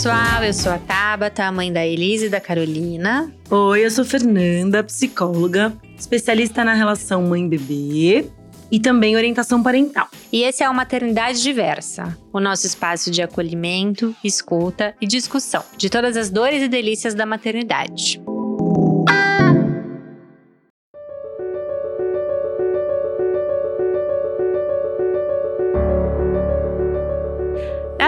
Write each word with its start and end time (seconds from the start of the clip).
pessoal, 0.00 0.42
eu 0.42 0.54
sou 0.54 0.72
a 0.72 0.78
Tabata, 0.78 1.44
a 1.44 1.52
mãe 1.52 1.70
da 1.70 1.86
Elise 1.86 2.24
e 2.24 2.28
da 2.30 2.40
Carolina. 2.40 3.30
Oi, 3.50 3.84
eu 3.84 3.90
sou 3.90 4.02
Fernanda, 4.02 4.82
psicóloga, 4.82 5.74
especialista 5.94 6.64
na 6.64 6.72
relação 6.72 7.20
mãe-bebê 7.24 8.24
e 8.72 8.80
também 8.80 9.14
orientação 9.14 9.62
parental. 9.62 10.08
E 10.32 10.42
esse 10.42 10.62
é 10.62 10.70
o 10.70 10.74
Maternidade 10.74 11.42
Diversa, 11.42 12.16
o 12.32 12.40
nosso 12.40 12.66
espaço 12.66 13.10
de 13.10 13.20
acolhimento, 13.20 14.16
escuta 14.24 14.94
e 15.02 15.06
discussão 15.06 15.62
de 15.76 15.90
todas 15.90 16.16
as 16.16 16.30
dores 16.30 16.62
e 16.62 16.68
delícias 16.68 17.12
da 17.12 17.26
maternidade. 17.26 18.22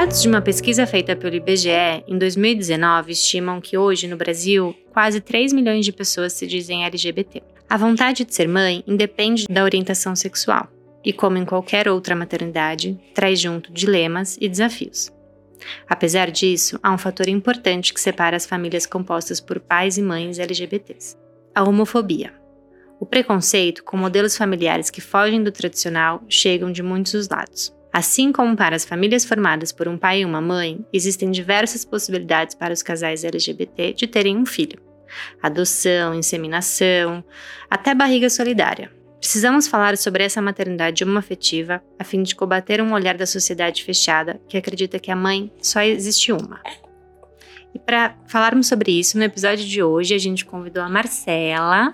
Dados 0.03 0.21
de 0.21 0.27
uma 0.27 0.43
pesquisa 0.43 0.85
feita 0.85 1.15
pelo 1.15 1.37
IBGE 1.37 2.03
em 2.09 2.19
2019 2.19 3.13
estimam 3.13 3.61
que 3.61 3.79
hoje 3.79 4.09
no 4.09 4.17
Brasil 4.17 4.75
quase 4.93 5.21
3 5.21 5.53
milhões 5.53 5.85
de 5.85 5.93
pessoas 5.93 6.33
se 6.33 6.45
dizem 6.45 6.85
LGBT. 6.85 7.41
A 7.71 7.77
vontade 7.77 8.25
de 8.25 8.35
ser 8.35 8.49
mãe 8.49 8.83
independe 8.85 9.47
da 9.49 9.63
orientação 9.63 10.17
sexual 10.17 10.67
e, 11.05 11.13
como 11.13 11.39
em 11.39 11.45
qualquer 11.45 11.87
outra 11.87 12.17
maternidade, 12.17 12.99
traz 13.15 13.39
junto 13.39 13.73
dilemas 13.73 14.37
e 14.41 14.49
desafios. 14.49 15.09
Apesar 15.89 16.33
disso, 16.33 16.81
há 16.83 16.93
um 16.93 16.99
fator 16.99 17.29
importante 17.29 17.95
que 17.95 18.01
separa 18.01 18.37
as 18.37 18.45
famílias 18.45 18.87
compostas 18.87 19.41
por 19.41 19.61
pais 19.61 19.99
e 19.99 20.03
mães 20.03 20.41
LGBTs: 20.41 21.17
a 21.55 21.63
homofobia. 21.63 22.35
O 22.99 23.07
preconceito 23.07 23.85
com 23.85 23.97
modelos 23.97 24.37
familiares 24.37 24.91
que 24.91 25.01
fogem 25.01 25.45
do 25.45 25.53
tradicional 25.53 26.25
chegam 26.29 26.73
de 26.73 26.83
muitos 26.83 27.29
lados. 27.29 27.73
Assim 27.93 28.33
como 28.33 28.57
para 28.57 28.75
as 28.75 28.85
famílias 28.85 29.25
formadas 29.25 29.71
por 29.71 29.87
um 29.87 29.99
pai 29.99 30.21
e 30.21 30.25
uma 30.25 30.41
mãe, 30.41 30.85
existem 30.93 31.31
diversas 31.31 31.85
possibilidades 31.85 32.55
para 32.55 32.73
os 32.73 32.83
casais 32.83 33.23
LGBT 33.23 33.93
de 33.93 34.07
terem 34.07 34.37
um 34.37 34.47
filho: 34.47 34.81
adoção, 35.43 36.15
inseminação, 36.15 37.23
até 37.69 37.95
barriga 37.95 38.31
solidária. 38.31 38.91
Precisamos 39.19 39.69
falar 39.69 39.97
sobre 39.97 40.25
essa 40.25 40.43
maternidade 40.43 41.05
homoafetiva 41.05 41.81
a 41.99 42.03
fim 42.03 42.23
de 42.23 42.35
combater 42.35 42.81
um 42.83 42.93
olhar 42.93 43.17
da 43.17 43.27
sociedade 43.27 43.85
fechada 43.85 44.41
que 44.49 44.57
acredita 44.57 44.99
que 44.99 45.13
a 45.13 45.17
mãe 45.17 45.53
só 45.61 45.81
existe 45.83 46.33
uma. 46.33 46.61
E 47.75 47.79
para 47.79 48.15
falarmos 48.27 48.67
sobre 48.67 48.93
isso, 48.93 49.17
no 49.17 49.25
episódio 49.25 49.65
de 49.65 49.83
hoje, 49.83 50.15
a 50.15 50.19
gente 50.19 50.45
convidou 50.45 50.83
a 50.83 50.91
Marcela. 50.91 51.93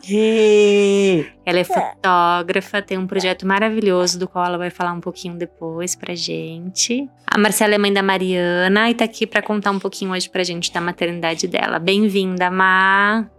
Ela 1.46 1.58
é 1.60 1.64
fotógrafa, 1.64 2.82
tem 2.82 2.98
um 2.98 3.06
projeto 3.06 3.46
maravilhoso 3.46 4.18
do 4.18 4.26
qual 4.26 4.44
ela 4.44 4.58
vai 4.58 4.70
falar 4.70 4.92
um 4.92 5.00
pouquinho 5.00 5.36
depois 5.36 5.94
pra 5.94 6.16
gente. 6.16 7.08
A 7.24 7.38
Marcela 7.38 7.76
é 7.76 7.78
mãe 7.78 7.92
da 7.92 8.02
Mariana 8.02 8.90
e 8.90 8.94
tá 8.94 9.04
aqui 9.04 9.24
para 9.24 9.40
contar 9.40 9.70
um 9.70 9.78
pouquinho 9.78 10.10
hoje 10.10 10.28
pra 10.28 10.42
gente 10.42 10.72
da 10.72 10.80
maternidade 10.80 11.46
dela. 11.46 11.78
Bem-vinda, 11.78 12.50
Mar. 12.50 13.30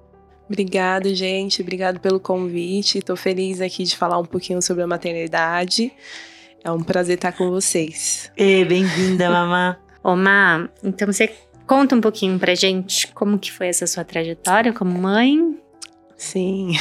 Obrigada, 0.47 1.13
gente. 1.13 1.61
Obrigado 1.61 1.99
pelo 1.99 2.19
convite. 2.19 2.99
Estou 2.99 3.17
feliz 3.17 3.59
aqui 3.59 3.83
de 3.83 3.97
falar 3.97 4.17
um 4.17 4.25
pouquinho 4.25 4.61
sobre 4.61 4.81
a 4.81 4.87
maternidade. 4.87 5.91
É 6.63 6.71
um 6.71 6.81
prazer 6.81 7.15
estar 7.15 7.33
com 7.33 7.49
vocês. 7.49 8.31
Bem-vinda, 8.35 9.29
mamã. 9.29 9.77
Ô, 10.01 10.15
Má, 10.15 10.69
então 10.81 11.11
você 11.11 11.29
Conta 11.69 11.95
um 11.95 12.01
pouquinho 12.01 12.39
pra 12.39 12.55
gente 12.55 13.13
como 13.13 13.37
que 13.37 13.51
foi 13.51 13.67
essa 13.67 13.85
sua 13.85 14.03
trajetória 14.03 14.73
como 14.73 14.99
mãe. 14.99 15.55
Sim, 16.17 16.71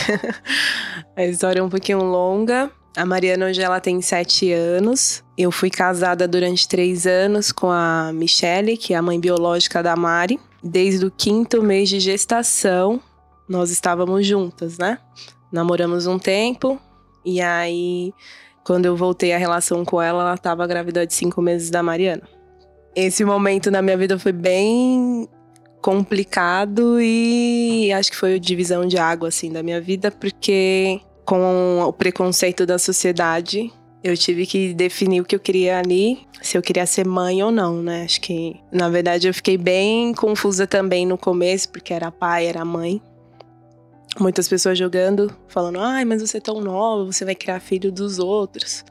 a 1.14 1.26
história 1.26 1.60
é 1.60 1.62
um 1.62 1.68
pouquinho 1.68 2.02
longa. 2.02 2.70
A 2.96 3.04
Mariana 3.04 3.44
hoje 3.44 3.60
ela 3.60 3.80
tem 3.80 4.00
sete 4.00 4.50
anos. 4.50 5.22
Eu 5.36 5.52
fui 5.52 5.68
casada 5.68 6.26
durante 6.26 6.66
três 6.66 7.06
anos 7.06 7.52
com 7.52 7.70
a 7.70 8.10
Michelle, 8.14 8.78
que 8.78 8.94
é 8.94 8.96
a 8.96 9.02
mãe 9.02 9.20
biológica 9.20 9.82
da 9.82 9.94
Mari. 9.94 10.40
Desde 10.64 11.04
o 11.04 11.10
quinto 11.10 11.62
mês 11.62 11.90
de 11.90 12.00
gestação, 12.00 12.98
nós 13.46 13.70
estávamos 13.70 14.26
juntas, 14.26 14.78
né? 14.78 14.96
Namoramos 15.52 16.06
um 16.06 16.18
tempo 16.18 16.80
e 17.22 17.42
aí, 17.42 18.10
quando 18.64 18.86
eu 18.86 18.96
voltei 18.96 19.34
a 19.34 19.38
relação 19.38 19.84
com 19.84 20.00
ela, 20.00 20.22
ela 20.22 20.34
estava 20.34 20.66
grávida 20.66 21.06
de 21.06 21.12
cinco 21.12 21.42
meses 21.42 21.68
da 21.68 21.82
Mariana 21.82 22.37
esse 22.94 23.24
momento 23.24 23.70
na 23.70 23.82
minha 23.82 23.96
vida 23.96 24.18
foi 24.18 24.32
bem 24.32 25.28
complicado 25.80 27.00
e 27.00 27.92
acho 27.92 28.10
que 28.10 28.16
foi 28.16 28.34
a 28.34 28.38
divisão 28.38 28.86
de 28.86 28.98
água 28.98 29.28
assim 29.28 29.52
da 29.52 29.62
minha 29.62 29.80
vida, 29.80 30.10
porque 30.10 31.00
com 31.24 31.80
o 31.82 31.92
preconceito 31.92 32.64
da 32.64 32.78
sociedade, 32.78 33.72
eu 34.02 34.16
tive 34.16 34.46
que 34.46 34.72
definir 34.72 35.20
o 35.20 35.24
que 35.24 35.34
eu 35.34 35.40
queria 35.40 35.78
ali, 35.78 36.20
se 36.40 36.56
eu 36.56 36.62
queria 36.62 36.86
ser 36.86 37.06
mãe 37.06 37.42
ou 37.42 37.50
não, 37.50 37.82
né? 37.82 38.04
Acho 38.04 38.20
que, 38.20 38.56
na 38.72 38.88
verdade, 38.88 39.28
eu 39.28 39.34
fiquei 39.34 39.58
bem 39.58 40.14
confusa 40.14 40.66
também 40.66 41.04
no 41.04 41.18
começo, 41.18 41.68
porque 41.68 41.92
era 41.92 42.10
pai, 42.10 42.46
era 42.46 42.64
mãe. 42.64 43.02
Muitas 44.18 44.48
pessoas 44.48 44.78
jogando, 44.78 45.34
falando: 45.48 45.80
ai, 45.80 46.04
mas 46.04 46.22
você 46.22 46.38
é 46.38 46.40
tão 46.40 46.60
nova, 46.60 47.04
você 47.04 47.24
vai 47.24 47.34
criar 47.34 47.60
filho 47.60 47.92
dos 47.92 48.18
outros. 48.18 48.84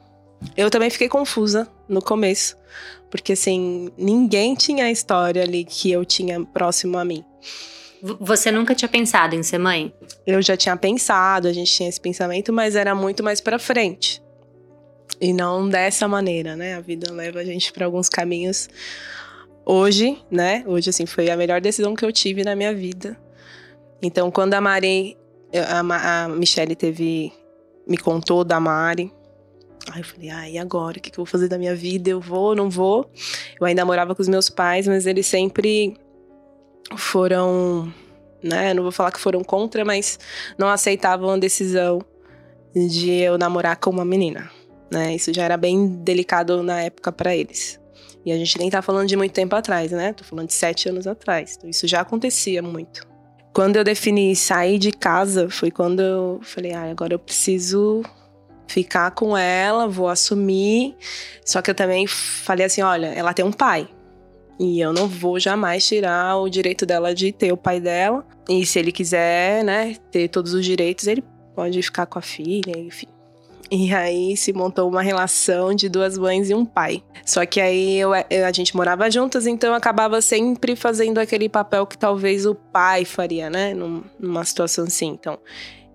Eu 0.56 0.70
também 0.70 0.90
fiquei 0.90 1.10
confusa 1.10 1.68
no 1.90 2.02
começo, 2.02 2.56
porque 3.10 3.34
assim, 3.34 3.90
ninguém 3.98 4.56
tinha 4.56 4.86
a 4.86 4.92
história 4.92 5.44
ali 5.44 5.64
que 5.64 5.92
eu 5.92 6.04
tinha 6.06 6.44
próximo 6.44 6.98
a 6.98 7.06
mim. 7.06 7.24
Você 8.02 8.52
nunca 8.52 8.76
tinha 8.76 8.88
pensado 8.88 9.36
em 9.36 9.42
ser 9.42 9.58
mãe? 9.58 9.94
Eu 10.26 10.42
já 10.42 10.56
tinha 10.56 10.78
pensado, 10.78 11.48
a 11.48 11.54
gente 11.54 11.72
tinha 11.72 11.90
esse 11.90 12.00
pensamento, 12.00 12.54
mas 12.54 12.76
era 12.76 12.94
muito 12.94 13.24
mais 13.24 13.42
para 13.42 13.58
frente. 13.58 14.22
E 15.20 15.34
não 15.34 15.68
dessa 15.68 16.08
maneira, 16.08 16.56
né? 16.56 16.76
A 16.76 16.80
vida 16.80 17.12
leva 17.12 17.40
a 17.40 17.44
gente 17.44 17.74
para 17.74 17.86
alguns 17.86 18.08
caminhos. 18.08 18.70
Hoje, 19.66 20.22
né? 20.30 20.64
Hoje, 20.68 20.92
assim, 20.92 21.06
foi 21.06 21.30
a 21.30 21.36
melhor 21.36 21.60
decisão 21.60 21.96
que 21.96 22.06
eu 22.06 22.12
tive 22.12 22.44
na 22.44 22.56
minha 22.56 22.74
vida. 22.74 23.18
Então, 24.02 24.30
quando 24.30 24.54
a 24.54 24.62
Mari, 24.62 25.18
a, 25.54 26.24
a 26.24 26.28
Michelle 26.30 26.76
teve, 26.76 27.34
me 27.88 27.98
contou 27.98 28.44
da 28.44 28.60
Mari, 28.60 29.12
Aí 29.92 30.02
eu 30.02 30.06
falei, 30.06 30.30
ah, 30.30 30.50
e 30.50 30.58
agora? 30.58 30.98
O 30.98 31.02
que, 31.02 31.10
eu 31.10 31.16
vou 31.16 31.26
fazer 31.26 31.48
da 31.48 31.58
minha 31.58 31.76
vida? 31.76 32.10
Eu 32.10 32.20
vou, 32.20 32.56
não 32.56 32.70
vou? 32.70 33.10
Eu 33.60 33.66
ainda 33.66 33.86
morava 33.86 34.14
com 34.14 34.22
os 34.22 34.28
meus 34.28 34.50
pais, 34.50 34.88
mas 34.88 35.06
eles 35.06 35.26
sempre 35.26 35.96
foram, 36.96 37.92
né? 38.44 38.74
Não 38.74 38.84
vou 38.84 38.92
falar 38.92 39.12
que 39.12 39.20
foram 39.20 39.44
contra, 39.44 39.86
mas 39.86 40.20
não 40.58 40.68
aceitavam 40.68 41.30
a 41.30 41.38
decisão 41.38 42.02
de 42.76 43.12
eu 43.12 43.38
namorar 43.38 43.78
com 43.78 43.90
uma 43.90 44.06
menina, 44.06 44.50
né? 44.92 45.16
Isso 45.16 45.34
já 45.34 45.44
era 45.44 45.58
bem 45.58 45.88
delicado 45.88 46.62
na 46.62 46.82
época 46.82 47.12
para 47.12 47.36
eles. 47.36 47.80
E 48.26 48.32
a 48.32 48.38
gente 48.38 48.60
nem 48.60 48.70
tá 48.70 48.82
falando 48.82 49.08
de 49.08 49.16
muito 49.16 49.32
tempo 49.32 49.56
atrás, 49.56 49.92
né? 49.92 50.12
Tô 50.12 50.24
falando 50.24 50.48
de 50.48 50.54
sete 50.54 50.90
anos 50.90 51.08
atrás. 51.08 51.56
Então 51.58 51.70
isso 51.70 51.88
já 51.88 52.02
acontecia 52.02 52.62
muito. 52.62 53.08
Quando 53.54 53.78
eu 53.78 53.84
defini 53.84 54.36
sair 54.36 54.78
de 54.78 54.92
casa, 54.92 55.50
foi 55.50 55.72
quando 55.72 56.02
eu 56.02 56.40
falei, 56.44 56.74
ah, 56.74 56.92
agora 56.92 57.14
eu 57.14 57.20
preciso 57.20 58.04
ficar 58.68 59.12
com 59.12 59.38
ela, 59.38 59.88
vou 59.88 60.08
assumir. 60.08 60.96
Só 61.46 61.62
que 61.62 61.72
eu 61.72 61.76
também 61.76 62.08
falei 62.08 62.66
assim: 62.66 62.82
olha, 62.82 63.08
ela 63.08 63.34
tem 63.34 63.44
um 63.46 63.52
pai. 63.52 63.88
E 64.60 64.80
eu 64.80 64.92
não 64.92 65.08
vou 65.08 65.40
jamais 65.40 65.86
tirar 65.86 66.38
o 66.38 66.50
direito 66.50 66.86
dela 66.86 67.14
de 67.14 67.32
ter 67.32 67.52
o 67.52 67.58
pai 67.58 67.80
dela. 67.80 68.26
E 68.50 68.66
se 68.66 68.80
ele 68.80 68.92
quiser, 68.92 69.64
né, 69.64 69.96
ter 70.12 70.28
todos 70.30 70.54
os 70.54 70.66
direitos, 70.66 71.06
ele 71.06 71.24
pode 71.56 71.82
ficar 71.82 72.06
com 72.06 72.18
a 72.18 72.22
filha, 72.22 72.78
enfim. 72.78 73.08
E 73.70 73.94
aí 73.94 74.38
se 74.38 74.54
montou 74.54 74.90
uma 74.90 75.02
relação 75.02 75.74
de 75.74 75.90
duas 75.90 76.18
mães 76.18 76.50
e 76.50 76.54
um 76.54 76.66
pai. 76.66 77.04
Só 77.26 77.46
que 77.46 77.60
aí 77.60 77.98
eu, 77.98 78.14
a 78.14 78.52
gente 78.54 78.76
morava 78.76 79.12
juntas, 79.12 79.46
então 79.46 79.72
eu 79.72 79.76
acabava 79.76 80.22
sempre 80.22 80.76
fazendo 80.76 81.18
aquele 81.18 81.50
papel 81.50 81.86
que 81.86 81.98
talvez 81.98 82.46
o 82.46 82.56
pai 82.56 83.04
faria, 83.04 83.50
né? 83.50 83.74
Numa 83.74 84.46
situação 84.46 84.86
assim. 84.86 85.08
Então, 85.08 85.38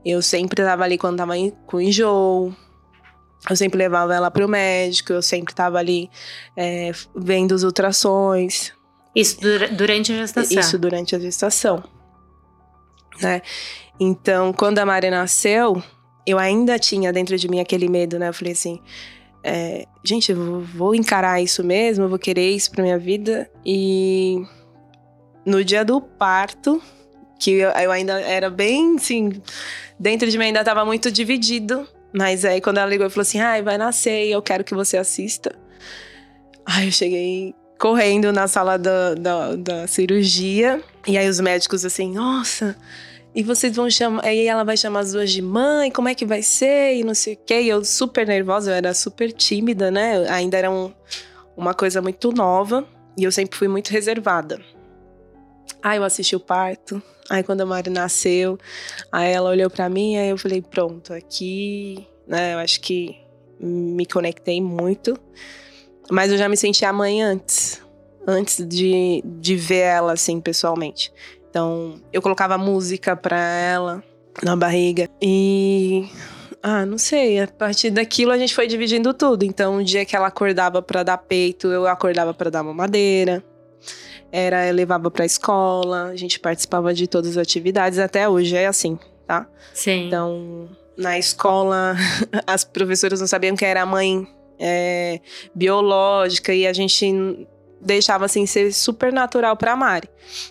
eu 0.04 0.20
sempre 0.22 0.62
tava 0.62 0.84
ali 0.84 0.98
quando 0.98 1.18
tava 1.18 1.34
com 1.66 1.80
enjoo. 1.80 2.54
Eu 3.48 3.56
sempre 3.56 3.78
levava 3.78 4.14
ela 4.14 4.30
pro 4.30 4.48
médico, 4.48 5.12
eu 5.12 5.22
sempre 5.22 5.52
tava 5.52 5.78
ali 5.78 6.08
é, 6.56 6.92
vendo 7.14 7.52
os 7.52 7.64
ultrassons. 7.64 8.72
Isso 9.14 9.38
durante 9.76 10.12
a 10.12 10.16
gestação? 10.16 10.60
Isso 10.60 10.78
durante 10.78 11.16
a 11.16 11.18
gestação. 11.18 11.82
Né? 13.20 13.42
Então, 13.98 14.52
quando 14.52 14.78
a 14.78 14.86
Mari 14.86 15.10
nasceu, 15.10 15.82
eu 16.26 16.38
ainda 16.38 16.78
tinha 16.78 17.12
dentro 17.12 17.36
de 17.36 17.48
mim 17.48 17.60
aquele 17.60 17.88
medo, 17.88 18.18
né? 18.18 18.28
Eu 18.28 18.34
falei 18.34 18.52
assim: 18.52 18.80
é, 19.44 19.86
gente, 20.04 20.30
eu 20.32 20.60
vou 20.60 20.94
encarar 20.94 21.42
isso 21.42 21.64
mesmo, 21.64 22.04
eu 22.04 22.08
vou 22.08 22.18
querer 22.18 22.50
isso 22.50 22.70
pra 22.70 22.82
minha 22.82 22.98
vida. 22.98 23.50
E 23.66 24.42
no 25.44 25.64
dia 25.64 25.84
do 25.84 26.00
parto, 26.00 26.80
que 27.42 27.50
eu, 27.58 27.90
ainda 27.90 28.20
era 28.20 28.48
bem, 28.48 28.94
assim, 28.94 29.32
dentro 29.98 30.30
de 30.30 30.38
mim 30.38 30.46
ainda 30.46 30.60
estava 30.60 30.84
muito 30.84 31.10
dividido. 31.10 31.88
Mas 32.12 32.44
aí 32.44 32.60
quando 32.60 32.78
ela 32.78 32.88
ligou 32.88 33.06
e 33.06 33.10
falou 33.10 33.22
assim: 33.22 33.40
ai, 33.40 33.62
vai 33.62 33.76
nascer 33.76 34.26
e 34.26 34.30
eu 34.30 34.40
quero 34.40 34.62
que 34.62 34.74
você 34.74 34.96
assista. 34.96 35.52
Aí 36.64 36.86
eu 36.86 36.92
cheguei 36.92 37.54
correndo 37.80 38.32
na 38.32 38.46
sala 38.46 38.78
da, 38.78 39.14
da, 39.14 39.56
da 39.56 39.86
cirurgia. 39.88 40.80
E 41.06 41.18
aí 41.18 41.28
os 41.28 41.40
médicos 41.40 41.84
assim, 41.84 42.12
nossa, 42.12 42.76
e 43.34 43.42
vocês 43.42 43.74
vão 43.74 43.90
chamar. 43.90 44.24
Aí 44.24 44.46
ela 44.46 44.62
vai 44.62 44.76
chamar 44.76 45.00
as 45.00 45.12
duas 45.12 45.32
de 45.32 45.42
mãe, 45.42 45.90
como 45.90 46.08
é 46.08 46.14
que 46.14 46.24
vai 46.24 46.42
ser? 46.42 46.96
E 46.96 47.02
não 47.02 47.14
sei 47.14 47.34
o 47.34 47.38
quê. 47.44 47.62
E 47.62 47.68
eu 47.68 47.84
super 47.84 48.24
nervosa, 48.24 48.70
eu 48.70 48.74
era 48.74 48.94
super 48.94 49.32
tímida, 49.32 49.90
né? 49.90 50.28
Ainda 50.28 50.58
era 50.58 50.70
um, 50.70 50.92
uma 51.56 51.74
coisa 51.74 52.00
muito 52.00 52.30
nova. 52.30 52.86
E 53.18 53.24
eu 53.24 53.32
sempre 53.32 53.58
fui 53.58 53.68
muito 53.68 53.88
reservada. 53.88 54.60
Aí 55.82 55.98
eu 55.98 56.04
assisti 56.04 56.36
o 56.36 56.40
parto. 56.40 57.02
Aí 57.30 57.42
quando 57.42 57.62
a 57.62 57.66
Mari 57.66 57.90
nasceu, 57.90 58.58
aí 59.10 59.32
ela 59.32 59.50
olhou 59.50 59.70
para 59.70 59.88
mim, 59.88 60.16
aí 60.16 60.28
eu 60.28 60.36
falei, 60.36 60.60
pronto, 60.60 61.14
aqui, 61.14 62.06
né, 62.26 62.54
eu 62.54 62.58
acho 62.58 62.80
que 62.80 63.16
me 63.58 64.04
conectei 64.04 64.60
muito. 64.60 65.18
Mas 66.10 66.30
eu 66.30 66.36
já 66.36 66.48
me 66.48 66.56
senti 66.56 66.84
a 66.84 66.92
mãe 66.92 67.22
antes, 67.22 67.80
antes 68.26 68.66
de, 68.66 69.22
de 69.24 69.56
ver 69.56 69.78
ela 69.78 70.12
assim 70.12 70.40
pessoalmente. 70.40 71.12
Então, 71.48 72.00
eu 72.12 72.20
colocava 72.20 72.58
música 72.58 73.16
para 73.16 73.38
ela 73.38 74.02
na 74.42 74.56
barriga 74.56 75.08
e 75.20 76.08
ah, 76.62 76.86
não 76.86 76.96
sei. 76.96 77.40
A 77.40 77.46
partir 77.46 77.90
daquilo 77.90 78.30
a 78.32 78.38
gente 78.38 78.54
foi 78.54 78.66
dividindo 78.66 79.12
tudo. 79.12 79.44
Então, 79.44 79.78
o 79.78 79.84
dia 79.84 80.04
que 80.04 80.14
ela 80.14 80.28
acordava 80.28 80.80
para 80.80 81.02
dar 81.02 81.18
peito, 81.18 81.68
eu 81.68 81.86
acordava 81.86 82.32
para 82.32 82.50
dar 82.50 82.62
mamadeira. 82.62 83.44
Era, 84.32 84.70
levava 84.70 85.10
pra 85.10 85.26
escola, 85.26 86.04
a 86.06 86.16
gente 86.16 86.40
participava 86.40 86.94
de 86.94 87.06
todas 87.06 87.32
as 87.32 87.36
atividades. 87.36 87.98
Até 87.98 88.26
hoje 88.26 88.56
é 88.56 88.66
assim, 88.66 88.98
tá? 89.26 89.46
Sim. 89.74 90.06
Então, 90.06 90.68
na 90.96 91.18
escola, 91.18 91.94
as 92.46 92.64
professoras 92.64 93.20
não 93.20 93.26
sabiam 93.26 93.54
que 93.54 93.64
era 93.64 93.84
mãe 93.84 94.26
é, 94.58 95.20
biológica 95.54 96.54
e 96.54 96.66
a 96.66 96.72
gente 96.72 97.46
deixava 97.82 98.24
assim 98.24 98.46
ser 98.46 98.72
super 98.72 99.12
natural 99.12 99.56
para 99.56 99.74
Mari. 99.74 100.08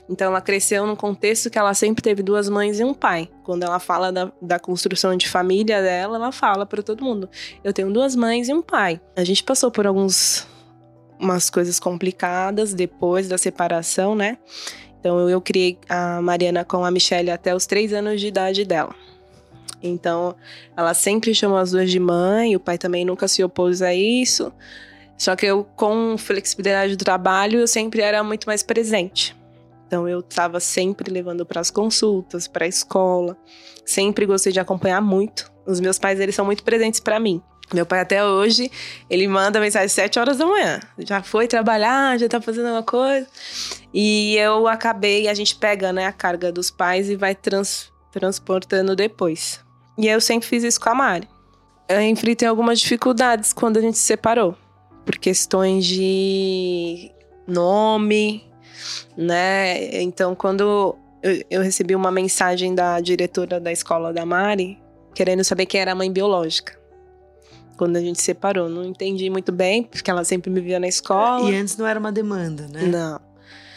Então 0.10 0.27
ela 0.27 0.42
cresceu 0.42 0.86
num 0.86 0.95
contexto 0.95 1.50
que 1.50 1.57
ela 1.57 1.74
sempre 1.74 2.04
teve 2.04 2.22
duas 2.22 2.50
mães 2.50 2.80
e 2.80 2.84
um 2.84 2.94
pai. 2.94 3.30
Quando 3.44 3.63
ela 3.63 3.80
fala 3.80 4.12
da, 4.12 4.31
da 4.42 4.60
construção 4.60 5.16
de 5.16 5.30
família 5.30 5.81
dela, 5.81 6.18
ela 6.18 6.31
fala 6.31 6.66
para 6.66 6.84
todo 6.84 7.04
mundo: 7.04 7.30
eu 7.63 7.74
tenho 7.74 7.92
duas 7.92 8.16
mães 8.16 8.50
e 8.50 8.54
um 8.54 8.62
pai. 8.62 9.00
A 9.16 9.24
gente 9.24 9.44
passou 9.44 9.72
por 9.72 9.88
alguns 9.88 10.45
umas 11.22 11.50
coisas 11.50 11.80
complicadas 11.80 12.74
depois 12.74 13.30
da 13.30 13.38
separação, 13.38 14.16
né? 14.16 14.38
Então 15.00 15.30
eu, 15.30 15.42
criei 15.42 15.78
a 15.88 16.22
Mariana 16.22 16.66
com 16.66 16.84
a 16.84 16.92
Michelle 16.92 17.32
até 17.32 17.56
os 17.56 17.66
três 17.66 17.94
anos 17.94 18.20
de 18.20 18.28
idade 18.28 18.66
dela. 18.66 18.94
Então 19.82 20.36
ela 20.76 20.94
sempre 20.94 21.34
chamou 21.34 21.58
as 21.58 21.72
duas 21.72 21.90
de 21.90 22.00
mãe, 22.00 22.56
o 22.56 22.60
pai 22.60 22.78
também 22.78 23.06
nunca 23.06 23.28
se 23.28 23.44
opôs 23.44 23.82
a 23.82 23.94
isso. 23.94 24.52
Só 25.18 25.36
que 25.36 25.46
eu, 25.46 25.64
com 25.76 26.18
flexibilidade 26.18 26.96
do 26.96 27.04
trabalho, 27.04 27.60
eu 27.60 27.68
sempre 27.68 28.02
era 28.02 28.24
muito 28.24 28.46
mais 28.46 28.64
presente. 28.64 29.36
Então 29.86 30.08
eu 30.08 30.20
estava 30.20 30.60
sempre 30.60 31.12
levando 31.12 31.46
para 31.46 31.62
as 31.62 31.70
consultas, 31.70 32.48
para 32.48 32.66
a 32.66 32.68
escola. 32.68 33.38
Sempre 33.86 34.26
gostei 34.26 34.54
de 34.54 34.60
acompanhar 34.60 35.02
muito. 35.02 35.52
Os 35.66 35.80
meus 35.80 36.00
pais, 36.00 36.20
eles 36.20 36.34
são 36.34 36.46
muito 36.46 36.64
presentes 36.64 37.00
para 37.00 37.20
mim. 37.20 37.42
Meu 37.74 37.86
pai 37.86 38.02
até 38.02 38.26
hoje, 38.26 38.70
ele 39.10 39.28
manda 39.28 39.60
mensagem 39.60 39.86
às 39.86 39.94
7 39.94 40.20
horas 40.20 40.38
da 40.38 40.46
manhã. 40.46 40.80
Já 41.00 41.24
foi 41.24 41.48
trabalhar, 41.48 42.20
já 42.20 42.28
tá 42.28 42.42
fazendo 42.42 42.68
alguma 42.68 42.84
coisa. 42.84 43.26
E 43.94 44.36
eu 44.36 44.68
acabei, 44.68 45.30
a 45.30 45.34
gente 45.34 45.56
pega, 45.56 45.94
né, 45.94 46.06
a 46.06 46.12
carga 46.12 46.52
dos 46.52 46.70
pais 46.70 47.10
e 47.10 47.16
vai 47.16 47.34
trans, 47.34 47.92
transportando 48.12 48.96
depois. 48.96 49.62
E 49.98 50.08
eu 50.08 50.20
sempre 50.20 50.48
fiz 50.48 50.64
isso 50.64 50.80
com 50.80 50.90
a 50.90 50.96
Mari. 50.96 51.28
Eu 51.88 52.02
enfrentei 52.02 52.48
algumas 52.48 52.80
dificuldades 52.80 53.54
quando 53.54 53.78
a 53.78 53.82
gente 53.82 53.98
se 53.98 54.04
separou 54.04 54.56
por 55.06 55.18
questões 55.18 55.86
de 55.86 57.12
nome, 57.48 58.44
né? 59.18 60.02
Então, 60.02 60.36
quando 60.36 60.98
eu, 61.24 61.44
eu, 61.50 61.62
recebi 61.62 61.96
uma 61.96 62.12
mensagem 62.12 62.74
da 62.74 63.00
diretora 63.00 63.60
da 63.60 63.72
escola 63.72 64.14
da 64.14 64.26
Mari, 64.26 64.82
querendo 65.14 65.44
saber 65.44 65.66
quem 65.66 65.82
era 65.82 65.92
a 65.92 65.96
mãe 65.96 66.12
biológica. 66.12 66.81
Quando 67.81 67.95
a 67.95 68.00
gente 68.00 68.22
separou, 68.22 68.69
não 68.69 68.83
entendi 68.83 69.28
muito 69.28 69.51
bem, 69.51 69.81
porque 69.81 70.12
ela 70.12 70.24
sempre 70.24 70.51
me 70.51 70.62
via 70.62 70.80
na 70.80 70.88
escola. 70.88 71.50
E 71.50 71.56
antes 71.56 71.75
não 71.78 71.88
era 71.88 72.00
uma 72.00 72.12
demanda, 72.12 72.68
né? 72.68 72.83
Não. 72.83 73.19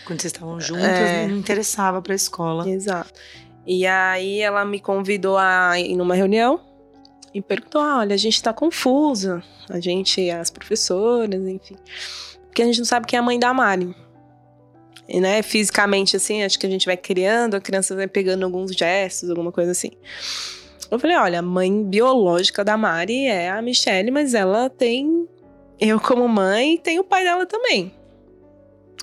Quando 0.05 0.21
vocês 0.21 0.31
estavam 0.31 0.61
juntas, 0.61 0.85
é... 0.85 1.27
não 1.27 1.39
interessava 1.39 2.03
para 2.03 2.13
a 2.13 2.15
escola. 2.15 2.69
Exato. 2.69 3.11
E 3.67 3.87
aí 3.87 4.41
ela 4.43 4.63
me 4.63 4.79
convidou 4.79 5.39
a 5.39 5.81
ir 5.81 5.97
numa 5.97 6.15
reunião 6.15 6.61
e 7.33 7.41
perguntou: 7.41 7.81
ah, 7.81 8.01
olha, 8.01 8.13
a 8.13 8.19
gente 8.19 8.43
tá 8.43 8.53
confusa, 8.53 9.43
a 9.71 9.81
gente, 9.81 10.31
as 10.31 10.51
professoras, 10.51 11.43
enfim. 11.43 11.77
Porque 12.45 12.61
a 12.61 12.67
gente 12.67 12.81
não 12.81 12.85
sabe 12.85 13.07
quem 13.07 13.17
é 13.17 13.21
a 13.21 13.25
mãe 13.25 13.39
da 13.39 13.55
Mari. 13.55 13.97
E, 15.09 15.19
né, 15.19 15.41
fisicamente, 15.43 16.15
assim, 16.15 16.43
acho 16.43 16.59
que 16.59 16.67
a 16.67 16.71
gente 16.71 16.85
vai 16.85 16.99
criando, 16.99 17.55
a 17.55 17.61
criança 17.61 17.97
vai 17.97 18.07
pegando 18.07 18.45
alguns 18.45 18.71
gestos, 18.73 19.31
alguma 19.31 19.51
coisa 19.51 19.71
assim. 19.71 19.93
Eu 20.95 20.99
falei: 20.99 21.17
olha, 21.17 21.39
a 21.41 21.43
mãe 21.43 21.85
biológica 21.85 22.65
da 22.65 22.77
Mari 22.77 23.27
é 23.27 23.51
a 23.51 23.61
Michelle, 23.61 24.11
mas 24.11 24.35
ela 24.35 24.71
tem. 24.71 25.29
Eu, 25.81 25.99
como 26.01 26.29
mãe, 26.29 26.79
tem 26.79 26.99
o 26.99 27.05
pai 27.05 27.25
dela 27.25 27.47
também. 27.47 27.93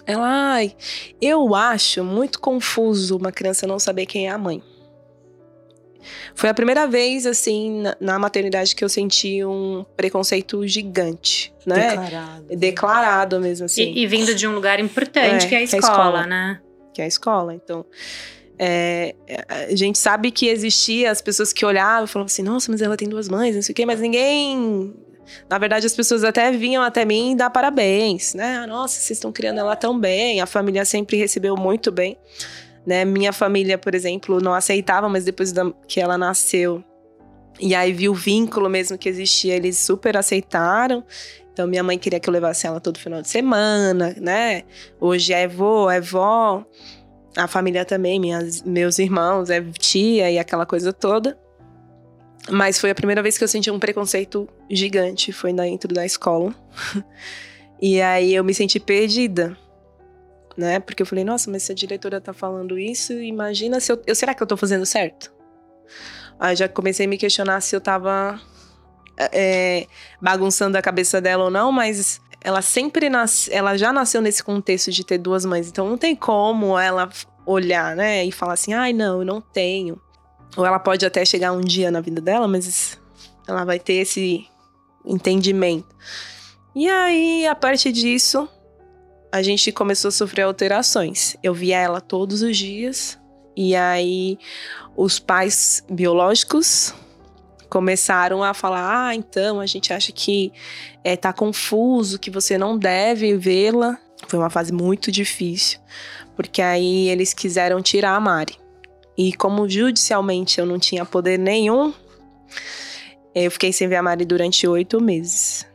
Ela, 0.05 0.53
ai, 0.53 0.75
eu 1.21 1.53
acho 1.53 2.03
muito 2.03 2.39
confuso 2.39 3.17
uma 3.17 3.31
criança 3.31 3.67
não 3.67 3.77
saber 3.77 4.05
quem 4.05 4.27
é 4.27 4.31
a 4.31 4.37
mãe. 4.37 4.63
Foi 6.33 6.49
a 6.49 6.53
primeira 6.53 6.87
vez, 6.87 7.25
assim, 7.25 7.81
na, 7.81 7.97
na, 7.99 8.19
maternidade 8.19 8.75
que 8.75 8.83
eu 8.83 8.89
senti 8.89 9.43
um 9.45 9.85
preconceito 9.95 10.65
gigante, 10.67 11.53
né? 11.65 11.89
Declarado. 11.89 12.45
Declarado 12.57 13.39
mesmo, 13.39 13.65
assim. 13.65 13.83
E, 13.83 14.03
e 14.03 14.07
vindo 14.07 14.33
de 14.33 14.47
um 14.47 14.55
lugar 14.55 14.79
importante, 14.79 15.45
é, 15.45 15.49
que 15.49 15.55
é 15.55 15.63
escola, 15.63 15.81
que 15.81 15.85
é 15.85 15.89
a 15.89 15.91
escola 15.91 16.27
né? 16.27 16.61
Que 16.93 17.01
é 17.01 17.05
a 17.05 17.07
escola, 17.07 17.53
então... 17.53 17.85
É, 18.63 19.15
a 19.47 19.75
gente 19.75 19.97
sabe 19.97 20.29
que 20.29 20.47
existia 20.47 21.09
as 21.09 21.19
pessoas 21.19 21.51
que 21.51 21.65
olhavam 21.65 22.05
e 22.05 22.07
falavam 22.07 22.27
assim, 22.27 22.43
nossa, 22.43 22.71
mas 22.71 22.79
ela 22.79 22.95
tem 22.95 23.09
duas 23.09 23.27
mães, 23.27 23.55
não 23.55 23.61
sei 23.63 23.73
o 23.73 23.75
quê, 23.75 23.87
mas 23.87 23.99
ninguém 23.99 24.93
na 25.49 25.57
verdade, 25.57 25.85
as 25.85 25.95
pessoas 25.95 26.23
até 26.23 26.51
vinham 26.51 26.83
até 26.83 27.05
mim 27.05 27.35
dar 27.35 27.49
parabéns, 27.49 28.33
né? 28.33 28.65
Nossa, 28.67 28.99
vocês 28.99 29.17
estão 29.17 29.31
criando 29.31 29.59
ela 29.59 29.75
tão 29.75 29.97
bem. 29.97 30.41
A 30.41 30.45
família 30.45 30.83
sempre 30.83 31.15
recebeu 31.15 31.55
muito 31.55 31.89
bem. 31.89 32.17
Né? 32.85 33.05
Minha 33.05 33.31
família, 33.31 33.77
por 33.77 33.95
exemplo, 33.95 34.41
não 34.41 34.53
aceitava, 34.53 35.07
mas 35.07 35.23
depois 35.23 35.53
da, 35.53 35.71
que 35.87 36.01
ela 36.01 36.17
nasceu, 36.17 36.83
e 37.59 37.75
aí 37.75 37.93
viu 37.93 38.11
o 38.11 38.15
vínculo 38.15 38.69
mesmo 38.69 38.97
que 38.97 39.07
existia, 39.07 39.55
eles 39.55 39.77
super 39.77 40.17
aceitaram. 40.17 41.03
Então 41.53 41.67
minha 41.67 41.83
mãe 41.83 41.97
queria 41.97 42.19
que 42.19 42.27
eu 42.27 42.33
levasse 42.33 42.65
ela 42.65 42.79
todo 42.79 42.97
final 42.97 43.21
de 43.21 43.29
semana, 43.29 44.15
né? 44.19 44.63
Hoje 44.99 45.33
é 45.33 45.47
vô, 45.47 45.89
é 45.89 46.01
vó. 46.01 46.65
A 47.35 47.47
família 47.47 47.85
também, 47.85 48.19
minhas, 48.19 48.61
meus 48.61 48.99
irmãos, 48.99 49.49
é 49.49 49.61
tia 49.61 50.29
e 50.29 50.37
aquela 50.37 50.65
coisa 50.65 50.91
toda. 50.91 51.37
Mas 52.49 52.79
foi 52.79 52.89
a 52.89 52.95
primeira 52.95 53.21
vez 53.21 53.37
que 53.37 53.43
eu 53.43 53.47
senti 53.47 53.69
um 53.69 53.79
preconceito 53.79 54.49
gigante, 54.69 55.31
foi 55.31 55.53
dentro 55.53 55.93
da 55.93 56.05
escola. 56.05 56.53
e 57.81 58.01
aí 58.01 58.33
eu 58.33 58.43
me 58.43 58.53
senti 58.53 58.79
perdida 58.79 59.57
né? 60.57 60.79
Porque 60.79 61.01
eu 61.01 61.05
falei, 61.05 61.23
nossa, 61.23 61.49
mas 61.49 61.63
se 61.63 61.71
a 61.71 61.75
diretora 61.75 62.19
tá 62.19 62.33
falando 62.33 62.77
isso, 62.77 63.13
imagina 63.13 63.79
se 63.79 63.91
eu, 63.91 64.01
eu 64.05 64.15
será 64.15 64.33
que 64.33 64.41
eu 64.41 64.47
tô 64.47 64.57
fazendo 64.57 64.85
certo? 64.85 65.33
Aí 66.39 66.55
já 66.55 66.67
comecei 66.67 67.05
a 67.05 67.09
me 67.09 67.17
questionar 67.17 67.61
se 67.61 67.75
eu 67.75 67.81
tava 67.81 68.39
é, 69.17 69.87
bagunçando 70.21 70.77
a 70.77 70.81
cabeça 70.81 71.21
dela 71.21 71.45
ou 71.45 71.51
não, 71.51 71.71
mas 71.71 72.21
ela 72.43 72.61
sempre 72.61 73.09
nasce, 73.09 73.51
ela 73.53 73.77
já 73.77 73.93
nasceu 73.93 74.21
nesse 74.21 74.43
contexto 74.43 74.91
de 74.91 75.03
ter 75.03 75.17
duas 75.17 75.45
mães, 75.45 75.67
então 75.67 75.87
não 75.87 75.97
tem 75.97 76.15
como 76.15 76.77
ela 76.77 77.09
olhar, 77.45 77.95
né, 77.95 78.25
e 78.25 78.31
falar 78.31 78.53
assim, 78.53 78.73
ai 78.73 78.93
não, 78.93 79.19
eu 79.19 79.25
não 79.25 79.41
tenho. 79.41 80.01
Ou 80.57 80.65
ela 80.65 80.79
pode 80.79 81.05
até 81.05 81.23
chegar 81.23 81.53
um 81.53 81.61
dia 81.61 81.89
na 81.91 82.01
vida 82.01 82.19
dela, 82.19 82.47
mas 82.47 82.99
ela 83.47 83.63
vai 83.63 83.79
ter 83.79 83.93
esse 83.93 84.45
entendimento. 85.05 85.95
E 86.75 86.89
aí, 86.89 87.45
a 87.47 87.55
partir 87.55 87.91
disso, 87.91 88.47
a 89.31 89.41
gente 89.41 89.71
começou 89.71 90.09
a 90.09 90.11
sofrer 90.11 90.43
alterações. 90.43 91.35
Eu 91.41 91.53
via 91.53 91.77
ela 91.77 92.01
todos 92.01 92.41
os 92.41 92.57
dias, 92.57 93.17
e 93.55 93.75
aí 93.75 94.37
os 94.95 95.19
pais 95.19 95.83
biológicos 95.89 96.93
começaram 97.71 98.43
a 98.43 98.53
falar: 98.53 99.07
ah, 99.07 99.15
então 99.15 99.59
a 99.59 99.65
gente 99.65 99.91
acha 99.91 100.11
que 100.11 100.53
é, 101.03 101.15
tá 101.15 101.33
confuso, 101.33 102.19
que 102.19 102.29
você 102.29 102.57
não 102.57 102.77
deve 102.77 103.35
vê-la. 103.35 103.97
Foi 104.27 104.37
uma 104.37 104.51
fase 104.51 104.71
muito 104.71 105.11
difícil, 105.11 105.79
porque 106.35 106.61
aí 106.61 107.09
eles 107.09 107.33
quiseram 107.33 107.81
tirar 107.81 108.15
a 108.15 108.19
Mari. 108.19 108.55
E 109.17 109.33
como 109.33 109.67
judicialmente 109.67 110.59
eu 110.59 110.65
não 110.65 110.77
tinha 110.77 111.03
poder 111.03 111.39
nenhum, 111.39 111.91
eu 113.33 113.49
fiquei 113.49 113.73
sem 113.73 113.87
ver 113.87 113.95
a 113.95 114.03
Mari 114.03 114.25
durante 114.25 114.67
oito 114.67 115.01
meses 115.01 115.65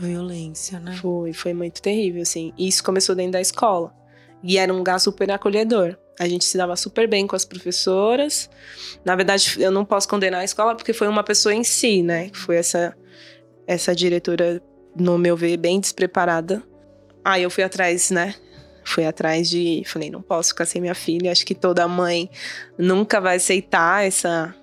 violência, 0.00 0.80
né? 0.80 0.96
Foi, 0.96 1.32
foi 1.32 1.52
muito 1.52 1.82
terrível, 1.82 2.22
assim. 2.22 2.52
E 2.56 2.66
isso 2.66 2.82
começou 2.82 3.14
dentro 3.14 3.32
da 3.32 3.40
escola. 3.40 3.94
E 4.42 4.56
era 4.56 4.72
um 4.72 4.78
lugar 4.78 4.98
super 4.98 5.30
acolhedor. 5.30 5.96
A 6.20 6.28
gente 6.28 6.44
se 6.44 6.58
dava 6.58 6.76
super 6.76 7.08
bem 7.08 7.26
com 7.26 7.34
as 7.34 7.46
professoras. 7.46 8.50
Na 9.02 9.16
verdade, 9.16 9.56
eu 9.58 9.70
não 9.70 9.86
posso 9.86 10.06
condenar 10.06 10.42
a 10.42 10.44
escola 10.44 10.76
porque 10.76 10.92
foi 10.92 11.08
uma 11.08 11.24
pessoa 11.24 11.54
em 11.54 11.64
si, 11.64 12.02
né? 12.02 12.30
Foi 12.34 12.56
essa, 12.56 12.94
essa 13.66 13.94
diretora, 13.94 14.62
no 14.94 15.16
meu 15.16 15.34
ver, 15.34 15.56
bem 15.56 15.80
despreparada. 15.80 16.62
Aí 17.24 17.42
eu 17.42 17.50
fui 17.50 17.64
atrás, 17.64 18.10
né? 18.10 18.34
Fui 18.84 19.06
atrás 19.06 19.48
de. 19.48 19.82
Falei, 19.86 20.10
não 20.10 20.20
posso 20.20 20.50
ficar 20.50 20.66
sem 20.66 20.78
minha 20.82 20.94
filha. 20.94 21.32
Acho 21.32 21.46
que 21.46 21.54
toda 21.54 21.88
mãe 21.88 22.28
nunca 22.76 23.18
vai 23.18 23.36
aceitar 23.36 24.04
essa 24.04 24.54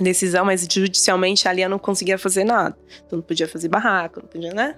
decisão, 0.00 0.46
mas 0.46 0.66
judicialmente 0.72 1.46
ali 1.46 1.60
eu 1.60 1.68
não 1.68 1.78
conseguia 1.78 2.16
fazer 2.16 2.44
nada. 2.44 2.74
Então 3.06 3.18
não 3.18 3.22
podia 3.22 3.46
fazer 3.46 3.68
barraco, 3.68 4.20
não 4.20 4.26
podia, 4.26 4.54
né? 4.54 4.74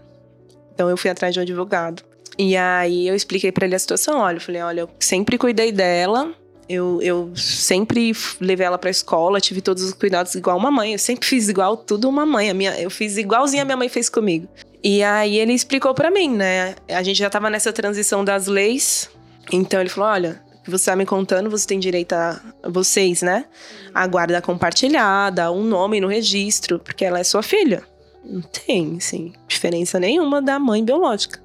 Então 0.75 0.91
eu 0.91 0.97
fui 0.97 1.09
atrás 1.09 1.33
de 1.33 1.39
um 1.39 1.43
advogado. 1.45 2.03
E 2.39 2.57
aí 2.57 3.07
eu 3.07 3.15
expliquei 3.15 3.53
para 3.53 3.67
ele 3.67 3.75
a 3.75 3.79
situação. 3.79 4.19
Olha, 4.19 4.37
eu 4.37 4.41
falei, 4.41 4.63
olha, 4.63 4.81
eu 4.83 4.91
sempre 4.99 5.37
cuidei 5.37 5.73
dela. 5.73 6.35
Eu, 6.69 7.03
eu 7.03 7.33
sempre 7.37 8.13
levei 8.41 8.65
ela 8.67 8.79
pra 8.79 8.89
escola, 8.89 9.41
tive 9.41 9.61
todos 9.61 9.83
os 9.83 9.93
cuidados 9.93 10.35
igual 10.35 10.57
uma 10.57 10.71
mãe. 10.71 10.93
Eu 10.93 10.99
sempre 10.99 11.27
fiz 11.29 11.49
igual 11.49 11.77
tudo 11.77 12.09
uma 12.09 12.25
mãe. 12.25 12.49
A 12.49 12.55
minha, 12.55 12.81
eu 12.81 12.91
fiz 12.91 13.17
igualzinho 13.17 13.63
a 13.63 13.65
minha 13.65 13.77
mãe 13.77 13.89
fez 13.89 14.09
comigo. 14.09 14.49
E 14.83 15.03
aí 15.03 15.39
ele 15.39 15.53
explicou 15.53 15.95
para 15.95 16.11
mim, 16.11 16.31
né? 16.31 16.75
A 16.89 17.03
gente 17.03 17.19
já 17.19 17.29
tava 17.29 17.51
nessa 17.51 17.73
transição 17.73 18.25
das 18.25 18.47
leis. 18.47 19.11
Então 19.53 19.81
ele 19.81 19.91
falou: 19.91 20.11
olha, 20.11 20.43
você 20.67 20.91
tá 20.91 20.97
me 20.97 21.05
contando, 21.05 21.51
você 21.51 21.67
tem 21.67 21.79
direito 21.79 22.13
a. 22.15 22.41
Vocês, 22.65 23.23
né? 23.23 23.45
A 23.93 24.07
guarda 24.07 24.41
compartilhada, 24.41 25.51
um 25.53 25.65
nome 25.65 26.01
no 26.01 26.09
registro, 26.09 26.79
porque 26.79 27.05
ela 27.05 27.19
é 27.19 27.25
sua 27.25 27.43
filha. 27.43 27.83
Não 28.25 28.41
tem, 28.41 28.97
assim, 28.99 29.33
diferença 29.49 29.99
nenhuma 29.99 30.41
da 30.41 30.59
mãe 30.59 30.85
biológica. 30.85 31.41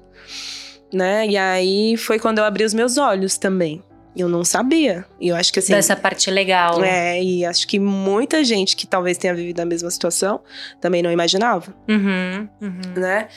Né? 0.92 1.26
E 1.28 1.36
aí 1.36 1.96
foi 1.96 2.18
quando 2.18 2.38
eu 2.38 2.44
abri 2.44 2.64
os 2.64 2.72
meus 2.72 2.96
olhos 2.96 3.36
também. 3.36 3.82
Eu 4.16 4.28
não 4.28 4.44
sabia. 4.44 5.04
E 5.20 5.28
eu 5.28 5.36
acho 5.36 5.52
que 5.52 5.58
assim. 5.60 5.72
Dessa 5.72 5.94
parte 5.94 6.30
legal. 6.30 6.82
É, 6.82 7.22
e 7.22 7.44
acho 7.44 7.68
que 7.68 7.78
muita 7.78 8.42
gente 8.42 8.74
que 8.74 8.86
talvez 8.86 9.16
tenha 9.16 9.34
vivido 9.34 9.60
a 9.60 9.64
mesma 9.64 9.90
situação 9.90 10.40
também 10.80 11.02
não 11.02 11.12
imaginava. 11.12 11.72
Uhum, 11.88 12.48
uhum. 12.60 13.00
Né? 13.00 13.28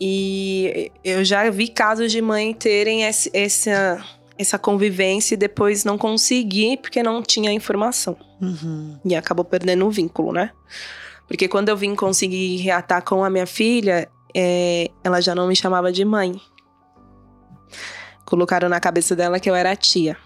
E 0.00 0.90
eu 1.04 1.24
já 1.24 1.48
vi 1.50 1.68
casos 1.68 2.10
de 2.10 2.22
mãe 2.22 2.52
terem 2.54 3.04
esse, 3.04 3.30
essa, 3.34 4.02
essa 4.38 4.58
convivência 4.58 5.34
e 5.34 5.36
depois 5.36 5.84
não 5.84 5.98
conseguir 5.98 6.78
porque 6.78 7.02
não 7.02 7.22
tinha 7.22 7.52
informação. 7.52 8.16
Uhum. 8.40 8.98
E 9.04 9.14
acabou 9.14 9.44
perdendo 9.44 9.86
o 9.86 9.90
vínculo, 9.90 10.32
né? 10.32 10.50
Porque 11.28 11.48
quando 11.48 11.68
eu 11.68 11.76
vim 11.76 11.94
conseguir 11.94 12.56
reatar 12.58 13.02
com 13.02 13.24
a 13.24 13.30
minha 13.30 13.46
filha, 13.46 14.08
é, 14.34 14.90
ela 15.02 15.20
já 15.20 15.34
não 15.34 15.46
me 15.46 15.56
chamava 15.56 15.92
de 15.92 16.04
mãe. 16.04 16.40
Colocaram 18.24 18.68
na 18.68 18.80
cabeça 18.80 19.14
dela 19.14 19.38
que 19.38 19.48
eu 19.48 19.54
era 19.54 19.74
tia. 19.76 20.16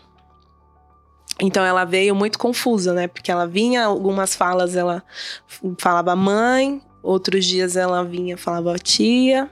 Então 1.40 1.64
ela 1.64 1.85
veio 1.85 2.14
muito 2.14 2.38
confusa, 2.38 2.93
né? 2.93 3.07
Porque 3.07 3.31
ela 3.31 3.47
vinha, 3.47 3.85
algumas 3.85 4.35
falas 4.35 4.75
ela 4.75 5.02
falava 5.78 6.17
mãe, 6.17 6.83
outros 7.02 7.45
dias 7.45 7.76
ela 7.76 8.05
vinha 8.05 8.37
falava 8.37 8.76
tia. 8.78 9.49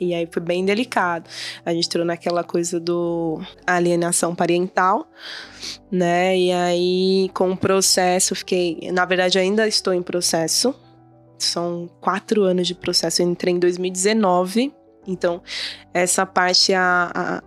E 0.00 0.14
aí 0.14 0.26
foi 0.32 0.42
bem 0.42 0.64
delicado. 0.64 1.28
A 1.64 1.72
gente 1.72 1.86
entrou 1.86 2.04
naquela 2.04 2.42
coisa 2.42 2.80
do 2.80 3.40
alienação 3.66 4.34
parental, 4.34 5.06
né? 5.90 6.36
E 6.36 6.52
aí, 6.52 7.30
com 7.34 7.50
o 7.50 7.56
processo, 7.56 8.34
fiquei. 8.34 8.90
Na 8.92 9.04
verdade, 9.04 9.38
ainda 9.38 9.68
estou 9.68 9.92
em 9.92 10.02
processo. 10.02 10.74
São 11.38 11.88
quatro 12.00 12.44
anos 12.44 12.66
de 12.66 12.74
processo. 12.74 13.20
Eu 13.20 13.28
entrei 13.28 13.54
em 13.54 13.58
2019. 13.58 14.72
Então, 15.10 15.42
essa 15.92 16.24
parte, 16.24 16.72
a, 16.72 17.10
a, 17.14 17.42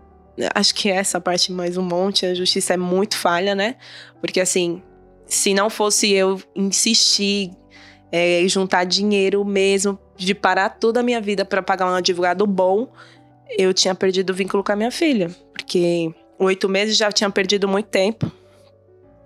acho 0.55 0.73
que 0.75 0.89
essa 0.89 1.19
parte 1.19 1.51
mais 1.51 1.77
um 1.77 1.83
monte, 1.83 2.25
a 2.25 2.33
justiça 2.33 2.73
é 2.73 2.77
muito 2.77 3.17
falha, 3.17 3.55
né? 3.55 3.75
Porque 4.19 4.39
assim, 4.39 4.81
se 5.25 5.53
não 5.53 5.69
fosse 5.69 6.11
eu 6.11 6.41
insistir, 6.55 7.51
é, 8.11 8.43
juntar 8.47 8.83
dinheiro 8.83 9.43
mesmo, 9.43 9.97
de 10.15 10.35
parar 10.35 10.69
toda 10.69 10.99
a 10.99 11.03
minha 11.03 11.19
vida 11.19 11.43
para 11.43 11.61
pagar 11.63 11.87
um 11.87 11.95
advogado 11.95 12.45
bom, 12.45 12.91
eu 13.57 13.73
tinha 13.73 13.95
perdido 13.95 14.31
o 14.31 14.33
vínculo 14.33 14.63
com 14.63 14.71
a 14.71 14.75
minha 14.75 14.91
filha. 14.91 15.29
Porque 15.51 16.13
oito 16.39 16.69
meses 16.69 16.97
já 16.97 17.11
tinha 17.11 17.29
perdido 17.29 17.67
muito 17.67 17.87
tempo. 17.87 18.31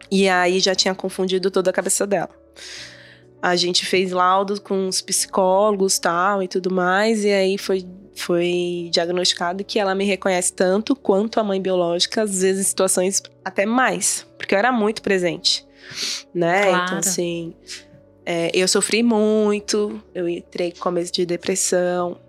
E 0.10 0.30
aí 0.30 0.60
já 0.60 0.74
tinha 0.74 0.96
confundido 0.96 1.52
toda 1.52 1.70
a 1.70 1.74
cabeça 1.74 2.08
dela. 2.08 2.30
A 3.42 3.56
gente 3.56 3.86
fez 3.86 4.12
laudo 4.12 4.60
com 4.62 4.88
os 4.88 5.02
psicólogos 5.02 6.00
tal 6.00 6.42
e 6.42 6.48
tudo 6.48 6.72
mais, 6.72 7.24
e 7.24 7.32
aí 7.32 7.58
foi, 7.58 7.86
foi 8.18 8.90
diagnosticado 8.92 9.64
que 9.64 9.80
ela 9.80 9.94
me 9.94 10.04
reconhece 10.04 10.52
tanto 10.52 10.96
quanto 10.96 11.40
a 11.40 11.44
mãe 11.44 11.62
biológica, 11.62 12.24
às 12.24 12.42
vezes 12.42 12.66
em 12.66 12.70
situações 12.70 13.22
até 13.46 13.66
mais, 13.66 14.26
porque 14.38 14.56
eu 14.56 14.60
era 14.60 14.72
muito 14.72 15.02
presente, 15.02 15.66
né? 16.34 16.64
Claro. 16.64 16.84
Então, 16.86 16.98
assim, 16.98 17.54
é, 18.26 18.52
eu 18.54 18.68
sofri 18.68 19.04
muito, 19.04 20.04
eu 20.14 20.28
entrei 20.28 20.72
com 20.72 20.80
começo 20.80 21.14
de 21.14 21.26
depressão. 21.26 22.20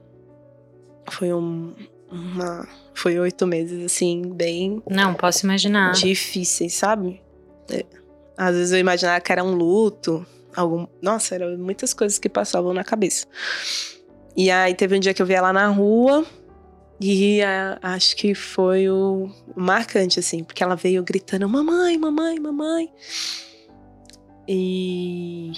Foi 1.11 1.33
um, 1.33 1.75
uma. 2.11 2.69
Foi 2.95 3.19
oito 3.19 3.47
meses, 3.47 3.85
assim, 3.85 4.23
bem 4.35 4.83
Não, 4.89 5.15
posso 5.15 5.45
imaginar. 5.47 5.93
difíceis, 5.93 6.75
sabe? 6.75 7.23
É, 7.71 7.85
Às 8.37 8.55
vezes 8.55 8.73
eu 8.73 8.79
imaginava 8.79 9.21
que 9.21 9.33
era 9.33 9.43
um 9.43 9.55
luto, 9.55 10.27
algum. 10.55 10.87
Nossa, 11.01 11.35
eram 11.35 11.57
muitas 11.57 11.95
coisas 11.95 12.19
que 12.19 12.29
passavam 12.29 12.75
na 12.75 12.85
cabeça. 12.85 13.27
E 14.39 14.53
aí 14.53 14.73
teve 14.73 14.97
um 14.97 15.01
dia 15.01 15.13
que 15.13 15.21
eu 15.21 15.27
vi 15.27 15.35
ela 15.35 15.53
na 15.53 15.67
rua 15.67 16.25
e 17.01 17.43
ah, 17.43 17.77
acho 17.83 18.15
que 18.15 18.37
foi 18.37 18.89
o 18.89 19.29
marcante, 19.57 20.21
assim, 20.21 20.45
porque 20.45 20.63
ela 20.63 20.77
veio 20.77 21.03
gritando: 21.03 21.49
Mamãe, 21.49 21.99
mamãe, 21.99 22.39
mamãe. 22.39 22.89
E 24.47 25.53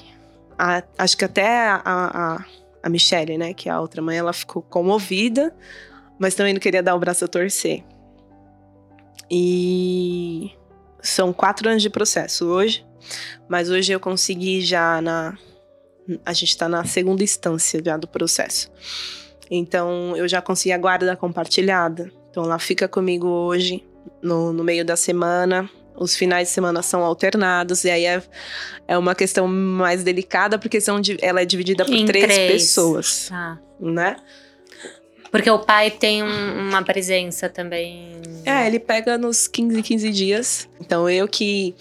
a- 0.58 0.82
acho 0.96 1.14
que 1.14 1.26
até 1.26 1.68
a, 1.68 1.82
a, 1.84 2.44
a 2.82 2.88
Michelle, 2.88 3.36
né, 3.36 3.52
que 3.52 3.68
é 3.68 3.72
a 3.72 3.78
outra 3.78 4.00
mãe, 4.00 4.16
ela 4.16 4.32
ficou 4.32 4.62
comovida, 4.62 5.54
mas 6.18 6.34
também 6.34 6.54
não 6.54 6.60
queria 6.60 6.82
dar 6.82 6.94
o 6.94 6.98
braço 6.98 7.22
a 7.22 7.28
torcer. 7.28 7.84
E 9.30 10.52
são 11.02 11.34
quatro 11.34 11.68
anos 11.68 11.82
de 11.82 11.90
processo 11.90 12.46
hoje, 12.46 12.82
mas 13.46 13.68
hoje 13.68 13.92
eu 13.92 14.00
consegui 14.00 14.62
já 14.62 15.02
na. 15.02 15.36
A 16.24 16.32
gente 16.32 16.56
tá 16.56 16.68
na 16.68 16.84
segunda 16.84 17.22
instância 17.22 17.80
já 17.84 17.96
do 17.96 18.06
processo. 18.08 18.70
Então 19.50 20.16
eu 20.16 20.28
já 20.28 20.40
consegui 20.40 20.72
a 20.72 20.78
guarda 20.78 21.16
compartilhada. 21.16 22.10
Então 22.30 22.44
ela 22.44 22.58
fica 22.58 22.86
comigo 22.88 23.26
hoje, 23.26 23.84
no, 24.22 24.52
no 24.52 24.62
meio 24.64 24.84
da 24.84 24.96
semana. 24.96 25.68
Os 25.96 26.16
finais 26.16 26.48
de 26.48 26.54
semana 26.54 26.80
são 26.82 27.02
alternados, 27.02 27.84
e 27.84 27.90
aí 27.90 28.06
é, 28.06 28.22
é 28.88 28.96
uma 28.96 29.14
questão 29.14 29.46
mais 29.46 30.02
delicada, 30.02 30.58
porque 30.58 30.80
são, 30.80 30.98
ela 31.20 31.42
é 31.42 31.44
dividida 31.44 31.84
por 31.84 31.92
três, 32.06 32.24
três. 32.24 32.52
pessoas, 32.62 33.26
Tá. 33.28 33.58
né? 33.78 34.16
Porque 35.30 35.50
o 35.50 35.58
pai 35.58 35.90
tem 35.90 36.22
um- 36.22 36.68
uma 36.70 36.82
presença 36.82 37.48
também. 37.50 38.20
É, 38.46 38.66
ele 38.66 38.80
pega 38.80 39.18
nos 39.18 39.46
15, 39.46 39.82
15 39.82 40.10
dias. 40.10 40.68
Então 40.80 41.08
eu 41.10 41.28
que 41.28 41.74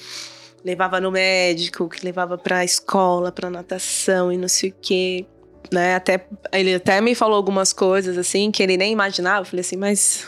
levava 0.63 0.99
no 0.99 1.11
médico, 1.11 1.87
que 1.87 2.05
levava 2.05 2.37
pra 2.37 2.63
escola, 2.63 3.31
pra 3.31 3.49
natação 3.49 4.31
e 4.31 4.37
não 4.37 4.47
sei 4.47 4.69
o 4.69 4.75
quê. 4.81 5.25
Né? 5.71 5.95
Até, 5.95 6.25
ele 6.51 6.75
até 6.75 6.99
me 7.01 7.13
falou 7.13 7.35
algumas 7.35 7.71
coisas 7.73 8.17
assim 8.17 8.51
que 8.51 8.63
ele 8.63 8.77
nem 8.77 8.91
imaginava. 8.91 9.41
Eu 9.41 9.45
falei 9.45 9.61
assim, 9.61 9.77
mas 9.77 10.27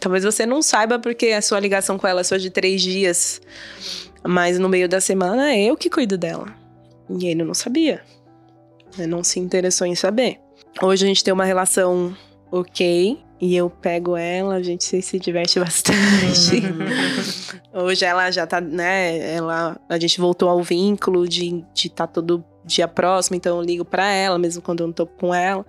talvez 0.00 0.24
você 0.24 0.46
não 0.46 0.62
saiba 0.62 0.98
porque 0.98 1.28
a 1.28 1.42
sua 1.42 1.58
ligação 1.58 1.98
com 1.98 2.06
ela 2.06 2.20
é 2.20 2.24
só 2.24 2.36
de 2.36 2.50
três 2.50 2.80
dias. 2.80 3.40
Mas 4.24 4.58
no 4.58 4.68
meio 4.68 4.88
da 4.88 5.00
semana 5.00 5.52
é 5.52 5.64
eu 5.64 5.76
que 5.76 5.90
cuido 5.90 6.16
dela. 6.16 6.46
E 7.10 7.26
ele 7.26 7.42
não 7.42 7.54
sabia. 7.54 8.02
Ele 8.96 9.06
não 9.06 9.24
se 9.24 9.40
interessou 9.40 9.86
em 9.86 9.94
saber. 9.94 10.38
Hoje 10.80 11.04
a 11.04 11.08
gente 11.08 11.24
tem 11.24 11.34
uma 11.34 11.44
relação 11.44 12.16
ok. 12.50 13.18
E 13.42 13.56
eu 13.56 13.68
pego 13.68 14.16
ela, 14.16 14.54
a 14.54 14.62
gente 14.62 15.02
se, 15.02 15.18
diverte 15.18 15.58
bastante. 15.58 16.62
Hoje 17.74 18.04
ela 18.04 18.30
já 18.30 18.46
tá, 18.46 18.60
né? 18.60 19.34
Ela, 19.34 19.80
a 19.88 19.98
gente 19.98 20.20
voltou 20.20 20.48
ao 20.48 20.62
vínculo 20.62 21.28
de 21.28 21.56
estar 21.56 21.72
de 21.74 21.90
tá 21.90 22.06
todo 22.06 22.44
dia 22.64 22.86
próximo, 22.86 23.34
então 23.34 23.56
eu 23.58 23.62
ligo 23.64 23.84
pra 23.84 24.08
ela, 24.08 24.38
mesmo 24.38 24.62
quando 24.62 24.82
eu 24.82 24.86
não 24.86 24.94
tô 24.94 25.08
com 25.08 25.34
ela. 25.34 25.66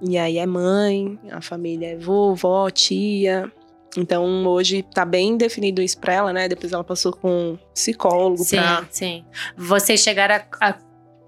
E 0.00 0.16
aí 0.16 0.38
é 0.38 0.46
mãe, 0.46 1.18
a 1.30 1.42
família 1.42 1.88
é 1.88 1.96
vovó, 1.98 2.70
tia. 2.70 3.52
Então 3.94 4.46
hoje 4.46 4.82
tá 4.82 5.04
bem 5.04 5.36
definido 5.36 5.82
isso 5.82 5.98
pra 5.98 6.14
ela, 6.14 6.32
né? 6.32 6.48
Depois 6.48 6.72
ela 6.72 6.82
passou 6.82 7.12
com 7.12 7.28
um 7.30 7.58
psicólogo 7.74 8.42
Sim, 8.42 8.56
pra. 8.56 8.86
sim. 8.90 9.22
Vocês 9.54 10.00
chegaram 10.00 10.36
a, 10.36 10.70
a, 10.70 10.78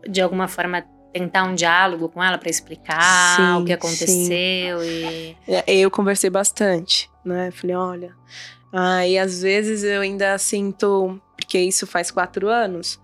de 0.09 0.23
alguma 0.23 0.49
forma, 0.49 0.83
tentar 1.15 1.45
um 1.45 1.55
diálogo 1.55 2.09
com 2.09 2.23
ela 2.23 2.37
pra 2.37 2.51
explicar 2.51 3.37
Sim, 3.37 3.63
o 3.63 3.65
que 3.65 3.73
aconteceu 3.73 4.83
e. 4.83 5.37
É, 5.47 5.73
Eu 5.73 5.89
conversei 5.89 6.29
bastante, 6.29 7.09
né? 7.25 7.53
Falei, 7.53 7.77
olha. 7.77 8.17
Aí 8.73 9.17
às 9.17 9.41
vezes 9.41 9.85
eu 9.85 10.01
ainda 10.01 10.37
sinto, 10.37 11.21
porque 11.37 11.61
isso 11.61 11.87
faz 11.87 12.11
quatro 12.11 12.49
anos. 12.49 13.01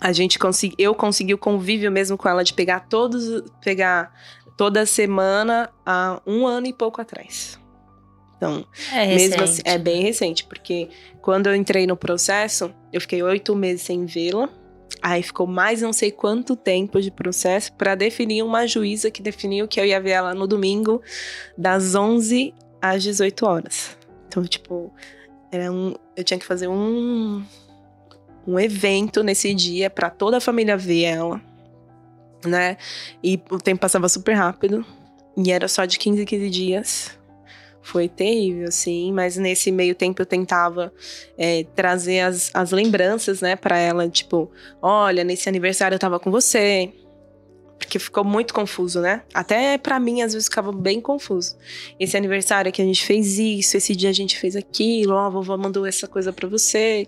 A 0.00 0.10
gente 0.12 0.36
consegui, 0.36 0.74
eu 0.76 0.92
consegui 0.92 1.32
o 1.32 1.38
convívio 1.38 1.92
mesmo 1.92 2.18
com 2.18 2.28
ela 2.28 2.42
de 2.42 2.52
pegar 2.52 2.80
todos, 2.80 3.44
pegar 3.62 4.12
toda 4.56 4.84
semana 4.84 5.70
há 5.86 6.20
um 6.26 6.44
ano 6.44 6.66
e 6.66 6.72
pouco 6.72 7.00
atrás. 7.00 7.56
Então, 8.36 8.66
É 8.92 9.06
mesmo 9.06 9.44
assim, 9.44 9.62
é 9.64 9.78
bem 9.78 10.02
recente, 10.02 10.44
porque 10.44 10.88
quando 11.22 11.46
eu 11.46 11.54
entrei 11.54 11.86
no 11.86 11.96
processo, 11.96 12.74
eu 12.92 13.00
fiquei 13.00 13.22
oito 13.22 13.54
meses 13.54 13.82
sem 13.82 14.04
vê-la. 14.04 14.48
Aí 15.02 15.22
ficou 15.22 15.46
mais 15.46 15.82
não 15.82 15.92
sei 15.92 16.10
quanto 16.10 16.56
tempo 16.56 17.00
de 17.00 17.10
processo 17.10 17.72
para 17.74 17.94
definir 17.94 18.42
uma 18.42 18.66
juíza 18.66 19.10
que 19.10 19.20
definiu 19.20 19.68
que 19.68 19.78
eu 19.78 19.84
ia 19.84 20.00
ver 20.00 20.12
ela 20.12 20.34
no 20.34 20.46
domingo, 20.46 21.02
das 21.58 21.94
11 21.94 22.54
às 22.80 23.02
18 23.02 23.46
horas. 23.46 23.96
Então, 24.26 24.42
tipo, 24.44 24.92
era 25.52 25.70
um, 25.70 25.94
eu 26.16 26.24
tinha 26.24 26.38
que 26.38 26.46
fazer 26.46 26.68
um, 26.68 27.44
um 28.46 28.58
evento 28.58 29.22
nesse 29.22 29.54
dia 29.54 29.90
para 29.90 30.10
toda 30.10 30.38
a 30.38 30.40
família 30.40 30.76
ver 30.76 31.04
ela, 31.04 31.40
né? 32.44 32.76
E 33.22 33.40
o 33.50 33.58
tempo 33.58 33.80
passava 33.80 34.08
super 34.08 34.34
rápido. 34.34 34.84
E 35.36 35.50
era 35.50 35.68
só 35.68 35.84
de 35.84 35.98
15 35.98 36.22
em 36.22 36.24
15 36.24 36.50
dias. 36.50 37.18
Foi 37.84 38.08
terrível, 38.08 38.68
assim, 38.68 39.12
mas 39.12 39.36
nesse 39.36 39.70
meio 39.70 39.94
tempo 39.94 40.20
eu 40.20 40.26
tentava 40.26 40.90
é, 41.36 41.64
trazer 41.76 42.20
as, 42.20 42.50
as 42.54 42.70
lembranças, 42.70 43.42
né, 43.42 43.56
para 43.56 43.78
ela, 43.78 44.08
tipo, 44.08 44.50
olha, 44.80 45.22
nesse 45.22 45.50
aniversário 45.50 45.94
eu 45.94 45.98
tava 45.98 46.18
com 46.18 46.30
você, 46.30 46.90
porque 47.78 47.98
ficou 47.98 48.24
muito 48.24 48.54
confuso, 48.54 49.00
né? 49.00 49.22
Até 49.32 49.76
para 49.76 50.00
mim, 50.00 50.22
às 50.22 50.32
vezes, 50.32 50.48
ficava 50.48 50.72
bem 50.72 51.00
confuso. 51.00 51.56
Esse 52.00 52.16
aniversário 52.16 52.72
que 52.72 52.80
a 52.80 52.84
gente 52.84 53.04
fez 53.04 53.38
isso, 53.38 53.76
esse 53.76 53.94
dia 53.94 54.10
a 54.10 54.12
gente 54.12 54.38
fez 54.38 54.56
aquilo, 54.56 55.14
ó, 55.14 55.26
a 55.26 55.28
vovó 55.28 55.56
mandou 55.56 55.84
essa 55.84 56.08
coisa 56.08 56.32
para 56.32 56.48
você, 56.48 57.06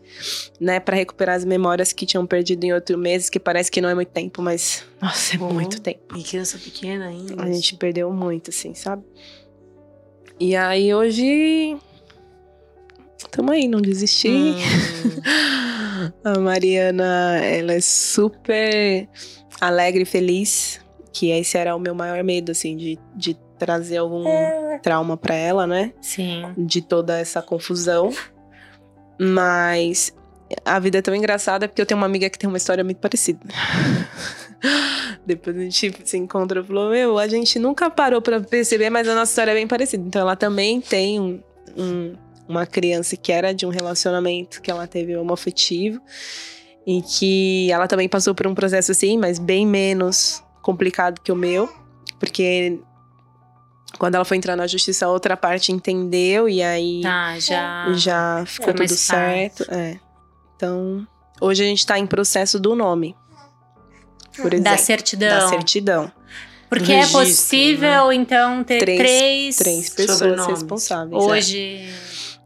né? 0.60 0.78
para 0.78 0.96
recuperar 0.96 1.36
as 1.36 1.44
memórias 1.44 1.92
que 1.92 2.04
tinham 2.04 2.26
perdido 2.26 2.64
em 2.64 2.72
outro 2.72 2.98
mês, 2.98 3.30
que 3.30 3.40
parece 3.40 3.70
que 3.70 3.80
não 3.80 3.88
é 3.88 3.94
muito 3.94 4.10
tempo, 4.10 4.42
mas, 4.42 4.84
nossa, 5.00 5.34
é 5.34 5.38
Bom, 5.38 5.52
muito 5.52 5.80
tempo. 5.80 6.16
E 6.16 6.22
criança 6.22 6.58
pequena 6.58 7.06
ainda. 7.06 7.42
A 7.42 7.50
gente 7.50 7.76
perdeu 7.76 8.12
muito, 8.12 8.50
assim, 8.50 8.74
sabe? 8.74 9.02
E 10.38 10.54
aí, 10.54 10.94
hoje. 10.94 11.76
Tamo 13.30 13.52
aí, 13.52 13.68
não 13.68 13.80
desisti. 13.80 14.28
Hum. 14.28 14.56
a 16.24 16.38
Mariana, 16.38 17.38
ela 17.42 17.72
é 17.72 17.80
super 17.80 19.08
alegre 19.60 20.02
e 20.02 20.06
feliz, 20.06 20.80
que 21.12 21.30
esse 21.30 21.56
era 21.56 21.74
o 21.74 21.78
meu 21.78 21.94
maior 21.94 22.22
medo, 22.22 22.52
assim, 22.52 22.76
de, 22.76 22.98
de 23.14 23.36
trazer 23.58 23.98
algum 23.98 24.28
é. 24.28 24.78
trauma 24.82 25.16
para 25.16 25.34
ela, 25.34 25.66
né? 25.66 25.92
Sim. 26.00 26.52
De 26.56 26.82
toda 26.82 27.18
essa 27.18 27.40
confusão. 27.40 28.12
Mas 29.18 30.14
a 30.64 30.78
vida 30.78 30.98
é 30.98 31.02
tão 31.02 31.14
engraçada 31.14 31.66
porque 31.66 31.80
eu 31.80 31.86
tenho 31.86 31.98
uma 31.98 32.06
amiga 32.06 32.28
que 32.28 32.38
tem 32.38 32.48
uma 32.48 32.58
história 32.58 32.84
muito 32.84 32.98
parecida. 32.98 33.40
Depois 35.26 35.56
a 35.56 35.60
gente 35.60 35.92
se 36.04 36.16
encontra 36.16 36.60
e 36.60 36.64
falou: 36.64 36.90
Meu, 36.90 37.18
a 37.18 37.28
gente 37.28 37.58
nunca 37.58 37.90
parou 37.90 38.20
para 38.22 38.40
perceber, 38.40 38.90
mas 38.90 39.08
a 39.08 39.14
nossa 39.14 39.32
história 39.32 39.50
é 39.50 39.54
bem 39.54 39.66
parecida. 39.66 40.04
Então 40.06 40.22
ela 40.22 40.36
também 40.36 40.80
tem 40.80 41.20
um, 41.20 41.42
um, 41.76 42.14
uma 42.48 42.66
criança 42.66 43.16
que 43.16 43.32
era 43.32 43.52
de 43.52 43.66
um 43.66 43.70
relacionamento 43.70 44.60
que 44.62 44.70
ela 44.70 44.86
teve 44.86 45.16
homoafetivo 45.16 46.00
em 46.86 47.00
que 47.02 47.70
ela 47.70 47.88
também 47.88 48.08
passou 48.08 48.34
por 48.34 48.46
um 48.46 48.54
processo 48.54 48.92
assim, 48.92 49.18
mas 49.18 49.40
bem 49.40 49.66
menos 49.66 50.42
complicado 50.62 51.20
que 51.20 51.32
o 51.32 51.36
meu, 51.36 51.68
porque 52.20 52.78
quando 53.98 54.14
ela 54.14 54.24
foi 54.24 54.36
entrar 54.36 54.54
na 54.54 54.66
justiça, 54.66 55.06
a 55.06 55.10
outra 55.10 55.36
parte 55.36 55.72
entendeu 55.72 56.48
e 56.48 56.62
aí 56.62 57.00
tá, 57.02 57.38
já, 57.40 57.92
já 57.94 58.44
ficou 58.46 58.72
tudo 58.72 58.88
certo. 58.88 59.64
É. 59.68 59.98
Então, 60.54 61.06
hoje 61.40 61.64
a 61.64 61.66
gente 61.66 61.80
está 61.80 61.98
em 61.98 62.06
processo 62.06 62.60
do 62.60 62.76
nome. 62.76 63.16
Por 64.36 64.52
exemplo, 64.52 64.64
da 64.64 64.76
certidão. 64.76 65.38
Da 65.38 65.48
certidão. 65.48 66.12
Porque 66.68 66.92
é 66.92 66.96
registro, 66.96 67.20
é 67.20 67.24
possível, 67.24 68.08
né? 68.08 68.14
então, 68.14 68.64
ter 68.64 68.78
três, 68.80 69.56
três, 69.56 69.56
três 69.56 69.90
pessoas 69.90 70.46
responsáveis. 70.46 71.22
É. 71.22 71.26
Hoje. 71.26 71.88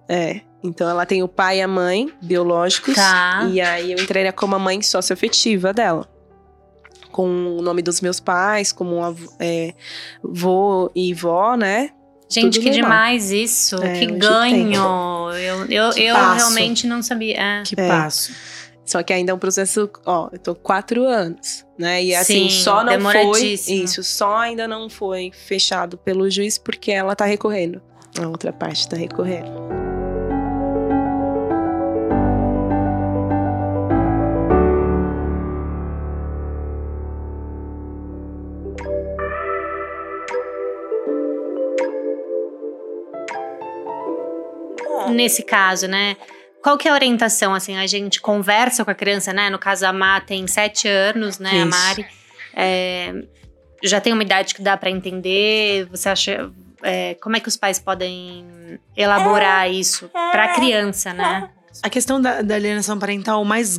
É. 0.09 0.31
é. 0.31 0.41
Então 0.63 0.89
ela 0.89 1.07
tem 1.07 1.23
o 1.23 1.29
pai 1.29 1.59
e 1.59 1.63
a 1.63 1.69
mãe 1.69 2.13
biológicos. 2.21 2.95
Tá. 2.95 3.49
E 3.51 3.61
aí 3.61 3.93
eu 3.93 3.99
entraria 3.99 4.33
como 4.33 4.55
a 4.55 4.59
mãe 4.59 4.83
socioafetiva 4.83 5.73
dela. 5.73 6.07
Com 7.11 7.57
o 7.57 7.63
nome 7.63 7.83
dos 7.83 8.01
meus 8.01 8.21
pais, 8.21 8.71
como 8.71 9.03
avô, 9.03 9.33
é, 9.41 9.75
vô 10.23 10.91
e 10.95 11.13
vó, 11.15 11.57
né? 11.57 11.91
Gente, 12.29 12.61
Tudo 12.61 12.63
que 12.63 12.71
normal. 12.71 12.91
demais 12.91 13.33
isso. 13.33 13.83
É, 13.83 13.99
que 13.99 14.07
ganho. 14.07 15.33
Eu, 15.33 15.67
eu, 15.67 15.91
que 15.91 16.03
eu 16.03 16.15
realmente 16.15 16.87
não 16.87 17.03
sabia. 17.03 17.37
É. 17.37 17.63
Que 17.65 17.75
passo. 17.75 18.33
Só 18.85 19.03
que 19.03 19.13
ainda 19.13 19.31
é 19.31 19.35
um 19.35 19.39
processo, 19.39 19.89
ó, 20.05 20.29
eu 20.33 20.39
tô 20.39 20.55
quatro 20.55 21.05
anos, 21.05 21.65
né? 21.79 22.03
E 22.03 22.15
assim, 22.15 22.49
Sim, 22.49 22.51
só 22.51 22.83
não 22.83 23.01
foi. 23.01 23.43
Isso, 23.53 24.03
só 24.03 24.37
ainda 24.37 24.67
não 24.67 24.91
foi 24.91 25.31
fechado 25.33 25.97
pelo 25.97 26.29
juiz 26.29 26.59
porque 26.59 26.91
ela 26.91 27.15
tá 27.15 27.25
recorrendo. 27.25 27.81
A 28.21 28.27
outra 28.27 28.53
parte 28.53 28.89
tá 28.89 28.97
recorrendo. 28.97 29.81
nesse 45.21 45.43
caso, 45.43 45.87
né? 45.87 46.17
Qual 46.63 46.77
que 46.77 46.89
é 46.89 46.91
a 46.91 46.95
orientação, 46.95 47.55
assim, 47.55 47.77
a 47.77 47.87
gente 47.87 48.21
conversa 48.21 48.85
com 48.85 48.91
a 48.91 48.95
criança, 48.95 49.33
né? 49.33 49.49
No 49.51 49.59
caso, 49.59 49.87
a 49.87 49.93
Má 49.93 50.21
tem 50.21 50.47
sete 50.47 50.87
anos, 50.89 51.39
né? 51.39 51.55
Isso. 51.55 51.63
A 51.63 51.67
Mari 51.67 52.07
é, 52.55 53.15
já 53.83 54.01
tem 54.01 54.13
uma 54.13 54.23
idade 54.23 54.55
que 54.55 54.63
dá 54.63 54.77
para 54.77 54.91
entender. 54.91 55.87
Você 55.87 56.09
acha... 56.09 56.51
É, 56.83 57.15
como 57.21 57.37
é 57.37 57.41
que 57.41 57.49
os 57.49 57.59
pais 57.59 57.79
podem 57.79 58.79
elaborar 58.97 59.67
é. 59.67 59.71
isso 59.71 60.09
para 60.09 60.45
a 60.45 60.55
criança, 60.55 61.13
né? 61.13 61.51
A 61.83 61.91
questão 61.91 62.19
da, 62.19 62.41
da 62.41 62.55
alienação 62.55 62.99
parental 62.99 63.45
mais 63.45 63.79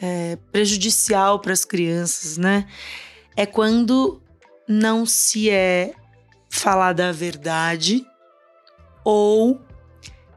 é, 0.00 0.36
prejudicial 0.52 1.38
para 1.38 1.54
as 1.54 1.64
crianças, 1.64 2.36
né? 2.36 2.66
É 3.34 3.46
quando 3.46 4.22
não 4.68 5.06
se 5.06 5.48
é 5.48 5.94
falada 6.50 7.08
a 7.08 7.12
verdade 7.12 8.04
ou 9.02 9.60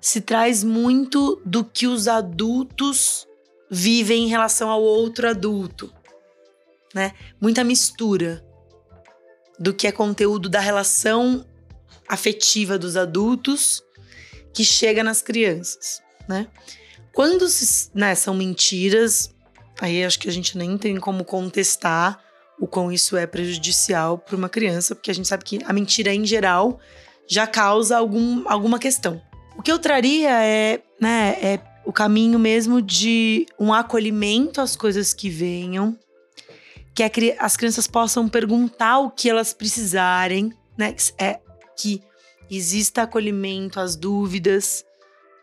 se 0.08 0.22
traz 0.22 0.64
muito 0.64 1.42
do 1.44 1.66
que 1.66 1.86
os 1.86 2.08
adultos 2.08 3.28
vivem 3.70 4.24
em 4.24 4.28
relação 4.30 4.70
ao 4.70 4.82
outro 4.82 5.28
adulto, 5.28 5.94
né? 6.96 7.12
Muita 7.42 7.62
mistura 7.62 8.42
do 9.60 9.74
que 9.74 9.86
é 9.86 9.92
conteúdo 9.92 10.48
da 10.48 10.62
relação 10.62 11.46
afetiva 12.08 12.80
dos 12.80 12.96
adultos 12.96 13.84
que 14.54 14.64
chega 14.64 15.04
nas 15.04 15.22
crianças, 15.22 16.02
né? 16.26 16.48
Quando 17.12 17.50
se, 17.50 17.90
né, 17.94 18.16
são 18.16 18.34
mentiras, 18.34 19.36
aí 19.82 20.06
acho 20.06 20.20
que 20.20 20.30
a 20.30 20.32
gente 20.32 20.58
nem 20.58 20.78
tem 20.78 20.98
como 21.02 21.26
contestar 21.26 22.24
o 22.58 22.66
quão 22.66 22.94
isso 22.94 23.18
é 23.18 23.28
prejudicial 23.28 24.18
para 24.18 24.38
uma 24.38 24.48
criança, 24.48 24.96
porque 24.96 25.12
a 25.12 25.14
gente 25.14 25.28
sabe 25.28 25.44
que 25.44 25.60
a 25.66 25.74
mentira 25.74 26.14
em 26.14 26.26
geral 26.26 26.80
já 27.28 27.46
causa 27.46 27.98
algum, 27.98 28.48
alguma 28.48 28.80
questão. 28.80 29.22
O 29.58 29.62
que 29.62 29.72
eu 29.72 29.80
traria 29.80 30.44
é, 30.44 30.82
né, 31.02 31.36
é 31.42 31.60
o 31.84 31.92
caminho 31.92 32.38
mesmo 32.38 32.82
de 32.82 33.46
um 33.60 33.74
acolhimento 33.74 34.62
às 34.62 34.76
coisas 34.76 35.14
que 35.14 35.30
venham, 35.30 35.98
que 36.94 37.04
as 37.40 37.56
crianças 37.56 37.88
possam 37.88 38.28
perguntar 38.28 39.00
o 39.00 39.10
que 39.10 39.30
elas 39.30 39.54
precisarem, 39.54 40.54
né? 40.78 40.96
É 41.20 41.40
que 41.78 42.02
exista 42.50 43.04
acolhimento 43.04 43.80
às 43.80 43.96
dúvidas, 43.96 44.84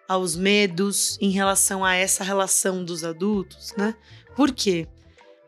aos 0.08 0.36
medos 0.36 1.16
em 1.20 1.30
relação 1.30 1.84
a 1.84 1.94
essa 1.94 2.24
relação 2.24 2.84
dos 2.84 3.04
adultos, 3.04 3.72
né? 3.76 3.94
Por 4.36 4.52
quê? 4.52 4.86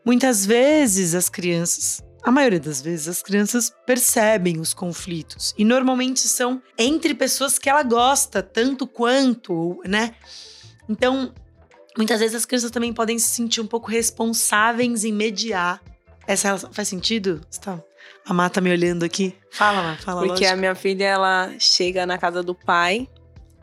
Muitas 0.03 0.45
vezes 0.45 1.13
as 1.13 1.29
crianças 1.29 2.01
a 2.23 2.31
maioria 2.31 2.59
das 2.59 2.81
vezes 2.81 3.07
as 3.07 3.21
crianças 3.21 3.71
percebem 3.85 4.59
os 4.59 4.73
conflitos 4.73 5.53
e 5.57 5.63
normalmente 5.63 6.21
são 6.21 6.61
entre 6.77 7.13
pessoas 7.13 7.57
que 7.57 7.69
ela 7.69 7.83
gosta 7.83 8.43
tanto 8.43 8.85
quanto, 8.87 9.79
né? 9.85 10.15
Então, 10.89 11.33
muitas 11.97 12.19
vezes 12.19 12.35
as 12.35 12.45
crianças 12.45 12.71
também 12.71 12.93
podem 12.93 13.17
se 13.19 13.29
sentir 13.29 13.61
um 13.61 13.67
pouco 13.67 13.89
responsáveis 13.89 15.03
em 15.03 15.13
mediar 15.13 15.81
essa 16.25 16.47
relação. 16.49 16.73
Faz 16.73 16.87
sentido? 16.87 17.41
Tá. 17.61 17.81
A 18.25 18.33
Má 18.33 18.49
tá 18.49 18.59
me 18.59 18.71
olhando 18.71 19.03
aqui. 19.03 19.33
Fala, 19.51 19.81
Má, 19.81 19.97
fala 19.97 20.19
Porque 20.21 20.43
lógico. 20.43 20.53
a 20.53 20.55
minha 20.57 20.75
filha, 20.75 21.05
ela 21.05 21.53
chega 21.59 22.05
na 22.05 22.17
casa 22.17 22.43
do 22.43 22.53
pai 22.53 23.07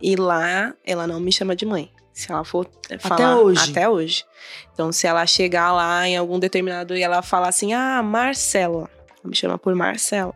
e 0.01 0.17
lá 0.17 0.75
ela 0.85 1.07
não 1.07 1.21
me 1.21 1.31
chama 1.33 1.55
de 1.55 1.67
mãe. 1.67 1.91
Se 2.15 2.31
ela 2.31 2.45
for 2.45 2.71
falar. 3.01 3.17
Até 3.17 3.35
hoje. 3.35 3.71
Até 3.71 3.89
hoje. 3.89 4.25
Então, 4.73 4.93
se 4.93 5.05
ela 5.05 5.27
chegar 5.27 5.73
lá 5.73 6.07
em 6.07 6.17
algum 6.17 6.39
determinado 6.39 6.97
e 6.97 7.03
ela 7.03 7.21
falar 7.23 7.49
assim, 7.49 7.75
ah, 7.75 8.01
Marcela. 8.03 8.89
Me 9.25 9.35
chama 9.35 9.59
por 9.59 9.75
Marcela. 9.75 10.33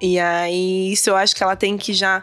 E 0.00 0.20
aí, 0.20 0.92
isso 0.92 1.08
eu 1.08 1.16
acho 1.16 1.34
que 1.34 1.42
ela 1.42 1.56
tem 1.56 1.78
que 1.78 1.94
já. 1.94 2.22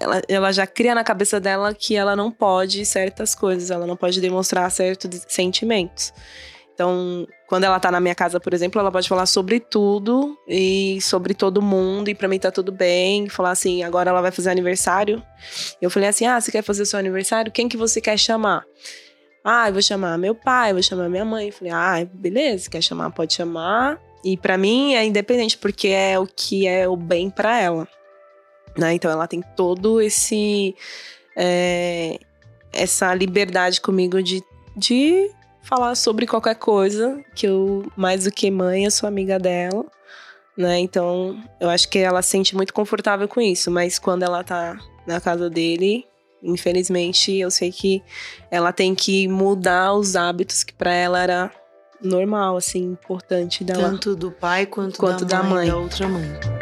Ela, 0.00 0.22
ela 0.28 0.52
já 0.52 0.68
cria 0.68 0.94
na 0.94 1.02
cabeça 1.02 1.40
dela 1.40 1.74
que 1.74 1.96
ela 1.96 2.14
não 2.14 2.30
pode 2.30 2.86
certas 2.86 3.34
coisas, 3.34 3.72
ela 3.72 3.84
não 3.84 3.96
pode 3.96 4.20
demonstrar 4.20 4.70
certos 4.70 5.24
sentimentos. 5.28 6.14
Então, 6.78 7.26
quando 7.48 7.64
ela 7.64 7.80
tá 7.80 7.90
na 7.90 7.98
minha 7.98 8.14
casa, 8.14 8.38
por 8.38 8.54
exemplo, 8.54 8.80
ela 8.80 8.92
pode 8.92 9.08
falar 9.08 9.26
sobre 9.26 9.58
tudo 9.58 10.38
e 10.46 11.00
sobre 11.00 11.34
todo 11.34 11.60
mundo, 11.60 12.08
e 12.08 12.14
pra 12.14 12.28
mim 12.28 12.38
tá 12.38 12.52
tudo 12.52 12.70
bem. 12.70 13.28
Falar 13.28 13.50
assim, 13.50 13.82
agora 13.82 14.10
ela 14.10 14.22
vai 14.22 14.30
fazer 14.30 14.50
aniversário. 14.50 15.20
Eu 15.82 15.90
falei 15.90 16.08
assim: 16.08 16.24
ah, 16.24 16.40
você 16.40 16.52
quer 16.52 16.62
fazer 16.62 16.86
seu 16.86 16.96
aniversário? 16.96 17.50
Quem 17.50 17.68
que 17.68 17.76
você 17.76 18.00
quer 18.00 18.16
chamar? 18.16 18.64
Ah, 19.42 19.68
eu 19.68 19.72
vou 19.72 19.82
chamar 19.82 20.16
meu 20.18 20.36
pai, 20.36 20.72
vou 20.72 20.80
chamar 20.80 21.08
minha 21.08 21.24
mãe. 21.24 21.48
Eu 21.48 21.52
falei, 21.52 21.72
ah, 21.72 22.06
beleza, 22.12 22.70
quer 22.70 22.80
chamar, 22.80 23.10
pode 23.10 23.34
chamar. 23.34 24.00
E 24.24 24.36
para 24.36 24.56
mim 24.56 24.94
é 24.94 25.04
independente, 25.04 25.58
porque 25.58 25.88
é 25.88 26.16
o 26.16 26.28
que 26.28 26.64
é 26.64 26.86
o 26.86 26.94
bem 26.94 27.28
para 27.28 27.60
ela. 27.60 27.88
Né? 28.78 28.94
Então 28.94 29.10
ela 29.10 29.26
tem 29.26 29.42
todo 29.56 30.00
esse. 30.00 30.76
É, 31.36 32.20
essa 32.72 33.12
liberdade 33.14 33.80
comigo 33.80 34.22
de, 34.22 34.44
de 34.76 35.28
falar 35.68 35.94
sobre 35.94 36.26
qualquer 36.26 36.54
coisa, 36.54 37.22
que 37.34 37.46
eu, 37.46 37.90
mais 37.94 38.24
do 38.24 38.30
que 38.30 38.50
mãe, 38.50 38.84
eu 38.84 38.90
sou 38.90 39.06
amiga 39.06 39.38
dela, 39.38 39.84
né? 40.56 40.78
Então, 40.78 41.38
eu 41.60 41.68
acho 41.68 41.88
que 41.88 41.98
ela 41.98 42.22
se 42.22 42.30
sente 42.30 42.56
muito 42.56 42.72
confortável 42.72 43.28
com 43.28 43.40
isso, 43.40 43.70
mas 43.70 43.98
quando 43.98 44.22
ela 44.22 44.42
tá 44.42 44.78
na 45.06 45.20
casa 45.20 45.50
dele, 45.50 46.06
infelizmente, 46.42 47.36
eu 47.36 47.50
sei 47.50 47.70
que 47.70 48.02
ela 48.50 48.72
tem 48.72 48.94
que 48.94 49.28
mudar 49.28 49.92
os 49.92 50.16
hábitos 50.16 50.64
que 50.64 50.72
para 50.72 50.92
ela 50.92 51.22
era 51.22 51.50
normal, 52.02 52.56
assim, 52.56 52.82
importante 52.84 53.62
dela. 53.62 53.90
Tanto 53.90 54.16
do 54.16 54.30
pai 54.30 54.64
quanto, 54.64 54.98
Quanto 54.98 55.24
da, 55.24 55.38
da 55.38 55.42
mãe, 55.42 55.66
mãe. 55.66 55.68
da 55.68 55.76
outra 55.76 56.08
mãe. 56.08 56.57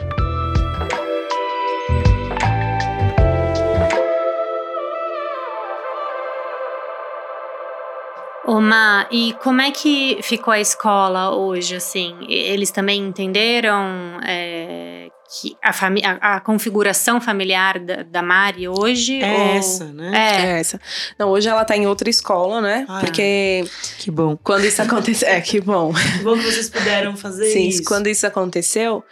Ô, 8.56 8.60
Ma, 8.60 9.06
e 9.10 9.34
como 9.42 9.60
é 9.60 9.70
que 9.70 10.18
ficou 10.22 10.52
a 10.52 10.58
escola 10.60 11.34
hoje, 11.36 11.76
assim? 11.76 12.16
Eles 12.28 12.70
também 12.70 13.00
entenderam 13.00 14.18
é, 14.26 15.08
que 15.28 15.56
a, 15.62 15.70
a, 15.70 16.36
a 16.36 16.40
configuração 16.40 17.20
familiar 17.20 17.78
da, 17.78 18.02
da 18.02 18.22
Mari 18.22 18.66
hoje? 18.68 19.20
É 19.22 19.32
ou- 19.32 19.56
essa, 19.56 19.84
né? 19.92 20.10
É, 20.14 20.46
É 20.46 20.60
essa. 20.60 20.80
Não, 21.18 21.28
hoje 21.30 21.48
ela 21.48 21.64
tá 21.64 21.76
em 21.76 21.86
outra 21.86 22.08
escola, 22.08 22.60
né? 22.60 22.86
Ah. 22.88 23.00
Porque 23.00 23.64
Que 23.98 24.10
bom. 24.10 24.38
quando 24.42 24.64
isso 24.64 24.80
aconteceu. 24.80 25.28
É, 25.28 25.40
que 25.40 25.60
bom. 25.60 25.92
Que 25.92 26.22
bom 26.24 26.34
que 26.36 26.44
vocês 26.44 26.70
puderam 26.70 27.16
fazer 27.16 27.50
Sim, 27.50 27.68
isso. 27.68 27.84
quando 27.84 28.06
isso 28.06 28.26
aconteceu, 28.26 29.04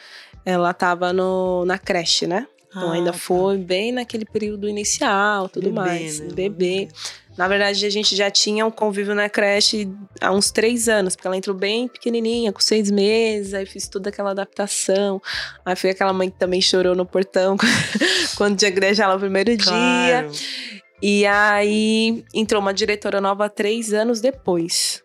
ela 0.45 0.73
tava 0.73 1.13
no, 1.13 1.65
na 1.67 1.77
creche, 1.79 2.27
né? 2.27 2.47
Então 2.77 2.91
Ah, 2.91 2.95
ainda 2.95 3.13
tá. 3.13 3.19
foi 3.19 3.57
bem 3.57 3.93
naquele 3.93 4.25
período 4.25 4.69
inicial, 4.69 5.49
tudo 5.49 5.71
Bebê, 5.71 5.77
mais. 5.81 6.19
né? 6.19 6.29
Bebê. 6.35 6.89
Na 7.37 7.49
verdade, 7.49 7.85
a 7.85 7.91
gente 7.91 8.15
já 8.15 8.31
tinha 8.31 8.65
um 8.65 8.71
convívio 8.71 9.15
na 9.15 9.29
creche 9.29 9.89
há 10.21 10.31
uns 10.31 10.53
três 10.53 10.89
anos, 10.89 11.17
porque 11.17 11.27
ela 11.27 11.37
entrou 11.37 11.57
bem 11.57 11.89
pequenininha, 11.89 12.53
com 12.53 12.61
seis 12.61 12.91
meses, 12.91 13.55
aí 13.55 13.67
fiz 13.67 13.89
toda 13.89 14.09
aquela 14.09 14.31
adaptação. 14.31 15.21
Aí 15.65 15.75
foi 15.75 15.91
aquela 15.91 16.13
mãe 16.13 16.31
que 16.31 16.39
também 16.39 16.61
chorou 16.61 16.95
no 16.95 17.05
portão 17.05 17.57
quando 18.37 18.57
tinha 18.57 18.71
que 18.71 19.03
ela 19.03 19.17
o 19.17 19.21
primeiro 19.21 19.57
dia. 19.57 19.67
Claro. 19.67 20.31
E 21.03 21.27
aí 21.27 22.25
entrou 22.33 22.63
uma 22.63 22.73
diretora 22.73 23.21
nova 23.21 23.49
três 23.49 23.93
anos 23.93 24.21
depois. 24.21 25.03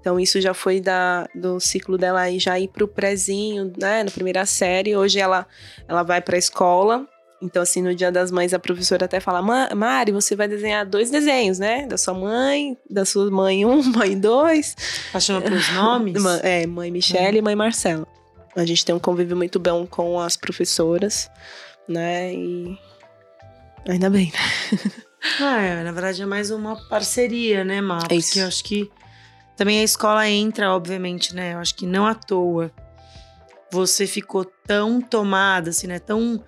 Então 0.00 0.20
isso 0.20 0.40
já 0.40 0.54
foi 0.54 0.80
da, 0.80 1.28
do 1.34 1.58
ciclo 1.58 1.98
dela 1.98 2.20
aí 2.20 2.38
já 2.38 2.58
ir 2.60 2.68
pro 2.68 2.86
prezinho, 2.86 3.72
né, 3.76 4.04
na 4.04 4.10
primeira 4.10 4.46
série. 4.46 4.96
Hoje 4.96 5.18
ela, 5.18 5.44
ela 5.88 6.04
vai 6.04 6.20
pra 6.22 6.38
escola. 6.38 7.04
Então 7.42 7.62
assim, 7.62 7.82
no 7.82 7.94
Dia 7.94 8.10
das 8.10 8.30
Mães 8.30 8.54
a 8.54 8.58
professora 8.58 9.04
até 9.04 9.20
fala: 9.20 9.42
"Ma- 9.42 9.68
Mari, 9.74 10.10
você 10.12 10.34
vai 10.34 10.48
desenhar 10.48 10.86
dois 10.86 11.10
desenhos, 11.10 11.58
né? 11.58 11.86
Da 11.86 11.98
sua 11.98 12.14
mãe, 12.14 12.76
da 12.88 13.04
sua 13.04 13.30
mãe 13.30 13.64
um, 13.66 13.82
mãe 13.92 14.18
dois. 14.18 14.74
Ela 15.12 15.20
chama 15.20 15.40
pelos 15.42 15.68
nomes? 15.72 16.22
É, 16.42 16.66
mãe 16.66 16.90
Michelle 16.90 17.38
e 17.38 17.42
mãe 17.42 17.54
Marcela. 17.54 18.06
A 18.56 18.64
gente 18.64 18.84
tem 18.84 18.94
um 18.94 18.98
convívio 18.98 19.36
muito 19.36 19.58
bom 19.60 19.86
com 19.86 20.18
as 20.18 20.34
professoras, 20.36 21.30
né? 21.86 22.32
E 22.32 22.78
ainda 23.88 24.08
bem, 24.10 24.32
né? 24.32 24.90
Ah, 25.40 25.60
é, 25.60 25.82
na 25.82 25.90
verdade 25.90 26.22
é 26.22 26.26
mais 26.26 26.50
uma 26.52 26.76
parceria, 26.88 27.64
né, 27.64 27.80
Má? 27.80 27.98
Porque 27.98 28.14
isso. 28.14 28.38
eu 28.38 28.46
acho 28.46 28.62
que 28.62 28.88
também 29.56 29.80
a 29.80 29.82
escola 29.82 30.28
entra, 30.28 30.70
obviamente, 30.72 31.34
né? 31.34 31.54
Eu 31.54 31.58
acho 31.58 31.74
que 31.74 31.84
não 31.84 32.06
à 32.06 32.14
toa 32.14 32.70
você 33.72 34.06
ficou 34.06 34.44
tão 34.66 35.00
tomada, 35.00 35.70
assim, 35.70 35.88
né? 35.88 35.98
Tão 35.98 36.42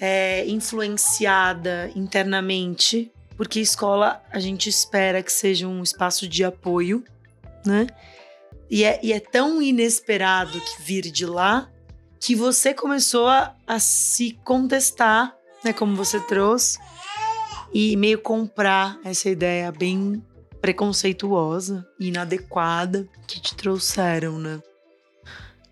é, 0.00 0.46
influenciada 0.46 1.90
internamente, 1.94 3.10
porque 3.36 3.60
escola 3.60 4.22
a 4.30 4.38
gente 4.38 4.68
espera 4.68 5.22
que 5.22 5.32
seja 5.32 5.66
um 5.66 5.82
espaço 5.82 6.28
de 6.28 6.44
apoio, 6.44 7.04
né? 7.64 7.86
E 8.70 8.84
é, 8.84 8.98
e 9.02 9.12
é 9.12 9.20
tão 9.20 9.60
inesperado 9.60 10.60
que 10.60 10.82
vir 10.82 11.10
de 11.10 11.26
lá 11.26 11.68
que 12.20 12.34
você 12.34 12.72
começou 12.72 13.28
a, 13.28 13.54
a 13.66 13.78
se 13.78 14.38
contestar, 14.44 15.36
né? 15.64 15.72
Como 15.72 15.96
você 15.96 16.20
trouxe 16.20 16.78
e 17.72 17.96
meio 17.96 18.18
comprar 18.18 18.98
essa 19.04 19.28
ideia 19.28 19.72
bem 19.72 20.22
preconceituosa 20.60 21.86
inadequada 21.98 23.08
que 23.26 23.40
te 23.40 23.54
trouxeram, 23.56 24.38
né? 24.38 24.60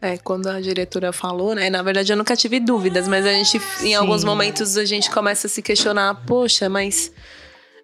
É, 0.02 0.16
quando 0.16 0.46
a 0.48 0.60
diretora 0.60 1.12
falou, 1.12 1.54
né? 1.54 1.68
Na 1.68 1.82
verdade, 1.82 2.10
eu 2.10 2.16
nunca 2.16 2.34
tive 2.34 2.58
dúvidas, 2.58 3.06
mas 3.06 3.26
a 3.26 3.32
gente, 3.32 3.60
em 3.82 3.94
alguns 3.94 4.22
Sim. 4.22 4.26
momentos, 4.26 4.78
a 4.78 4.84
gente 4.84 5.10
começa 5.10 5.46
a 5.46 5.50
se 5.50 5.60
questionar: 5.60 6.14
poxa, 6.26 6.68
mas 6.70 7.12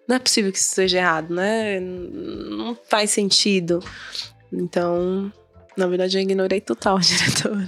não 0.07 0.15
é 0.15 0.19
possível 0.19 0.51
que 0.51 0.57
isso 0.57 0.73
seja 0.73 0.97
errado, 0.97 1.33
né? 1.33 1.79
Não 1.79 2.75
faz 2.89 3.11
sentido. 3.11 3.83
Então, 4.51 5.31
na 5.77 5.85
verdade, 5.85 6.17
eu 6.17 6.21
ignorei 6.21 6.59
total 6.59 6.97
a 6.97 6.99
diretora. 7.01 7.67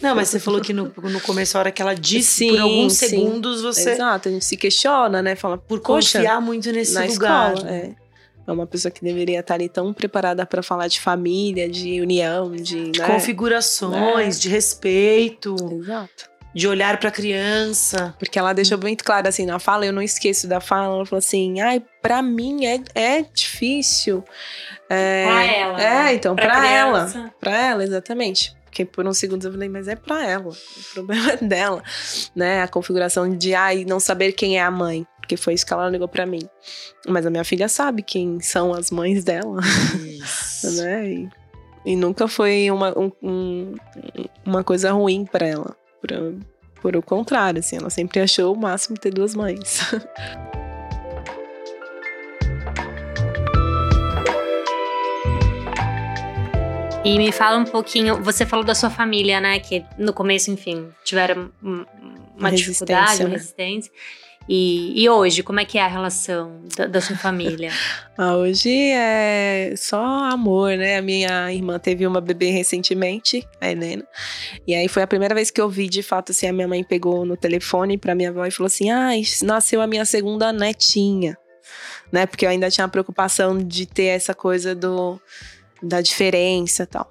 Não, 0.00 0.14
mas 0.14 0.28
você 0.28 0.38
falou 0.38 0.60
que 0.60 0.72
no, 0.72 0.92
no 0.96 1.20
começo, 1.20 1.56
a 1.56 1.60
hora 1.60 1.72
que 1.72 1.82
ela 1.82 1.94
disse, 1.94 2.46
Sim, 2.46 2.50
por 2.50 2.60
alguns 2.60 2.92
sim. 2.92 3.08
segundos 3.08 3.60
você. 3.60 3.90
Exato, 3.90 4.28
a 4.28 4.32
gente 4.32 4.44
se 4.44 4.56
questiona, 4.56 5.20
né? 5.20 5.34
Fala, 5.34 5.58
Por 5.58 5.80
confiar 5.80 6.40
muito 6.40 6.70
nesse 6.70 6.92
lugar. 6.92 7.54
escola. 7.54 7.70
É. 7.70 8.03
é 8.46 8.52
uma 8.52 8.66
pessoa 8.66 8.92
que 8.92 9.02
deveria 9.02 9.40
estar 9.40 9.54
ali 9.54 9.68
tão 9.68 9.92
preparada 9.92 10.44
para 10.46 10.62
falar 10.62 10.88
de 10.88 11.00
família, 11.00 11.68
de 11.68 12.00
união, 12.00 12.52
de. 12.52 12.90
De 12.90 13.00
né? 13.00 13.06
configurações, 13.06 14.40
de 14.40 14.48
respeito, 14.48 15.54
Exato. 15.80 16.30
de 16.54 16.68
olhar 16.68 16.98
pra 16.98 17.10
criança. 17.10 18.14
Porque 18.18 18.38
ela 18.38 18.52
deixou 18.52 18.78
muito 18.78 19.02
claro 19.04 19.28
assim 19.28 19.46
na 19.46 19.58
fala, 19.58 19.86
eu 19.86 19.92
não 19.92 20.02
esqueço 20.02 20.46
da 20.46 20.60
fala. 20.60 20.94
Ela 20.96 21.06
falou 21.06 21.18
assim: 21.18 21.60
ai, 21.60 21.82
pra 22.02 22.20
mim 22.22 22.66
é, 22.66 22.80
é 22.94 23.22
difícil. 23.22 24.22
É, 24.90 25.24
Pra 25.26 25.44
ela, 25.44 25.80
É, 25.82 26.04
né? 26.04 26.14
então, 26.14 26.36
Pra 26.36 26.46
pra, 26.46 26.68
ela. 26.68 27.32
Pra 27.40 27.56
ela, 27.58 27.82
exatamente. 27.82 28.54
Porque 28.66 28.84
por 28.84 29.06
um 29.06 29.14
segundo 29.14 29.46
eu 29.46 29.52
falei, 29.52 29.68
mas 29.68 29.86
é 29.86 29.94
pra 29.94 30.28
ela. 30.28 30.48
O 30.50 30.92
problema 30.92 31.30
é 31.32 31.36
dela. 31.36 31.80
Né? 32.34 32.60
A 32.60 32.66
configuração 32.68 33.30
de 33.36 33.54
ai, 33.54 33.84
não 33.84 34.00
saber 34.00 34.32
quem 34.32 34.58
é 34.58 34.62
a 34.62 34.70
mãe. 34.70 35.06
Porque 35.24 35.38
foi 35.38 35.54
isso 35.54 35.64
que 35.64 35.72
ela 35.72 35.88
ligou 35.88 36.06
pra 36.06 36.26
mim. 36.26 36.42
Mas 37.08 37.24
a 37.24 37.30
minha 37.30 37.44
filha 37.44 37.66
sabe 37.66 38.02
quem 38.02 38.40
são 38.40 38.74
as 38.74 38.90
mães 38.90 39.24
dela. 39.24 39.58
Isso. 40.04 40.70
né? 40.82 41.08
E, 41.10 41.28
e 41.86 41.96
nunca 41.96 42.28
foi 42.28 42.70
uma, 42.70 42.90
um- 42.98 43.10
um- 43.22 43.74
uma 44.44 44.62
coisa 44.62 44.92
ruim 44.92 45.24
pra 45.24 45.46
ela. 45.46 45.74
Por, 46.02 46.10
por 46.82 46.96
o 46.96 47.02
contrário, 47.02 47.60
assim, 47.60 47.76
ela 47.78 47.88
sempre 47.88 48.20
achou 48.20 48.52
o 48.52 48.56
máximo 48.58 48.98
ter 48.98 49.10
duas 49.14 49.34
mães. 49.34 49.80
E 57.04 57.18
me 57.18 57.30
fala 57.32 57.58
um 57.58 57.64
pouquinho, 57.64 58.22
você 58.22 58.46
falou 58.46 58.64
da 58.64 58.74
sua 58.74 58.88
família, 58.88 59.38
né? 59.40 59.58
Que 59.58 59.84
no 59.98 60.12
começo, 60.12 60.50
enfim, 60.50 60.88
tiveram 61.04 61.52
um- 61.62 61.84
uma 62.36 62.48
Resistência, 62.48 62.56
dificuldade, 62.86 63.20
uma 63.22 63.28
né? 63.28 63.34
resistência. 63.36 63.92
E, 64.48 65.02
e 65.02 65.08
hoje, 65.08 65.42
como 65.42 65.58
é 65.58 65.64
que 65.64 65.78
é 65.78 65.82
a 65.82 65.86
relação 65.86 66.60
da, 66.76 66.86
da 66.86 67.00
sua 67.00 67.16
família? 67.16 67.70
Ah, 68.16 68.36
hoje 68.36 68.70
é 68.70 69.74
só 69.76 70.00
amor, 70.00 70.76
né? 70.76 70.98
A 70.98 71.02
minha 71.02 71.52
irmã 71.52 71.80
teve 71.80 72.06
uma 72.06 72.20
bebê 72.20 72.50
recentemente, 72.50 73.44
a 73.60 73.68
Helena. 73.68 74.06
E 74.64 74.72
aí 74.72 74.86
foi 74.86 75.02
a 75.02 75.06
primeira 75.08 75.34
vez 75.34 75.50
que 75.50 75.60
eu 75.60 75.68
vi, 75.68 75.88
de 75.88 76.00
fato, 76.00 76.30
assim, 76.30 76.46
a 76.46 76.52
minha 76.52 76.68
mãe 76.68 76.84
pegou 76.84 77.24
no 77.24 77.36
telefone 77.36 77.98
pra 77.98 78.14
minha 78.14 78.30
avó 78.30 78.46
e 78.46 78.52
falou 78.52 78.68
assim: 78.68 78.88
ai, 78.88 79.24
nasceu 79.42 79.82
a 79.82 79.88
minha 79.88 80.04
segunda 80.04 80.52
netinha. 80.52 81.36
Né? 82.12 82.24
Porque 82.24 82.46
eu 82.46 82.50
ainda 82.50 82.70
tinha 82.70 82.84
a 82.84 82.88
preocupação 82.88 83.58
de 83.58 83.84
ter 83.84 84.04
essa 84.04 84.32
coisa 84.32 84.76
do, 84.76 85.20
da 85.82 86.00
diferença 86.00 86.86
tal. 86.86 87.10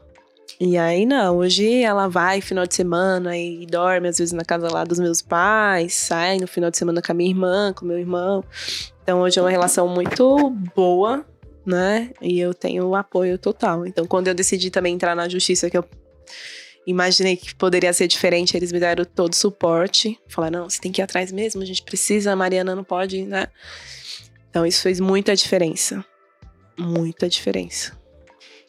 E 0.60 0.78
aí, 0.78 1.06
não, 1.06 1.38
hoje 1.38 1.82
ela 1.82 2.08
vai 2.08 2.40
final 2.40 2.66
de 2.66 2.76
semana 2.76 3.38
e 3.38 3.66
dorme, 3.66 4.08
às 4.08 4.18
vezes, 4.18 4.32
na 4.32 4.46
casa 4.46 4.72
lá 4.72 4.84
dos 4.84 5.00
meus 5.00 5.22
pais, 5.22 5.94
sai 5.94 6.38
no 6.38 6.48
final 6.48 6.70
de 6.70 6.78
semana 6.78 7.02
com 7.02 7.12
a 7.12 7.16
minha 7.16 7.30
irmã, 7.30 7.74
com 7.74 7.86
meu 7.86 7.98
irmão. 7.98 8.44
Então 9.04 9.22
hoje 9.22 9.38
é 9.40 9.42
uma 9.42 9.50
relação 9.50 9.88
muito 9.88 10.50
boa, 10.76 11.26
né? 11.66 12.12
E 12.22 12.40
eu 12.40 12.54
tenho 12.54 12.88
o 12.88 12.96
apoio 12.96 13.38
total. 13.38 13.86
Então 13.86 14.06
quando 14.06 14.28
eu 14.28 14.34
decidi 14.34 14.70
também 14.70 14.94
entrar 14.94 15.16
na 15.16 15.28
justiça, 15.28 15.70
que 15.70 15.78
eu 15.78 15.86
imaginei 16.86 17.36
que 17.36 17.54
poderia 17.56 17.92
ser 17.92 18.08
diferente, 18.08 18.56
eles 18.56 18.72
me 18.72 18.80
deram 18.80 19.04
todo 19.04 19.34
o 19.34 19.36
suporte. 19.36 20.18
Falaram, 20.28 20.62
não, 20.62 20.70
você 20.70 20.80
tem 20.80 20.92
que 20.92 21.02
ir 21.02 21.04
atrás 21.04 21.32
mesmo, 21.32 21.62
a 21.62 21.66
gente 21.66 21.84
precisa, 21.84 22.32
a 22.32 22.36
Mariana 22.36 22.76
não 22.76 22.84
pode, 22.84 23.24
né? 23.24 23.48
Então 24.50 24.66
isso 24.66 24.82
fez 24.82 25.00
muita 25.00 25.36
diferença. 25.36 26.06
Muita 26.78 27.28
diferença. 27.28 28.03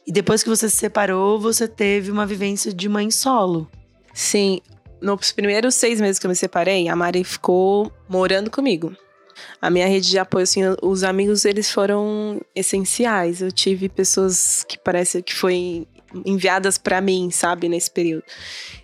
E 0.06 0.12
depois 0.12 0.42
que 0.42 0.48
você 0.48 0.68
se 0.68 0.76
separou, 0.76 1.40
você 1.40 1.66
teve 1.66 2.10
uma 2.10 2.26
vivência 2.26 2.72
de 2.72 2.88
mãe 2.88 3.10
solo. 3.10 3.70
Sim, 4.12 4.60
nos 5.00 5.32
primeiros 5.32 5.74
seis 5.74 6.00
meses 6.00 6.18
que 6.18 6.26
eu 6.26 6.30
me 6.30 6.36
separei, 6.36 6.88
a 6.88 6.96
Mari 6.96 7.24
ficou 7.24 7.92
morando 8.08 8.50
comigo. 8.50 8.94
A 9.60 9.68
minha 9.70 9.86
rede 9.86 10.08
de 10.10 10.18
apoio, 10.18 10.44
assim, 10.44 10.60
os 10.82 11.02
amigos, 11.02 11.44
eles 11.44 11.70
foram 11.70 12.40
essenciais. 12.54 13.40
Eu 13.40 13.50
tive 13.50 13.88
pessoas 13.88 14.64
que 14.68 14.78
parece 14.78 15.22
que 15.22 15.34
foi 15.34 15.86
enviadas 16.24 16.78
para 16.78 17.00
mim, 17.00 17.30
sabe, 17.30 17.68
nesse 17.68 17.90
período. 17.90 18.24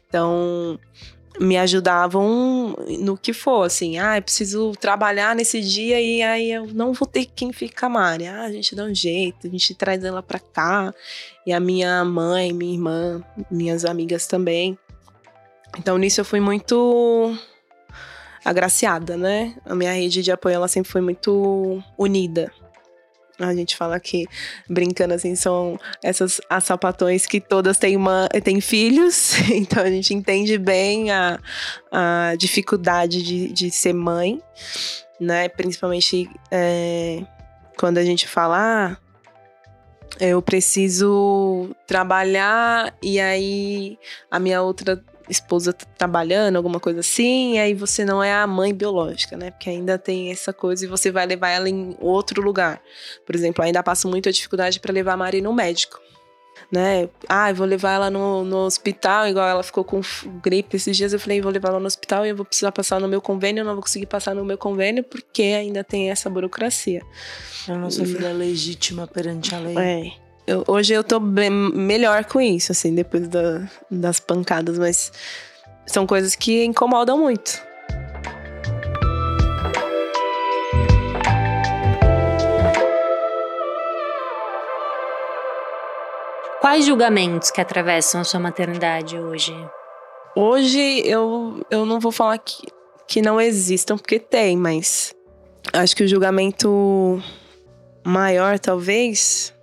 Então, 0.08 0.78
me 1.40 1.56
ajudavam 1.56 2.76
no 2.98 3.16
que 3.16 3.32
for, 3.32 3.64
assim. 3.64 3.98
Ah, 3.98 4.18
eu 4.18 4.22
preciso 4.22 4.72
trabalhar 4.72 5.34
nesse 5.34 5.62
dia 5.62 5.98
e 5.98 6.22
aí 6.22 6.52
eu 6.52 6.66
não 6.66 6.92
vou 6.92 7.08
ter 7.08 7.24
quem 7.24 7.50
fica 7.50 7.80
com 7.80 7.86
a 7.86 7.88
Mari. 7.88 8.26
Ah, 8.26 8.42
a 8.42 8.52
gente 8.52 8.76
dá 8.76 8.84
um 8.84 8.94
jeito, 8.94 9.46
a 9.46 9.50
gente 9.50 9.74
traz 9.74 10.04
ela 10.04 10.22
pra 10.22 10.38
cá. 10.38 10.92
E 11.46 11.52
a 11.52 11.58
minha 11.58 12.04
mãe, 12.04 12.52
minha 12.52 12.74
irmã, 12.74 13.24
minhas 13.50 13.86
amigas 13.86 14.26
também. 14.26 14.78
Então 15.78 15.96
nisso 15.96 16.20
eu 16.20 16.24
fui 16.26 16.40
muito 16.40 17.34
agraciada, 18.44 19.16
né? 19.16 19.56
A 19.64 19.74
minha 19.74 19.92
rede 19.92 20.22
de 20.22 20.30
apoio 20.30 20.54
ela 20.54 20.68
sempre 20.68 20.90
foi 20.90 21.00
muito 21.00 21.82
unida. 21.96 22.52
A 23.40 23.54
gente 23.54 23.76
fala 23.76 23.98
que, 23.98 24.26
brincando 24.68 25.14
assim, 25.14 25.34
são 25.34 25.78
essas 26.02 26.40
as 26.48 26.64
sapatões 26.64 27.26
que 27.26 27.40
todas 27.40 27.78
têm, 27.78 27.96
uma, 27.96 28.28
têm 28.44 28.60
filhos, 28.60 29.34
então 29.50 29.82
a 29.82 29.90
gente 29.90 30.12
entende 30.14 30.58
bem 30.58 31.10
a, 31.10 31.40
a 31.90 32.34
dificuldade 32.38 33.22
de, 33.22 33.52
de 33.52 33.70
ser 33.70 33.94
mãe, 33.94 34.40
né? 35.18 35.48
Principalmente 35.48 36.28
é, 36.50 37.22
quando 37.78 37.98
a 37.98 38.04
gente 38.04 38.28
fala, 38.28 38.58
ah, 38.58 38.96
eu 40.20 40.42
preciso 40.42 41.74
trabalhar 41.86 42.94
e 43.02 43.18
aí 43.18 43.98
a 44.30 44.38
minha 44.38 44.60
outra 44.60 45.02
esposa 45.30 45.72
tá 45.72 45.86
trabalhando, 45.96 46.56
alguma 46.56 46.80
coisa 46.80 47.00
assim, 47.00 47.54
e 47.54 47.58
aí 47.58 47.74
você 47.74 48.04
não 48.04 48.22
é 48.22 48.32
a 48.32 48.46
mãe 48.46 48.74
biológica, 48.74 49.36
né? 49.36 49.50
Porque 49.50 49.70
ainda 49.70 49.96
tem 49.98 50.30
essa 50.30 50.52
coisa 50.52 50.84
e 50.84 50.88
você 50.88 51.10
vai 51.10 51.26
levar 51.26 51.50
ela 51.50 51.68
em 51.68 51.96
outro 52.00 52.42
lugar. 52.42 52.82
Por 53.24 53.34
exemplo, 53.34 53.64
ainda 53.64 53.82
passo 53.82 54.08
muita 54.08 54.32
dificuldade 54.32 54.80
para 54.80 54.92
levar 54.92 55.14
a 55.14 55.16
Mari 55.16 55.40
no 55.40 55.52
médico. 55.52 56.00
Né? 56.70 57.08
Ah, 57.28 57.50
eu 57.50 57.54
vou 57.54 57.66
levar 57.66 57.94
ela 57.94 58.10
no, 58.10 58.44
no 58.44 58.58
hospital, 58.58 59.26
igual 59.26 59.48
ela 59.48 59.62
ficou 59.62 59.82
com 59.82 60.00
gripe 60.42 60.76
esses 60.76 60.96
dias. 60.96 61.12
Eu 61.12 61.18
falei, 61.18 61.40
vou 61.40 61.50
levar 61.50 61.70
ela 61.70 61.80
no 61.80 61.86
hospital 61.86 62.24
e 62.24 62.28
eu 62.28 62.36
vou 62.36 62.44
precisar 62.44 62.70
passar 62.70 63.00
no 63.00 63.08
meu 63.08 63.20
convênio. 63.20 63.62
Eu 63.62 63.64
não 63.64 63.74
vou 63.74 63.82
conseguir 63.82 64.06
passar 64.06 64.34
no 64.34 64.44
meu 64.44 64.58
convênio 64.58 65.02
porque 65.02 65.42
ainda 65.42 65.82
tem 65.82 66.10
essa 66.10 66.28
burocracia. 66.30 67.02
A 67.68 67.74
nossa 67.74 68.04
filha 68.04 68.28
é 68.28 68.32
legítima 68.32 69.06
perante 69.06 69.54
a 69.54 69.58
lei. 69.58 69.76
É. 69.76 70.29
Eu, 70.46 70.64
hoje 70.66 70.94
eu 70.94 71.04
tô 71.04 71.20
bem, 71.20 71.50
melhor 71.50 72.24
com 72.24 72.40
isso, 72.40 72.72
assim, 72.72 72.94
depois 72.94 73.28
da, 73.28 73.68
das 73.90 74.18
pancadas, 74.18 74.78
mas 74.78 75.12
são 75.86 76.06
coisas 76.06 76.34
que 76.34 76.64
incomodam 76.64 77.18
muito. 77.18 77.60
Quais 86.60 86.84
julgamentos 86.84 87.50
que 87.50 87.60
atravessam 87.60 88.20
a 88.20 88.24
sua 88.24 88.38
maternidade 88.38 89.18
hoje? 89.18 89.54
Hoje 90.36 91.02
eu, 91.04 91.64
eu 91.70 91.84
não 91.84 91.98
vou 91.98 92.12
falar 92.12 92.38
que, 92.38 92.62
que 93.08 93.22
não 93.22 93.40
existam, 93.40 93.96
porque 93.96 94.18
tem, 94.18 94.56
mas 94.56 95.14
acho 95.72 95.96
que 95.96 96.04
o 96.04 96.08
julgamento 96.08 97.20
maior, 98.04 98.58
talvez, 98.58 99.54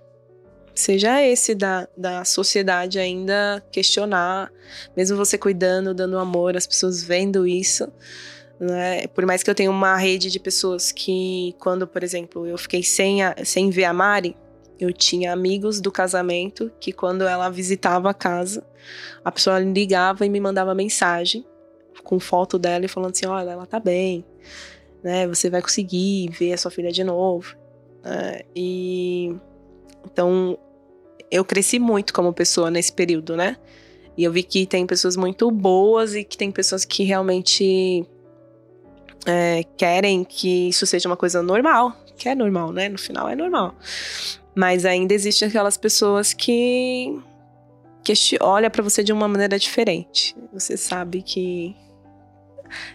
seja 0.78 1.20
esse 1.22 1.54
da, 1.54 1.88
da 1.96 2.24
sociedade 2.24 2.98
ainda 2.98 3.62
questionar, 3.72 4.52
mesmo 4.96 5.16
você 5.16 5.36
cuidando, 5.36 5.92
dando 5.92 6.18
amor, 6.18 6.56
as 6.56 6.66
pessoas 6.66 7.02
vendo 7.02 7.46
isso. 7.46 7.90
Né? 8.60 9.06
Por 9.08 9.26
mais 9.26 9.42
que 9.42 9.50
eu 9.50 9.54
tenha 9.54 9.70
uma 9.70 9.96
rede 9.96 10.30
de 10.30 10.38
pessoas 10.38 10.92
que, 10.92 11.54
quando, 11.58 11.86
por 11.86 12.04
exemplo, 12.04 12.46
eu 12.46 12.56
fiquei 12.56 12.82
sem, 12.82 13.22
a, 13.22 13.34
sem 13.44 13.70
ver 13.70 13.84
a 13.84 13.92
Mari, 13.92 14.36
eu 14.78 14.92
tinha 14.92 15.32
amigos 15.32 15.80
do 15.80 15.90
casamento 15.90 16.70
que, 16.78 16.92
quando 16.92 17.22
ela 17.22 17.48
visitava 17.48 18.10
a 18.10 18.14
casa, 18.14 18.64
a 19.24 19.32
pessoa 19.32 19.58
ligava 19.58 20.24
e 20.24 20.28
me 20.28 20.38
mandava 20.38 20.74
mensagem 20.74 21.44
com 22.04 22.20
foto 22.20 22.56
dela 22.56 22.84
e 22.84 22.88
falando 22.88 23.10
assim: 23.10 23.26
olha, 23.26 23.50
ela 23.50 23.66
tá 23.66 23.80
bem, 23.80 24.24
né? 25.02 25.26
Você 25.26 25.50
vai 25.50 25.60
conseguir 25.60 26.30
ver 26.30 26.52
a 26.52 26.56
sua 26.56 26.70
filha 26.70 26.92
de 26.92 27.02
novo. 27.02 27.56
É, 28.04 28.44
e 28.54 29.34
então 30.04 30.56
eu 31.30 31.44
cresci 31.44 31.78
muito 31.78 32.12
como 32.12 32.32
pessoa 32.32 32.70
nesse 32.70 32.92
período, 32.92 33.36
né? 33.36 33.56
E 34.16 34.24
eu 34.24 34.32
vi 34.32 34.42
que 34.42 34.66
tem 34.66 34.86
pessoas 34.86 35.16
muito 35.16 35.50
boas 35.50 36.14
e 36.14 36.24
que 36.24 36.36
tem 36.36 36.50
pessoas 36.50 36.84
que 36.84 37.04
realmente 37.04 38.04
é, 39.26 39.62
querem 39.76 40.24
que 40.24 40.68
isso 40.68 40.86
seja 40.86 41.08
uma 41.08 41.16
coisa 41.16 41.42
normal. 41.42 41.94
Que 42.16 42.28
é 42.28 42.34
normal, 42.34 42.72
né? 42.72 42.88
No 42.88 42.98
final 42.98 43.28
é 43.28 43.36
normal. 43.36 43.76
Mas 44.54 44.84
ainda 44.84 45.14
existem 45.14 45.46
aquelas 45.46 45.76
pessoas 45.76 46.32
que, 46.32 47.16
que 48.02 48.12
olha 48.40 48.68
para 48.68 48.82
você 48.82 49.04
de 49.04 49.12
uma 49.12 49.28
maneira 49.28 49.56
diferente. 49.56 50.34
Você 50.52 50.76
sabe 50.76 51.22
que 51.22 51.76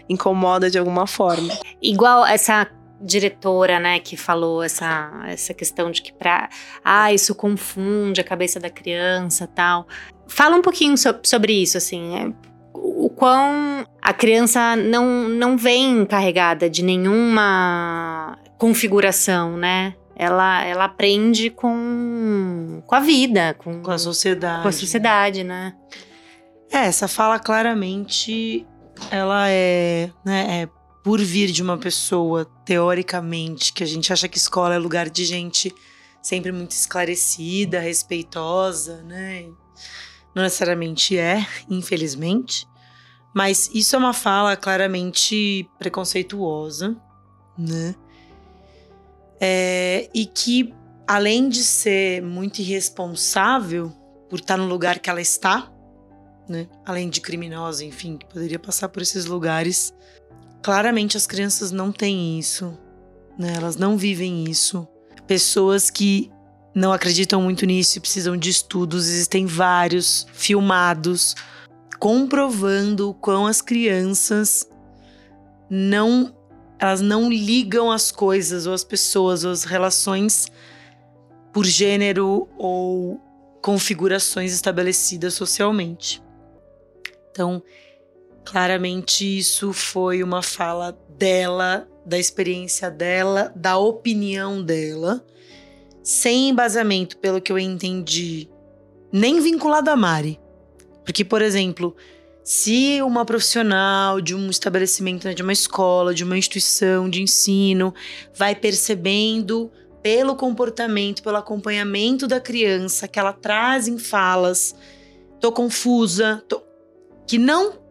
incomoda 0.08 0.70
de 0.70 0.78
alguma 0.78 1.06
forma. 1.06 1.56
Igual 1.80 2.26
essa 2.26 2.70
diretora, 3.04 3.78
né, 3.78 3.98
que 3.98 4.16
falou 4.16 4.62
essa, 4.62 5.10
essa 5.26 5.52
questão 5.52 5.90
de 5.90 6.00
que 6.00 6.12
para 6.12 6.48
ah, 6.82 7.12
isso 7.12 7.34
confunde 7.34 8.20
a 8.20 8.24
cabeça 8.24 8.58
da 8.58 8.70
criança, 8.70 9.46
tal. 9.46 9.86
Fala 10.26 10.56
um 10.56 10.62
pouquinho 10.62 10.96
so, 10.96 11.14
sobre 11.22 11.52
isso, 11.52 11.76
assim, 11.76 12.16
é, 12.16 12.32
o 12.72 13.10
quão 13.10 13.86
a 14.00 14.12
criança 14.12 14.74
não 14.74 15.28
não 15.28 15.56
vem 15.56 16.04
carregada 16.06 16.68
de 16.68 16.82
nenhuma 16.82 18.38
configuração, 18.58 19.56
né? 19.56 19.94
Ela, 20.16 20.64
ela 20.64 20.84
aprende 20.84 21.50
com, 21.50 22.80
com 22.86 22.94
a 22.94 23.00
vida, 23.00 23.54
com, 23.58 23.82
com 23.82 23.90
a 23.90 23.98
sociedade. 23.98 24.62
Com 24.62 24.68
a 24.68 24.72
sociedade, 24.72 25.42
né? 25.42 25.74
É, 26.72 26.86
essa 26.86 27.08
fala 27.08 27.38
claramente 27.38 28.64
ela 29.10 29.48
é, 29.48 30.10
né, 30.24 30.62
é 30.62 30.68
por 31.04 31.20
vir 31.20 31.52
de 31.52 31.62
uma 31.62 31.76
pessoa, 31.76 32.46
teoricamente, 32.64 33.74
que 33.74 33.84
a 33.84 33.86
gente 33.86 34.10
acha 34.10 34.26
que 34.26 34.38
escola 34.38 34.74
é 34.74 34.78
lugar 34.78 35.10
de 35.10 35.26
gente 35.26 35.72
sempre 36.22 36.50
muito 36.50 36.70
esclarecida, 36.70 37.78
respeitosa, 37.78 39.02
né? 39.02 39.44
Não 40.34 40.42
necessariamente 40.42 41.18
é, 41.18 41.46
infelizmente. 41.68 42.66
Mas 43.34 43.70
isso 43.74 43.94
é 43.94 43.98
uma 43.98 44.14
fala 44.14 44.56
claramente 44.56 45.68
preconceituosa, 45.78 46.96
né? 47.58 47.94
É, 49.38 50.08
e 50.14 50.24
que, 50.24 50.72
além 51.06 51.50
de 51.50 51.62
ser 51.62 52.22
muito 52.22 52.60
irresponsável 52.60 53.92
por 54.30 54.38
estar 54.38 54.56
no 54.56 54.66
lugar 54.66 55.00
que 55.00 55.10
ela 55.10 55.20
está, 55.20 55.70
né? 56.48 56.66
Além 56.86 57.10
de 57.10 57.20
criminosa, 57.20 57.84
enfim, 57.84 58.16
que 58.16 58.24
poderia 58.24 58.58
passar 58.58 58.88
por 58.88 59.02
esses 59.02 59.26
lugares, 59.26 59.92
Claramente 60.64 61.14
as 61.14 61.26
crianças 61.26 61.70
não 61.70 61.92
têm 61.92 62.38
isso, 62.38 62.72
né? 63.38 63.52
Elas 63.54 63.76
não 63.76 63.98
vivem 63.98 64.44
isso. 64.44 64.88
Pessoas 65.26 65.90
que 65.90 66.32
não 66.74 66.90
acreditam 66.90 67.42
muito 67.42 67.66
nisso 67.66 67.98
e 67.98 68.00
precisam 68.00 68.34
de 68.34 68.48
estudos, 68.48 69.06
existem 69.06 69.44
vários 69.44 70.26
filmados 70.32 71.34
comprovando 72.00 73.10
o 73.10 73.14
quão 73.14 73.46
as 73.46 73.60
crianças 73.60 74.66
não 75.68 76.34
elas 76.78 77.02
não 77.02 77.30
ligam 77.30 77.92
as 77.92 78.10
coisas 78.10 78.66
ou 78.66 78.72
as 78.72 78.82
pessoas 78.82 79.44
ou 79.44 79.52
as 79.52 79.64
relações 79.64 80.46
por 81.52 81.66
gênero 81.66 82.48
ou 82.56 83.20
configurações 83.60 84.54
estabelecidas 84.54 85.34
socialmente. 85.34 86.22
Então, 87.30 87.62
Claramente 88.44 89.38
isso 89.38 89.72
foi 89.72 90.22
uma 90.22 90.42
fala 90.42 90.96
dela, 91.08 91.88
da 92.04 92.18
experiência 92.18 92.90
dela, 92.90 93.52
da 93.56 93.78
opinião 93.78 94.62
dela, 94.62 95.24
sem 96.02 96.50
embasamento, 96.50 97.16
pelo 97.16 97.40
que 97.40 97.50
eu 97.50 97.58
entendi, 97.58 98.48
nem 99.10 99.40
vinculado 99.40 99.90
a 99.90 99.96
Mari. 99.96 100.38
Porque, 101.04 101.24
por 101.24 101.40
exemplo, 101.40 101.96
se 102.42 103.00
uma 103.02 103.24
profissional 103.24 104.20
de 104.20 104.34
um 104.34 104.50
estabelecimento, 104.50 105.26
né, 105.26 105.32
de 105.32 105.42
uma 105.42 105.52
escola, 105.52 106.12
de 106.12 106.24
uma 106.24 106.36
instituição 106.36 107.08
de 107.08 107.22
ensino, 107.22 107.94
vai 108.34 108.54
percebendo 108.54 109.70
pelo 110.02 110.36
comportamento, 110.36 111.22
pelo 111.22 111.38
acompanhamento 111.38 112.28
da 112.28 112.38
criança 112.38 113.08
que 113.08 113.18
ela 113.18 113.32
traz 113.32 113.88
em 113.88 113.98
falas, 113.98 114.74
tô 115.40 115.50
confusa, 115.50 116.44
tô... 116.46 116.62
que 117.26 117.38
não 117.38 117.82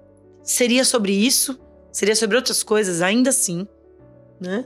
seria 0.43 0.84
sobre 0.84 1.13
isso, 1.13 1.60
seria 1.91 2.15
sobre 2.15 2.36
outras 2.36 2.62
coisas, 2.62 3.01
ainda 3.01 3.29
assim, 3.29 3.67
né? 4.39 4.65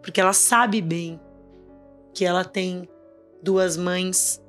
Porque 0.00 0.20
ela 0.20 0.32
sabe 0.32 0.80
bem 0.80 1.20
que 2.14 2.24
ela 2.24 2.44
tem 2.44 2.88
duas 3.42 3.76
mães, 3.76 4.42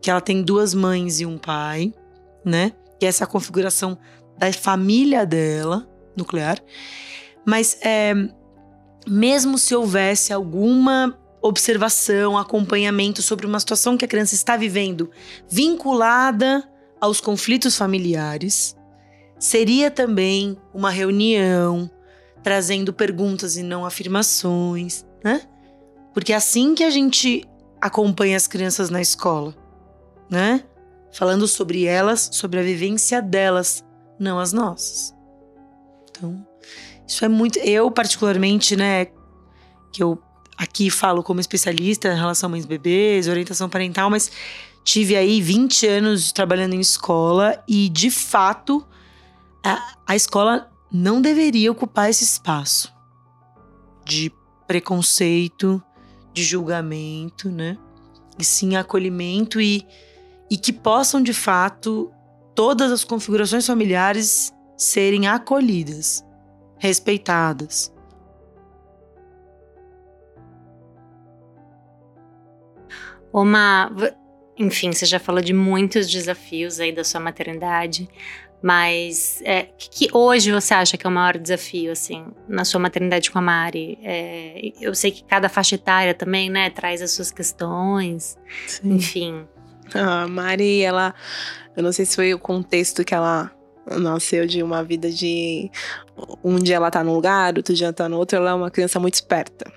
que 0.00 0.10
ela 0.10 0.20
tem 0.20 0.42
duas 0.42 0.74
mães 0.74 1.20
e 1.20 1.26
um 1.26 1.38
pai, 1.38 1.92
né? 2.44 2.72
Que 2.98 3.06
essa 3.06 3.24
é 3.24 3.26
a 3.26 3.28
configuração 3.28 3.98
da 4.38 4.52
família 4.52 5.26
dela, 5.26 5.88
nuclear. 6.16 6.58
Mas 7.44 7.78
é, 7.82 8.14
mesmo 9.06 9.58
se 9.58 9.74
houvesse 9.74 10.32
alguma 10.32 11.18
observação, 11.42 12.36
acompanhamento 12.36 13.22
sobre 13.22 13.46
uma 13.46 13.58
situação 13.58 13.96
que 13.96 14.04
a 14.04 14.08
criança 14.08 14.34
está 14.34 14.56
vivendo 14.56 15.10
vinculada 15.48 16.68
aos 17.00 17.20
conflitos 17.20 17.76
familiares, 17.76 18.76
seria 19.40 19.90
também 19.90 20.56
uma 20.72 20.90
reunião 20.90 21.90
trazendo 22.42 22.92
perguntas 22.92 23.56
e 23.56 23.62
não 23.62 23.84
afirmações, 23.84 25.04
né? 25.24 25.42
Porque 26.12 26.32
é 26.32 26.36
assim 26.36 26.74
que 26.74 26.84
a 26.84 26.90
gente 26.90 27.44
acompanha 27.80 28.36
as 28.36 28.46
crianças 28.46 28.90
na 28.90 29.00
escola, 29.00 29.54
né? 30.30 30.62
Falando 31.12 31.48
sobre 31.48 31.86
elas, 31.86 32.28
sobre 32.32 32.60
a 32.60 32.62
vivência 32.62 33.20
delas 33.22 33.84
não 34.18 34.38
as 34.38 34.52
nossas. 34.52 35.14
Então, 36.10 36.46
isso 37.08 37.24
é 37.24 37.28
muito. 37.28 37.58
Eu, 37.60 37.90
particularmente, 37.90 38.76
né, 38.76 39.06
que 39.92 40.02
eu 40.02 40.22
aqui 40.56 40.90
falo 40.90 41.22
como 41.22 41.40
especialista 41.40 42.12
em 42.12 42.16
relação 42.16 42.48
a 42.48 42.50
mães 42.50 42.66
bebês, 42.66 43.26
orientação 43.26 43.68
parental, 43.68 44.10
mas 44.10 44.30
tive 44.84 45.16
aí 45.16 45.40
20 45.40 45.86
anos 45.86 46.32
trabalhando 46.32 46.74
em 46.74 46.80
escola 46.80 47.62
e, 47.66 47.88
de 47.88 48.10
fato, 48.10 48.86
a, 49.64 49.94
a 50.06 50.16
escola 50.16 50.70
não 50.92 51.20
deveria 51.20 51.70
ocupar 51.70 52.10
esse 52.10 52.24
espaço 52.24 52.92
de 54.04 54.32
preconceito, 54.66 55.82
de 56.32 56.42
julgamento, 56.42 57.50
né? 57.50 57.76
E 58.38 58.44
sim 58.44 58.76
acolhimento 58.76 59.60
e, 59.60 59.86
e 60.50 60.56
que 60.56 60.72
possam, 60.72 61.22
de 61.22 61.34
fato, 61.34 62.10
todas 62.54 62.90
as 62.90 63.04
configurações 63.04 63.66
familiares 63.66 64.52
serem 64.76 65.26
acolhidas, 65.26 66.24
respeitadas. 66.78 67.92
Uma, 73.32 73.92
enfim, 74.58 74.92
você 74.92 75.06
já 75.06 75.20
falou 75.20 75.42
de 75.42 75.52
muitos 75.52 76.10
desafios 76.10 76.80
aí 76.80 76.92
da 76.92 77.04
sua 77.04 77.20
maternidade, 77.20 78.08
mas 78.62 79.40
é, 79.44 79.62
que, 79.62 79.88
que, 79.88 80.16
hoje 80.16 80.52
você 80.52 80.74
acha 80.74 80.96
que 80.96 81.06
é 81.06 81.10
o 81.10 81.12
maior 81.12 81.38
desafio, 81.38 81.92
assim, 81.92 82.26
na 82.48 82.64
sua 82.64 82.80
maternidade 82.80 83.30
com 83.30 83.38
a 83.38 83.42
Mari? 83.42 83.98
É, 84.02 84.72
eu 84.80 84.94
sei 84.94 85.10
que 85.10 85.24
cada 85.24 85.48
faixa 85.48 85.76
etária 85.76 86.14
também, 86.14 86.50
né, 86.50 86.68
traz 86.70 87.00
as 87.00 87.10
suas 87.12 87.30
questões, 87.30 88.36
Sim. 88.66 88.94
enfim. 88.94 89.48
A 89.94 90.28
Mari, 90.28 90.82
ela, 90.82 91.14
eu 91.76 91.82
não 91.82 91.92
sei 91.92 92.04
se 92.04 92.14
foi 92.14 92.34
o 92.34 92.38
contexto 92.38 93.04
que 93.04 93.14
ela 93.14 93.50
nasceu 93.86 94.46
de 94.46 94.62
uma 94.62 94.84
vida 94.84 95.10
de 95.10 95.70
um 96.44 96.56
dia 96.56 96.76
ela 96.76 96.90
tá 96.90 97.02
num 97.02 97.14
lugar, 97.14 97.56
outro 97.56 97.74
dia 97.74 97.86
ela 97.86 97.92
tá 97.92 98.08
no 98.08 98.18
outro, 98.18 98.36
ela 98.36 98.50
é 98.50 98.54
uma 98.54 98.70
criança 98.70 99.00
muito 99.00 99.14
esperta. 99.14 99.70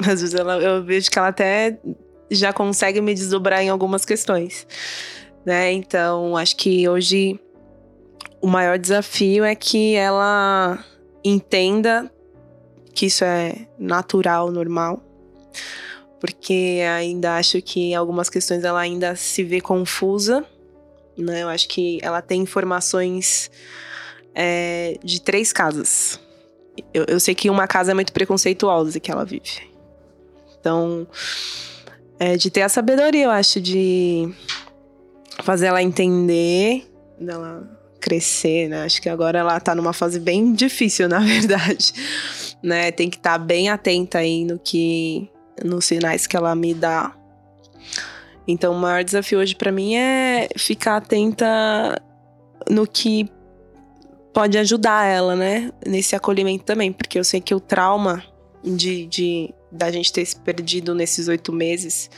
Às 0.00 0.20
vezes 0.20 0.34
ela, 0.34 0.58
eu 0.58 0.82
vejo 0.82 1.10
que 1.10 1.18
ela 1.18 1.28
até 1.28 1.78
já 2.30 2.52
consegue 2.52 3.00
me 3.00 3.14
desdobrar 3.14 3.62
em 3.62 3.68
algumas 3.68 4.04
questões, 4.04 4.66
né? 5.44 5.72
Então, 5.72 6.36
acho 6.36 6.56
que 6.56 6.88
hoje 6.88 7.40
o 8.40 8.46
maior 8.46 8.78
desafio 8.78 9.44
é 9.44 9.54
que 9.54 9.94
ela 9.94 10.84
entenda 11.24 12.10
que 12.94 13.06
isso 13.06 13.24
é 13.24 13.66
natural, 13.78 14.50
normal, 14.50 15.02
porque 16.20 16.80
ainda 16.96 17.36
acho 17.36 17.62
que 17.62 17.94
algumas 17.94 18.28
questões 18.28 18.64
ela 18.64 18.80
ainda 18.80 19.14
se 19.14 19.44
vê 19.44 19.60
confusa, 19.60 20.44
né? 21.16 21.42
Eu 21.42 21.48
acho 21.48 21.68
que 21.68 21.98
ela 22.02 22.20
tem 22.20 22.42
informações 22.42 23.50
é, 24.34 24.98
de 25.02 25.20
três 25.20 25.52
casas. 25.52 26.20
Eu, 26.94 27.04
eu 27.08 27.20
sei 27.20 27.34
que 27.34 27.50
uma 27.50 27.66
casa 27.66 27.90
é 27.90 27.94
muito 27.94 28.12
preconceituosa 28.12 29.00
que 29.00 29.10
ela 29.10 29.24
vive. 29.24 29.68
Então, 30.60 31.06
é 32.18 32.36
de 32.36 32.50
ter 32.50 32.62
a 32.62 32.68
sabedoria, 32.68 33.24
eu 33.24 33.30
acho, 33.30 33.60
de 33.60 34.32
fazer 35.42 35.66
ela 35.66 35.82
entender, 35.82 36.84
dela 37.18 37.77
crescer, 38.00 38.68
né? 38.68 38.84
Acho 38.84 39.00
que 39.00 39.08
agora 39.08 39.38
ela 39.38 39.58
tá 39.60 39.74
numa 39.74 39.92
fase 39.92 40.18
bem 40.18 40.52
difícil, 40.54 41.08
na 41.08 41.18
verdade, 41.20 41.92
né? 42.62 42.90
Tem 42.90 43.10
que 43.10 43.16
estar 43.16 43.38
tá 43.38 43.38
bem 43.38 43.68
atenta 43.68 44.18
aí 44.18 44.44
no 44.44 44.58
que 44.58 45.28
nos 45.64 45.86
sinais 45.86 46.26
que 46.26 46.36
ela 46.36 46.54
me 46.54 46.74
dá. 46.74 47.14
Então, 48.46 48.72
o 48.72 48.78
maior 48.78 49.04
desafio 49.04 49.38
hoje 49.40 49.54
para 49.54 49.70
mim 49.70 49.94
é 49.96 50.48
ficar 50.56 50.96
atenta 50.96 52.00
no 52.70 52.86
que 52.86 53.30
pode 54.32 54.56
ajudar 54.56 55.04
ela, 55.04 55.36
né? 55.36 55.70
Nesse 55.86 56.16
acolhimento 56.16 56.64
também, 56.64 56.92
porque 56.92 57.18
eu 57.18 57.24
sei 57.24 57.40
que 57.40 57.54
o 57.54 57.60
trauma 57.60 58.24
de, 58.64 59.06
de 59.06 59.54
da 59.70 59.90
gente 59.90 60.12
ter 60.12 60.24
se 60.24 60.36
perdido 60.36 60.94
nesses 60.94 61.28
oito 61.28 61.52
meses 61.52 62.10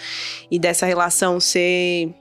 e 0.51 0.59
dessa 0.59 0.87
relação 0.87 1.40
ser 1.40 2.14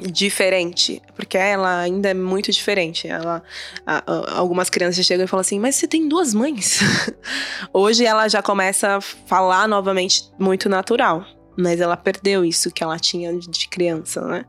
diferente, 0.00 1.00
porque 1.14 1.36
ela 1.38 1.80
ainda 1.80 2.10
é 2.10 2.14
muito 2.14 2.52
diferente. 2.52 3.08
Ela, 3.08 3.42
a, 3.86 4.02
a, 4.06 4.38
algumas 4.38 4.68
crianças 4.68 5.04
chegam 5.04 5.24
e 5.24 5.28
falam 5.28 5.40
assim: 5.40 5.58
"Mas 5.58 5.76
você 5.76 5.86
tem 5.86 6.08
duas 6.08 6.34
mães?". 6.34 6.80
Hoje 7.72 8.04
ela 8.04 8.28
já 8.28 8.42
começa 8.42 8.96
a 8.96 9.00
falar 9.00 9.66
novamente 9.68 10.30
muito 10.38 10.68
natural, 10.68 11.24
mas 11.56 11.80
ela 11.80 11.96
perdeu 11.96 12.44
isso 12.44 12.70
que 12.70 12.82
ela 12.82 12.98
tinha 12.98 13.36
de 13.36 13.68
criança, 13.68 14.20
né? 14.22 14.44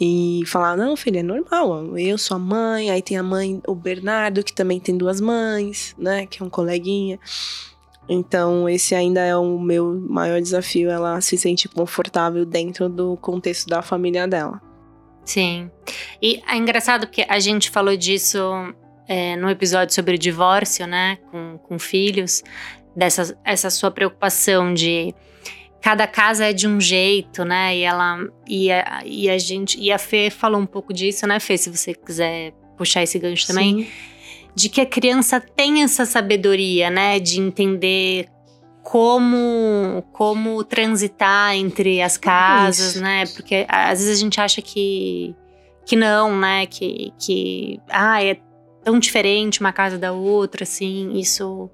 E 0.00 0.42
falar: 0.46 0.76
"Não, 0.76 0.96
filha, 0.96 1.20
é 1.20 1.22
normal. 1.22 1.98
Eu 1.98 2.18
sou 2.18 2.36
a 2.36 2.40
mãe, 2.40 2.90
aí 2.90 3.02
tem 3.02 3.16
a 3.16 3.22
mãe, 3.22 3.60
o 3.66 3.74
Bernardo, 3.74 4.44
que 4.44 4.52
também 4.52 4.78
tem 4.78 4.96
duas 4.96 5.20
mães, 5.20 5.94
né, 5.98 6.26
que 6.26 6.42
é 6.42 6.46
um 6.46 6.50
coleguinha". 6.50 7.18
Então, 8.08 8.68
esse 8.68 8.94
ainda 8.94 9.20
é 9.20 9.36
o 9.36 9.58
meu 9.58 10.00
maior 10.08 10.40
desafio, 10.40 10.90
ela 10.90 11.20
se 11.20 11.36
sentir 11.36 11.68
confortável 11.68 12.44
dentro 12.44 12.88
do 12.88 13.16
contexto 13.16 13.68
da 13.68 13.82
família 13.82 14.28
dela. 14.28 14.60
Sim. 15.24 15.70
E 16.22 16.40
é 16.48 16.56
engraçado 16.56 17.06
porque 17.06 17.26
a 17.28 17.40
gente 17.40 17.68
falou 17.68 17.96
disso 17.96 18.38
é, 19.08 19.34
no 19.36 19.50
episódio 19.50 19.92
sobre 19.92 20.14
o 20.14 20.18
divórcio, 20.18 20.86
né, 20.86 21.18
com, 21.30 21.58
com 21.58 21.78
filhos, 21.78 22.44
dessa 22.94 23.36
essa 23.44 23.68
sua 23.70 23.90
preocupação 23.90 24.72
de 24.72 25.12
cada 25.82 26.06
casa 26.06 26.46
é 26.46 26.52
de 26.52 26.66
um 26.66 26.80
jeito, 26.80 27.44
né? 27.44 27.76
E 27.76 27.82
ela 27.82 28.18
e 28.48 28.70
a, 28.70 29.02
e 29.04 29.28
a 29.28 29.36
gente 29.36 29.78
e 29.78 29.92
a 29.92 29.98
Fê 29.98 30.30
falou 30.30 30.60
um 30.60 30.66
pouco 30.66 30.94
disso, 30.94 31.26
né, 31.26 31.38
Fê? 31.38 31.58
Se 31.58 31.68
você 31.68 31.92
quiser 31.92 32.52
puxar 32.78 33.02
esse 33.02 33.18
gancho 33.18 33.48
também. 33.48 33.84
Sim 33.84 34.15
de 34.56 34.70
que 34.70 34.80
a 34.80 34.86
criança 34.86 35.38
tem 35.38 35.82
essa 35.82 36.06
sabedoria, 36.06 36.88
né, 36.88 37.20
de 37.20 37.38
entender 37.38 38.26
como 38.82 40.02
como 40.12 40.64
transitar 40.64 41.54
entre 41.54 42.00
as 42.00 42.16
casas, 42.16 42.94
Isso. 42.94 43.02
né? 43.02 43.24
Porque 43.26 43.66
às 43.68 43.98
vezes 43.98 44.16
a 44.16 44.20
gente 44.20 44.40
acha 44.40 44.62
que 44.62 45.34
que 45.84 45.94
não, 45.94 46.38
né? 46.38 46.64
Que 46.66 47.12
que 47.18 47.80
ah, 47.90 48.24
é 48.24 48.38
tão 48.82 48.98
diferente 48.98 49.60
uma 49.60 49.72
casa 49.72 49.98
da 49.98 50.12
outra, 50.12 50.62
assim, 50.62 51.12
isso 51.18 51.68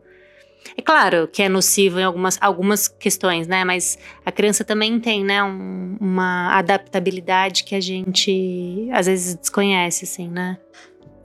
é 0.76 0.82
claro 0.82 1.28
que 1.28 1.42
é 1.42 1.48
nocivo 1.48 2.00
em 2.00 2.04
algumas, 2.04 2.38
algumas 2.40 2.88
questões, 2.88 3.46
né? 3.46 3.62
Mas 3.64 3.98
a 4.24 4.32
criança 4.32 4.64
também 4.64 4.98
tem, 4.98 5.22
né, 5.24 5.42
um, 5.42 5.96
uma 6.00 6.56
adaptabilidade 6.56 7.62
que 7.64 7.74
a 7.74 7.80
gente 7.80 8.88
às 8.92 9.06
vezes 9.06 9.34
desconhece, 9.34 10.04
assim, 10.04 10.28
né? 10.28 10.58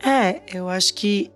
É, 0.04 0.42
eu 0.54 0.70
acho 0.70 0.94
que 0.94 1.32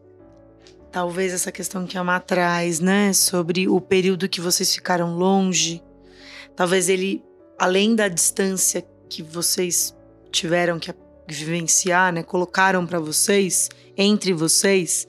talvez 0.92 1.34
essa 1.34 1.52
questão 1.52 1.88
que 1.88 1.98
a 1.98 2.04
Má 2.04 2.20
traz, 2.20 2.80
né, 2.80 3.14
sobre 3.14 3.68
o 3.68 3.80
período 3.80 4.28
que 4.28 4.42
vocês 4.42 4.74
ficaram 4.76 5.16
longe, 5.16 5.82
talvez 6.56 6.90
ele, 6.90 7.24
além 7.58 7.96
da 7.96 8.08
distância 8.08 8.86
que 9.10 9.24
vocês 9.24 9.96
tiveram 10.32 10.80
que 10.80 10.94
vivenciar, 11.28 12.12
né, 12.12 12.24
colocaram 12.24 12.86
para 12.86 13.00
vocês, 13.00 13.70
entre 13.98 14.34
vocês, 14.34 15.08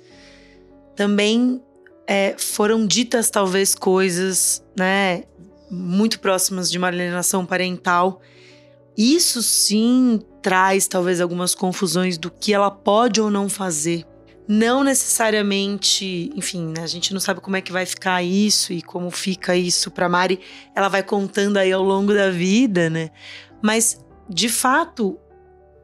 também 0.95 1.61
é, 2.07 2.37
foram 2.39 2.87
ditas 2.87 3.29
talvez 3.29 3.75
coisas, 3.75 4.63
né, 4.77 5.25
muito 5.69 6.21
próximas 6.21 6.71
de 6.71 6.79
uma 6.79 6.89
alienação 6.89 7.45
parental. 7.45 8.21
Isso 8.97 9.43
sim 9.43 10.21
traz 10.43 10.87
talvez 10.87 11.21
algumas 11.21 11.55
confusões 11.55 12.19
do 12.19 12.31
que 12.31 12.53
ela 12.53 12.71
pode 12.71 13.21
ou 13.21 13.31
não 13.31 13.49
fazer 13.49 14.07
não 14.49 14.83
necessariamente, 14.83 16.31
enfim, 16.35 16.73
né, 16.77 16.83
a 16.83 16.87
gente 16.87 17.13
não 17.13 17.21
sabe 17.21 17.41
como 17.41 17.57
é 17.57 17.61
que 17.61 17.73
vai 17.73 17.87
ficar 17.87 18.23
isso 18.23 18.73
e 18.73 18.83
como 18.83 19.11
fica 19.11 19.57
isso 19.57 19.91
para 19.91 20.09
Mari. 20.09 20.41
Ela 20.75 20.89
vai 20.89 21.03
contando 21.03 21.57
aí 21.57 21.73
ao 21.73 21.83
longo 21.83 22.13
da 22.13 22.31
vida, 22.31 22.91
né? 22.91 23.11
Mas 23.63 24.03
de 24.29 24.49
fato, 24.49 25.19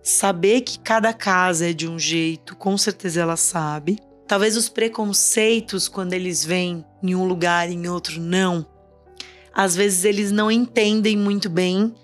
saber 0.02 0.62
que 0.62 0.78
cada 0.78 1.12
casa 1.12 1.70
é 1.70 1.72
de 1.72 1.86
um 1.86 1.98
jeito, 1.98 2.56
com 2.56 2.78
certeza 2.78 3.20
ela 3.20 3.36
sabe. 3.36 3.98
Talvez 4.26 4.56
os 4.56 4.68
preconceitos 4.68 5.88
quando 5.88 6.12
eles 6.12 6.44
vêm 6.44 6.84
em 7.02 7.14
um 7.14 7.24
lugar 7.24 7.70
e 7.70 7.74
em 7.74 7.88
outro 7.88 8.20
não. 8.20 8.66
Às 9.52 9.74
vezes 9.74 10.04
eles 10.04 10.30
não 10.30 10.50
entendem 10.50 11.16
muito 11.16 11.48
bem, 11.48 11.94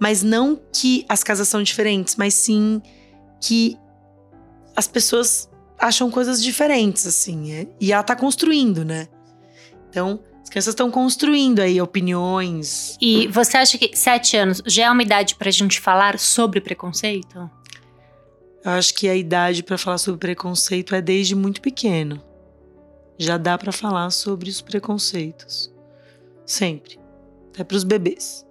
mas 0.00 0.22
não 0.22 0.60
que 0.72 1.04
as 1.08 1.22
casas 1.22 1.48
são 1.48 1.62
diferentes, 1.62 2.16
mas 2.16 2.34
sim 2.34 2.80
que 3.40 3.76
as 4.76 4.88
pessoas 4.88 5.48
acham 5.84 6.10
coisas 6.10 6.42
diferentes, 6.42 7.06
assim. 7.06 7.52
É, 7.52 7.66
e 7.80 7.92
ela 7.92 8.02
tá 8.02 8.16
construindo, 8.16 8.84
né? 8.84 9.06
Então, 9.90 10.18
as 10.42 10.48
crianças 10.48 10.72
estão 10.72 10.90
construindo 10.90 11.60
aí 11.60 11.80
opiniões. 11.80 12.96
E 13.00 13.28
você 13.28 13.58
acha 13.58 13.76
que 13.76 13.94
sete 13.94 14.36
anos 14.36 14.62
já 14.66 14.86
é 14.86 14.90
uma 14.90 15.02
idade 15.02 15.34
pra 15.36 15.50
gente 15.50 15.78
falar 15.78 16.18
sobre 16.18 16.60
preconceito? 16.60 17.50
Eu 18.64 18.70
acho 18.70 18.94
que 18.94 19.08
a 19.08 19.14
idade 19.14 19.62
para 19.62 19.76
falar 19.76 19.98
sobre 19.98 20.18
preconceito 20.18 20.94
é 20.94 21.02
desde 21.02 21.34
muito 21.34 21.60
pequeno. 21.60 22.20
Já 23.18 23.36
dá 23.36 23.58
para 23.58 23.70
falar 23.70 24.10
sobre 24.10 24.48
os 24.48 24.62
preconceitos. 24.62 25.72
Sempre. 26.46 26.98
Até 27.50 27.62
para 27.62 27.76
os 27.76 27.84
bebês. 27.84 28.44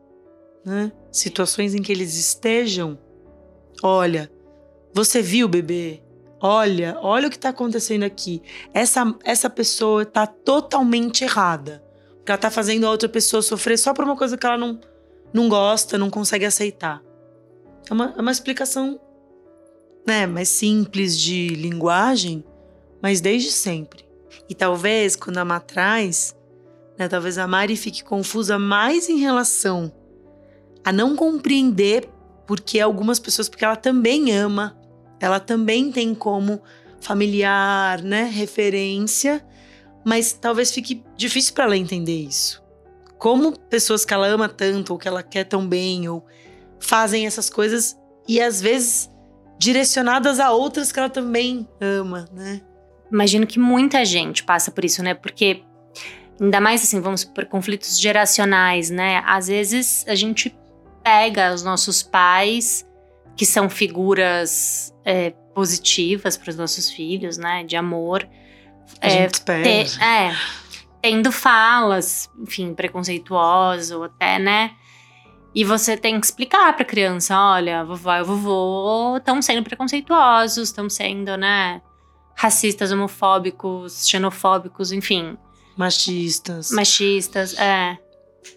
Né? 0.64 0.92
Situações 1.12 1.74
em 1.74 1.82
que 1.82 1.92
eles 1.92 2.16
estejam. 2.16 2.98
Olha, 3.82 4.32
você 4.94 5.22
viu 5.22 5.48
o 5.48 5.50
bebê? 5.50 6.02
Olha, 6.46 6.98
olha 7.02 7.28
o 7.28 7.30
que 7.30 7.38
está 7.38 7.50
acontecendo 7.50 8.04
aqui. 8.04 8.44
Essa, 8.74 9.16
essa 9.24 9.50
pessoa 9.50 10.04
está 10.04 10.28
totalmente 10.28 11.24
errada. 11.24 11.82
Porque 12.18 12.32
ela 12.32 12.36
está 12.36 12.52
fazendo 12.52 12.86
a 12.86 12.92
outra 12.92 13.08
pessoa 13.08 13.42
sofrer 13.42 13.78
só 13.78 13.94
por 13.94 14.04
uma 14.04 14.18
coisa 14.18 14.38
que 14.38 14.46
ela 14.46 14.58
não, 14.58 14.78
não 15.34 15.48
gosta, 15.48 15.98
não 15.98 16.10
consegue 16.10 16.44
aceitar. 16.44 17.02
É 17.90 17.94
uma, 17.94 18.14
é 18.18 18.22
uma 18.22 18.32
explicação 18.32 19.00
né, 20.06 20.28
mais 20.28 20.50
simples 20.50 21.18
de 21.18 21.48
linguagem, 21.48 22.44
mas 23.02 23.22
desde 23.22 23.50
sempre. 23.50 24.06
E 24.50 24.54
talvez, 24.54 25.16
quando 25.16 25.38
a 25.38 25.46
Má 25.46 25.62
traz, 25.62 26.36
né, 26.98 27.08
talvez 27.08 27.38
a 27.38 27.48
Mari 27.48 27.78
fique 27.78 28.04
confusa 28.04 28.60
mais 28.60 29.08
em 29.08 29.20
relação 29.20 29.94
a 30.84 30.92
não 30.92 31.16
compreender 31.16 32.10
porque 32.46 32.82
algumas 32.82 33.18
pessoas, 33.18 33.48
porque 33.48 33.64
ela 33.64 33.78
também 33.78 34.36
ama, 34.36 34.78
ela 35.20 35.40
também 35.40 35.92
tem 35.92 36.14
como 36.14 36.62
familiar, 37.00 38.02
né, 38.02 38.24
referência, 38.24 39.46
mas 40.06 40.34
talvez 40.34 40.72
fique 40.72 41.04
difícil 41.16 41.54
para 41.54 41.66
ela 41.66 41.78
entender 41.78 42.22
isso. 42.22 42.64
Como 43.18 43.58
pessoas 43.58 44.04
que 44.04 44.14
ela 44.14 44.28
ama 44.28 44.50
tanto, 44.50 44.92
ou 44.94 45.00
que 45.00 45.08
ela 45.08 45.24
quer 45.24 45.46
tão 45.46 45.68
bem, 45.68 46.10
ou 46.10 46.26
fazem 46.80 47.26
essas 47.26 47.50
coisas 47.50 47.98
e 48.28 48.42
às 48.42 48.62
vezes 48.62 49.10
direcionadas 49.58 50.40
a 50.40 50.52
outras 50.52 50.92
que 50.92 51.00
ela 51.00 51.10
também 51.10 51.68
ama, 51.80 52.28
né? 52.34 52.62
Imagino 53.12 53.48
que 53.48 53.60
muita 53.60 54.04
gente 54.04 54.44
passa 54.44 54.72
por 54.72 54.84
isso, 54.84 55.02
né? 55.04 55.14
Porque 55.14 55.64
ainda 56.42 56.60
mais 56.60 56.84
assim, 56.84 57.00
vamos 57.00 57.24
por 57.24 57.46
conflitos 57.46 58.00
geracionais, 58.00 58.90
né? 58.90 59.24
Às 59.26 59.48
vezes 59.48 60.04
a 60.08 60.16
gente 60.16 60.54
pega 61.04 61.54
os 61.54 61.64
nossos 61.64 62.02
pais, 62.02 62.86
que 63.36 63.46
são 63.46 63.70
figuras 63.70 64.94
é, 65.04 65.32
positivas 65.54 66.38
para 66.38 66.50
os 66.50 66.56
nossos 66.56 66.90
filhos, 66.90 67.38
né? 67.38 67.64
De 67.64 67.76
amor. 67.76 68.28
A 69.02 69.08
é, 69.08 69.10
gente 69.10 69.34
espera. 69.36 69.64
Ter, 69.64 70.04
é, 70.04 70.36
tendo 71.02 71.32
falas, 71.32 72.30
enfim, 72.40 72.74
preconceituosas 72.74 73.92
ou 73.92 74.04
até, 74.04 74.40
né? 74.40 74.72
E 75.56 75.64
você 75.64 75.96
tem 75.96 76.20
que 76.20 76.26
explicar 76.26 76.76
pra 76.76 76.86
criança: 76.86 77.38
olha, 77.38 77.84
vovó 77.84 78.16
e 78.16 78.24
vovô 78.24 79.18
estão 79.18 79.42
sendo 79.42 79.64
preconceituosos, 79.64 80.70
estão 80.70 80.90
sendo, 80.90 81.38
né, 81.38 81.82
racistas, 82.36 82.92
homofóbicos, 82.92 84.08
xenofóbicos, 84.08 84.92
enfim. 84.92 85.38
Machistas. 85.78 86.72
Machistas, 86.72 87.58
é. 87.58 87.98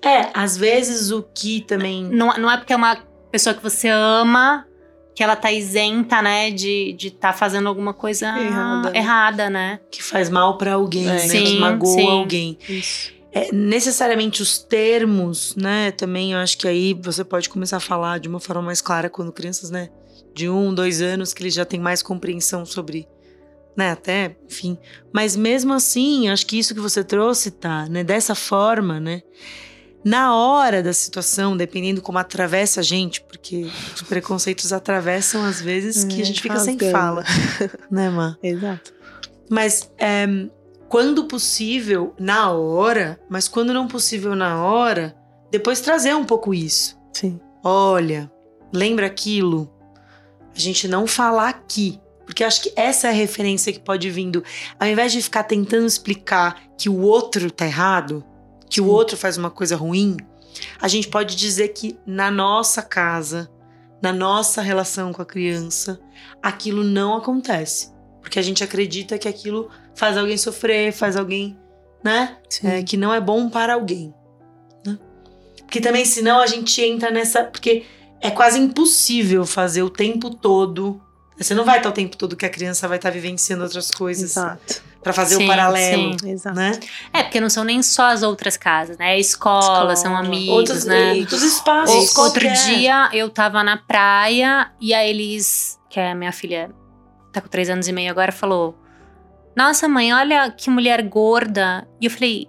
É, 0.02 0.30
às 0.34 0.56
vezes 0.56 1.10
o 1.10 1.22
que 1.22 1.60
também. 1.60 2.04
Não, 2.04 2.36
não 2.38 2.50
é 2.50 2.56
porque 2.56 2.72
é 2.72 2.76
uma 2.76 2.96
pessoa 3.36 3.54
que 3.54 3.62
você 3.62 3.88
ama 3.88 4.66
que 5.14 5.22
ela 5.22 5.36
tá 5.36 5.52
isenta, 5.52 6.20
né, 6.20 6.50
de 6.50 6.90
estar 6.90 6.96
de 6.96 7.10
tá 7.10 7.32
fazendo 7.32 7.68
alguma 7.68 7.94
coisa 7.94 8.26
errada, 8.38 8.96
errada 8.96 9.50
né? 9.50 9.80
Que 9.90 10.02
faz 10.02 10.28
mal 10.28 10.58
para 10.58 10.74
alguém, 10.74 11.08
é. 11.08 11.12
né? 11.12 11.18
Sim, 11.20 11.44
que 11.44 11.58
magoa 11.58 11.94
sim. 11.94 12.10
alguém. 12.10 12.58
Isso. 12.68 13.12
É, 13.32 13.52
necessariamente 13.52 14.42
os 14.42 14.58
termos, 14.58 15.54
né? 15.56 15.90
Também 15.90 16.32
eu 16.32 16.38
acho 16.38 16.56
que 16.56 16.66
aí 16.68 16.94
você 16.94 17.24
pode 17.24 17.48
começar 17.48 17.78
a 17.78 17.80
falar 17.80 18.18
de 18.18 18.28
uma 18.28 18.40
forma 18.40 18.62
mais 18.62 18.80
clara 18.80 19.10
quando 19.10 19.32
crianças, 19.32 19.70
né? 19.70 19.90
De 20.34 20.48
um, 20.48 20.74
dois 20.74 21.00
anos, 21.02 21.32
que 21.34 21.42
eles 21.42 21.54
já 21.54 21.64
têm 21.64 21.80
mais 21.80 22.02
compreensão 22.02 22.66
sobre, 22.66 23.06
né? 23.74 23.90
Até, 23.90 24.36
enfim. 24.46 24.78
Mas 25.12 25.34
mesmo 25.34 25.72
assim, 25.72 26.28
acho 26.28 26.46
que 26.46 26.58
isso 26.58 26.74
que 26.74 26.80
você 26.80 27.02
trouxe, 27.02 27.50
tá, 27.50 27.86
né? 27.88 28.04
Dessa 28.04 28.34
forma, 28.34 29.00
né? 29.00 29.22
Na 30.06 30.36
hora 30.36 30.84
da 30.84 30.92
situação, 30.92 31.56
dependendo 31.56 32.00
como 32.00 32.16
atravessa 32.16 32.78
a 32.78 32.82
gente, 32.84 33.20
porque 33.22 33.68
os 33.92 34.02
preconceitos 34.02 34.72
atravessam 34.72 35.44
às 35.44 35.60
vezes 35.60 36.04
que 36.04 36.22
a 36.22 36.24
gente 36.24 36.40
fica 36.40 36.60
sem 36.60 36.78
fala, 36.78 37.24
né, 37.90 38.08
Má? 38.08 38.38
Exato. 38.40 38.94
Mas 39.50 39.90
é, 39.98 40.24
quando 40.88 41.24
possível, 41.24 42.14
na 42.20 42.52
hora, 42.52 43.18
mas 43.28 43.48
quando 43.48 43.74
não 43.74 43.88
possível 43.88 44.36
na 44.36 44.62
hora, 44.64 45.16
depois 45.50 45.80
trazer 45.80 46.14
um 46.14 46.24
pouco 46.24 46.54
isso. 46.54 46.96
Sim. 47.12 47.40
Olha, 47.64 48.30
lembra 48.72 49.06
aquilo? 49.06 49.68
A 50.54 50.58
gente 50.60 50.86
não 50.86 51.08
falar 51.08 51.48
aqui. 51.48 52.00
Porque 52.24 52.44
acho 52.44 52.62
que 52.62 52.72
essa 52.76 53.08
é 53.08 53.10
a 53.10 53.12
referência 53.12 53.72
que 53.72 53.80
pode 53.80 54.08
vindo. 54.08 54.44
Ao 54.78 54.86
invés 54.86 55.10
de 55.10 55.20
ficar 55.20 55.42
tentando 55.42 55.86
explicar 55.86 56.62
que 56.78 56.88
o 56.88 57.00
outro 57.00 57.50
tá 57.50 57.66
errado, 57.66 58.24
que 58.68 58.80
o 58.80 58.86
outro 58.86 59.16
faz 59.16 59.36
uma 59.36 59.50
coisa 59.50 59.76
ruim, 59.76 60.16
a 60.80 60.88
gente 60.88 61.08
pode 61.08 61.36
dizer 61.36 61.68
que 61.68 61.98
na 62.06 62.30
nossa 62.30 62.82
casa, 62.82 63.50
na 64.00 64.12
nossa 64.12 64.60
relação 64.60 65.12
com 65.12 65.22
a 65.22 65.26
criança, 65.26 66.00
aquilo 66.42 66.82
não 66.84 67.16
acontece. 67.16 67.94
Porque 68.20 68.38
a 68.38 68.42
gente 68.42 68.64
acredita 68.64 69.18
que 69.18 69.28
aquilo 69.28 69.70
faz 69.94 70.16
alguém 70.16 70.36
sofrer, 70.36 70.92
faz 70.92 71.16
alguém, 71.16 71.56
né? 72.02 72.38
É, 72.62 72.82
que 72.82 72.96
não 72.96 73.14
é 73.14 73.20
bom 73.20 73.48
para 73.48 73.74
alguém. 73.74 74.12
Né? 74.84 74.98
Porque 75.58 75.80
também, 75.80 76.04
senão, 76.04 76.40
a 76.40 76.46
gente 76.46 76.82
entra 76.82 77.10
nessa. 77.10 77.44
Porque 77.44 77.84
é 78.20 78.30
quase 78.30 78.58
impossível 78.58 79.46
fazer 79.46 79.82
o 79.82 79.90
tempo 79.90 80.30
todo. 80.30 81.00
Você 81.38 81.54
não 81.54 81.64
vai 81.64 81.78
estar 81.78 81.88
o 81.90 81.92
tempo 81.92 82.16
todo 82.16 82.34
que 82.36 82.46
a 82.46 82.48
criança 82.48 82.88
vai 82.88 82.96
estar 82.96 83.10
vivenciando 83.10 83.62
outras 83.62 83.90
coisas 83.90 84.30
Exato. 84.30 84.82
para 85.02 85.12
fazer 85.12 85.36
Sim, 85.36 85.44
o 85.44 85.46
paralelo, 85.46 86.18
sim. 86.18 86.30
Exato. 86.30 86.56
né? 86.56 86.72
É, 87.12 87.22
porque 87.24 87.40
não 87.40 87.50
são 87.50 87.62
nem 87.62 87.82
só 87.82 88.06
as 88.06 88.22
outras 88.22 88.56
casas, 88.56 88.96
né? 88.96 89.14
É 89.16 89.20
escola, 89.20 89.60
Escola, 89.60 89.96
são 89.96 90.16
amigos, 90.16 90.54
Outros, 90.56 90.84
né? 90.84 91.12
outros 91.14 91.42
espaços. 91.42 91.94
Outro 91.94 92.14
qualquer. 92.42 92.52
dia 92.54 93.10
eu 93.12 93.28
tava 93.28 93.62
na 93.62 93.76
praia 93.76 94.70
e 94.80 94.94
a 94.94 95.06
Elis, 95.06 95.78
que 95.90 96.00
é 96.00 96.12
a 96.12 96.14
minha 96.14 96.32
filha, 96.32 96.70
tá 97.32 97.40
com 97.40 97.48
três 97.48 97.68
anos 97.68 97.86
e 97.86 97.92
meio 97.92 98.10
agora, 98.10 98.32
falou: 98.32 98.74
Nossa, 99.54 99.86
mãe, 99.86 100.12
olha 100.14 100.50
que 100.50 100.70
mulher 100.70 101.02
gorda. 101.02 101.86
E 102.00 102.06
eu 102.06 102.10
falei: 102.10 102.48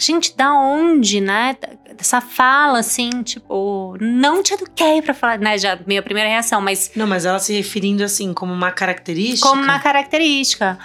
Gente, 0.00 0.34
da 0.34 0.54
onde, 0.54 1.20
né? 1.20 1.54
Essa 1.98 2.22
fala 2.22 2.78
assim, 2.78 3.10
tipo, 3.22 3.98
não 4.00 4.42
te 4.42 4.54
eduquei 4.54 5.02
pra 5.02 5.12
falar, 5.12 5.38
né? 5.38 5.58
Já 5.58 5.78
minha 5.86 6.02
primeira 6.02 6.26
reação, 6.26 6.58
mas 6.62 6.90
Não, 6.96 7.06
mas 7.06 7.26
ela 7.26 7.38
se 7.38 7.52
referindo 7.52 8.02
assim, 8.02 8.32
como 8.32 8.50
uma 8.50 8.72
característica. 8.72 9.46
como 9.46 9.62
uma 9.62 9.78
característica. 9.78 10.78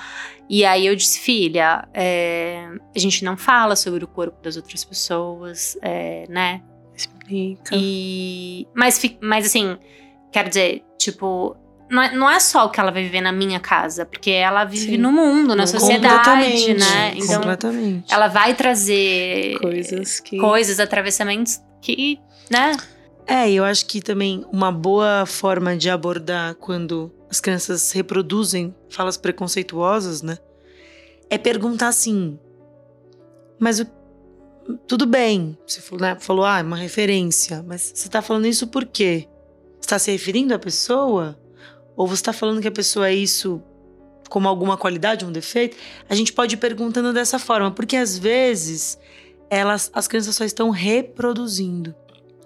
E 0.49 0.65
aí 0.65 0.85
eu 0.85 0.95
disse, 0.97 1.17
filha, 1.21 1.87
é, 1.93 2.67
a 2.93 2.99
gente 2.99 3.23
não 3.23 3.37
fala 3.37 3.77
sobre 3.77 4.03
o 4.03 4.07
corpo 4.07 4.37
das 4.43 4.57
outras 4.57 4.83
pessoas, 4.83 5.77
é, 5.81 6.25
né? 6.27 6.61
Explica. 6.93 7.73
E. 7.73 8.67
Mas, 8.73 9.01
mas 9.21 9.45
assim, 9.45 9.77
quero 10.29 10.49
dizer, 10.49 10.83
tipo, 10.97 11.55
não 11.89 12.01
é, 12.01 12.15
não 12.15 12.29
é 12.29 12.39
só 12.39 12.65
o 12.65 12.69
que 12.69 12.79
ela 12.79 12.91
vai 12.91 13.03
viver 13.03 13.21
na 13.21 13.31
minha 13.31 13.59
casa, 13.59 14.05
porque 14.05 14.31
ela 14.31 14.63
vive 14.65 14.91
Sim. 14.93 14.97
no 14.97 15.11
mundo, 15.11 15.55
na 15.55 15.67
sociedade, 15.67 16.15
Completamente, 16.29 16.73
né? 16.73 17.13
Então, 17.15 17.35
completamente. 17.41 18.13
ela 18.13 18.27
vai 18.27 18.53
trazer 18.55 19.57
Coisas 19.59 20.19
que. 20.19 20.37
coisas, 20.37 20.79
atravessamentos 20.79 21.59
que, 21.81 22.19
né? 22.49 22.75
É, 23.27 23.49
eu 23.51 23.63
acho 23.63 23.85
que 23.85 24.01
também 24.01 24.45
uma 24.51 24.71
boa 24.71 25.25
forma 25.25 25.75
de 25.75 25.89
abordar 25.89 26.55
quando 26.55 27.11
as 27.29 27.39
crianças 27.39 27.91
reproduzem 27.91 28.73
falas 28.89 29.17
preconceituosas, 29.17 30.21
né? 30.21 30.37
É 31.29 31.37
perguntar 31.37 31.87
assim. 31.87 32.39
Mas 33.59 33.79
o- 33.79 33.87
tudo 34.87 35.05
bem, 35.05 35.57
você 35.65 35.81
falou, 35.81 36.01
né, 36.01 36.17
falou, 36.19 36.45
ah, 36.45 36.59
é 36.59 36.63
uma 36.63 36.75
referência, 36.77 37.63
mas 37.67 37.91
você 37.95 38.09
tá 38.09 38.21
falando 38.21 38.45
isso 38.47 38.67
por 38.67 38.85
quê? 38.85 39.27
Você 39.79 39.89
tá 39.89 39.99
se 39.99 40.11
referindo 40.11 40.53
à 40.53 40.59
pessoa? 40.59 41.37
Ou 41.95 42.07
você 42.07 42.21
tá 42.23 42.33
falando 42.33 42.61
que 42.61 42.67
a 42.67 42.71
pessoa 42.71 43.07
é 43.09 43.13
isso 43.15 43.61
como 44.29 44.47
alguma 44.47 44.75
qualidade, 44.75 45.23
um 45.25 45.31
defeito? 45.31 45.77
A 46.09 46.15
gente 46.15 46.33
pode 46.33 46.55
ir 46.55 46.57
perguntando 46.57 47.13
dessa 47.13 47.37
forma, 47.39 47.71
porque 47.71 47.95
às 47.95 48.17
vezes 48.17 48.97
elas, 49.49 49.89
as 49.93 50.07
crianças 50.07 50.35
só 50.35 50.43
estão 50.43 50.69
reproduzindo. 50.71 51.93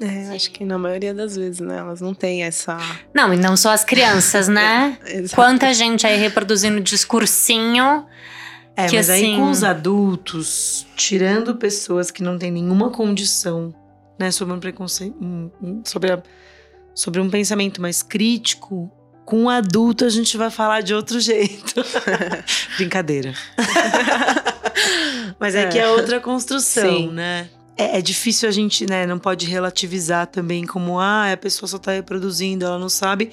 É, 0.02 0.30
acho 0.34 0.52
que 0.52 0.64
na 0.64 0.78
maioria 0.78 1.14
das 1.14 1.36
vezes, 1.36 1.60
né? 1.60 1.78
Elas 1.80 2.00
não 2.00 2.14
têm 2.14 2.44
essa. 2.44 2.78
Não, 3.14 3.34
e 3.34 3.38
não 3.38 3.58
só 3.58 3.72
as 3.72 3.84
crianças, 3.84 4.48
né? 4.48 4.98
Exato. 5.06 5.36
Quanta 5.36 5.74
gente 5.74 6.08
aí 6.08 6.18
reproduzindo 6.18 6.80
discursinho. 6.80 8.06
É, 8.78 8.88
Que 8.88 8.96
mas 8.96 9.10
aí 9.10 9.24
assim- 9.26 9.36
com 9.36 9.50
os 9.52 9.62
adultos, 9.64 10.88
tirando 10.96 11.56
pessoas 11.56 12.12
que 12.12 12.24
não 12.24 12.38
têm 12.38 12.50
nenhuma 12.50 12.90
condição, 12.92 13.76
né, 14.18 14.32
sobre 14.32 14.54
um 14.54 14.60
preconceito, 14.60 15.18
um- 15.22 15.52
um- 15.62 15.82
sobre, 15.86 16.14
a- 16.14 16.24
sobre 16.96 17.20
um 17.20 17.30
pensamento 17.30 17.82
mais 17.82 18.02
crítico, 18.02 18.90
com 19.30 19.44
o 19.44 19.50
adulto 19.50 20.06
a 20.06 20.10
gente 20.10 20.36
vai 20.38 20.50
falar 20.50 20.82
de 20.82 20.92
outro 20.92 21.20
jeito. 21.20 21.76
Brincadeira. 22.78 23.32
mas 25.40 25.54
é, 25.54 25.66
É. 25.66 25.68
que 25.68 25.78
é 25.78 25.88
outra 25.88 26.20
construção, 26.20 26.90
Sim. 26.90 27.12
né? 27.12 27.48
É, 27.78 28.00
é 28.00 28.02
difícil 28.02 28.50
a 28.50 28.52
gente, 28.52 28.90
né, 28.90 29.06
não 29.06 29.20
pode 29.20 29.46
relativizar 29.46 30.26
também 30.26 30.66
como, 30.66 31.00
ah, 31.00 31.32
a 31.32 31.38
pessoa 31.38 31.70
só 31.70 31.78
tá 31.78 31.92
reproduzindo, 31.92 32.66
ela 32.66 32.80
não 32.80 32.90
sabe, 32.90 33.30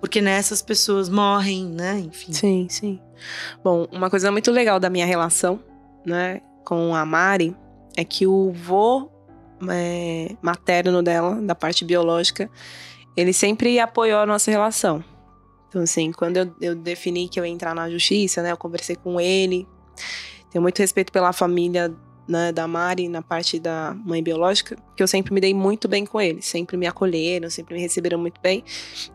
porque 0.00 0.22
nessas 0.22 0.62
pessoas 0.62 1.10
morrem, 1.10 1.66
né, 1.66 2.02
enfim. 2.06 2.32
Sim, 2.32 2.66
sim. 2.70 2.98
Bom, 3.62 3.86
uma 3.92 4.08
coisa 4.08 4.32
muito 4.32 4.50
legal 4.50 4.80
da 4.80 4.88
minha 4.88 5.04
relação, 5.04 5.60
né, 6.06 6.40
com 6.64 6.94
a 6.94 7.04
Mari 7.04 7.54
é 7.98 8.02
que 8.02 8.26
o 8.26 8.50
vô 8.50 9.10
é, 9.68 10.34
materno 10.40 11.02
dela, 11.02 11.34
da 11.42 11.54
parte 11.54 11.84
biológica, 11.84 12.48
ele 13.14 13.34
sempre 13.34 13.78
apoiou 13.78 14.20
a 14.20 14.26
nossa 14.26 14.50
relação. 14.50 15.04
Então, 15.74 15.82
assim, 15.82 16.12
quando 16.12 16.36
eu, 16.36 16.54
eu 16.60 16.74
defini 16.76 17.28
que 17.28 17.40
eu 17.40 17.44
ia 17.44 17.50
entrar 17.50 17.74
na 17.74 17.90
justiça, 17.90 18.40
né, 18.40 18.52
eu 18.52 18.56
conversei 18.56 18.94
com 18.94 19.20
ele. 19.20 19.66
Tenho 20.52 20.62
muito 20.62 20.78
respeito 20.78 21.10
pela 21.10 21.32
família 21.32 21.92
né, 22.28 22.52
da 22.52 22.68
Mari 22.68 23.08
na 23.08 23.20
parte 23.20 23.58
da 23.58 23.92
mãe 24.06 24.22
biológica, 24.22 24.76
que 24.96 25.02
eu 25.02 25.08
sempre 25.08 25.34
me 25.34 25.40
dei 25.40 25.52
muito 25.52 25.88
bem 25.88 26.06
com 26.06 26.20
eles, 26.20 26.44
sempre 26.44 26.76
me 26.76 26.86
acolheram, 26.86 27.50
sempre 27.50 27.74
me 27.74 27.80
receberam 27.80 28.20
muito 28.20 28.40
bem. 28.40 28.62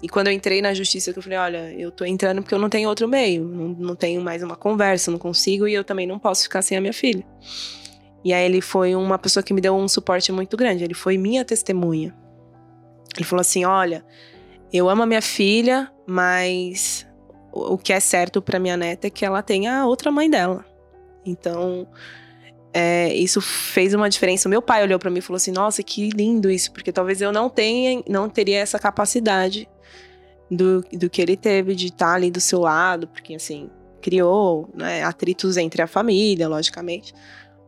E 0.03 0.09
quando 0.09 0.27
eu 0.27 0.33
entrei 0.33 0.61
na 0.61 0.73
justiça, 0.73 1.13
eu 1.15 1.21
falei, 1.21 1.37
olha, 1.37 1.73
eu 1.79 1.91
tô 1.91 2.03
entrando 2.03 2.41
porque 2.41 2.53
eu 2.53 2.59
não 2.59 2.67
tenho 2.67 2.89
outro 2.89 3.07
meio, 3.07 3.41
não, 3.45 3.69
não 3.69 3.95
tenho 3.95 4.21
mais 4.21 4.43
uma 4.43 4.57
conversa, 4.57 5.09
não 5.09 5.17
consigo 5.17 5.65
e 5.65 5.73
eu 5.73 5.85
também 5.85 6.05
não 6.05 6.19
posso 6.19 6.43
ficar 6.43 6.61
sem 6.61 6.77
a 6.77 6.81
minha 6.81 6.91
filha. 6.91 7.25
E 8.21 8.33
aí 8.33 8.43
ele 8.43 8.59
foi 8.59 8.97
uma 8.97 9.17
pessoa 9.17 9.41
que 9.41 9.53
me 9.53 9.61
deu 9.61 9.73
um 9.77 9.87
suporte 9.87 10.29
muito 10.33 10.57
grande, 10.57 10.83
ele 10.83 10.93
foi 10.93 11.17
minha 11.17 11.45
testemunha. 11.45 12.13
Ele 13.15 13.23
falou 13.23 13.39
assim, 13.39 13.63
olha, 13.63 14.03
eu 14.71 14.89
amo 14.89 15.03
a 15.03 15.05
minha 15.05 15.21
filha, 15.21 15.91
mas 16.05 17.07
o 17.51 17.77
que 17.77 17.91
é 17.91 17.99
certo 17.99 18.41
para 18.41 18.59
minha 18.59 18.77
neta 18.77 19.07
é 19.07 19.09
que 19.09 19.25
ela 19.25 19.41
tenha 19.41 19.79
a 19.79 19.85
outra 19.85 20.11
mãe 20.11 20.29
dela. 20.29 20.65
Então, 21.25 21.87
é, 22.73 23.13
isso 23.13 23.41
fez 23.41 23.93
uma 23.93 24.09
diferença. 24.09 24.47
O 24.47 24.49
meu 24.49 24.61
pai 24.61 24.83
olhou 24.83 24.99
para 24.99 25.09
mim 25.09 25.19
e 25.19 25.21
falou 25.21 25.37
assim: 25.37 25.51
Nossa, 25.51 25.81
que 25.81 26.09
lindo 26.09 26.49
isso, 26.49 26.71
porque 26.71 26.91
talvez 26.91 27.21
eu 27.21 27.31
não 27.31 27.49
tenha, 27.49 28.03
não 28.07 28.29
teria 28.29 28.59
essa 28.59 28.77
capacidade 28.77 29.67
do, 30.49 30.81
do 30.93 31.09
que 31.09 31.21
ele 31.21 31.35
teve 31.35 31.75
de 31.75 31.87
estar 31.87 32.13
ali 32.13 32.31
do 32.31 32.39
seu 32.39 32.59
lado, 32.59 33.07
porque 33.07 33.35
assim 33.35 33.69
criou 34.01 34.69
né, 34.73 35.03
atritos 35.03 35.57
entre 35.57 35.81
a 35.81 35.87
família, 35.87 36.47
logicamente, 36.47 37.13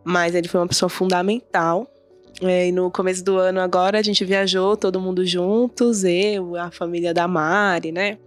mas 0.04 0.34
ele 0.34 0.48
foi 0.48 0.62
uma 0.62 0.68
pessoa 0.68 0.90
fundamental. 0.90 1.88
É, 2.42 2.68
e 2.68 2.72
no 2.72 2.90
começo 2.90 3.24
do 3.24 3.38
ano 3.38 3.60
agora 3.60 4.00
a 4.00 4.02
gente 4.02 4.26
viajou 4.26 4.76
todo 4.76 5.00
mundo 5.00 5.26
juntos, 5.26 6.04
eu, 6.04 6.56
a 6.56 6.72
família 6.72 7.14
da 7.14 7.28
Mari, 7.28 7.92
né? 7.92 8.18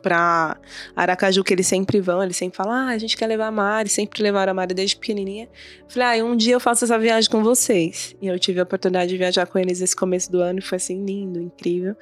pra 0.00 0.56
Aracaju, 0.94 1.42
que 1.42 1.52
eles 1.52 1.66
sempre 1.66 2.00
vão, 2.00 2.22
eles 2.22 2.36
sempre 2.36 2.56
falam, 2.56 2.72
ah, 2.72 2.88
a 2.88 2.98
gente 2.98 3.16
quer 3.16 3.26
levar 3.26 3.48
a 3.48 3.50
Mari, 3.50 3.88
sempre 3.88 4.22
levaram 4.22 4.52
a 4.52 4.54
Mari 4.54 4.74
desde 4.74 4.96
pequenininha. 4.96 5.48
Falei, 5.88 6.20
ah, 6.20 6.24
um 6.24 6.36
dia 6.36 6.54
eu 6.54 6.60
faço 6.60 6.84
essa 6.84 6.98
viagem 6.98 7.30
com 7.30 7.42
vocês. 7.42 8.14
E 8.20 8.26
eu 8.26 8.38
tive 8.38 8.60
a 8.60 8.62
oportunidade 8.62 9.10
de 9.10 9.16
viajar 9.16 9.46
com 9.46 9.58
eles 9.58 9.80
nesse 9.80 9.96
começo 9.96 10.30
do 10.30 10.40
ano 10.40 10.58
e 10.58 10.62
foi 10.62 10.76
assim, 10.76 11.04
lindo, 11.04 11.40
incrível. 11.40 11.96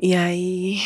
E 0.00 0.14
aí 0.14 0.76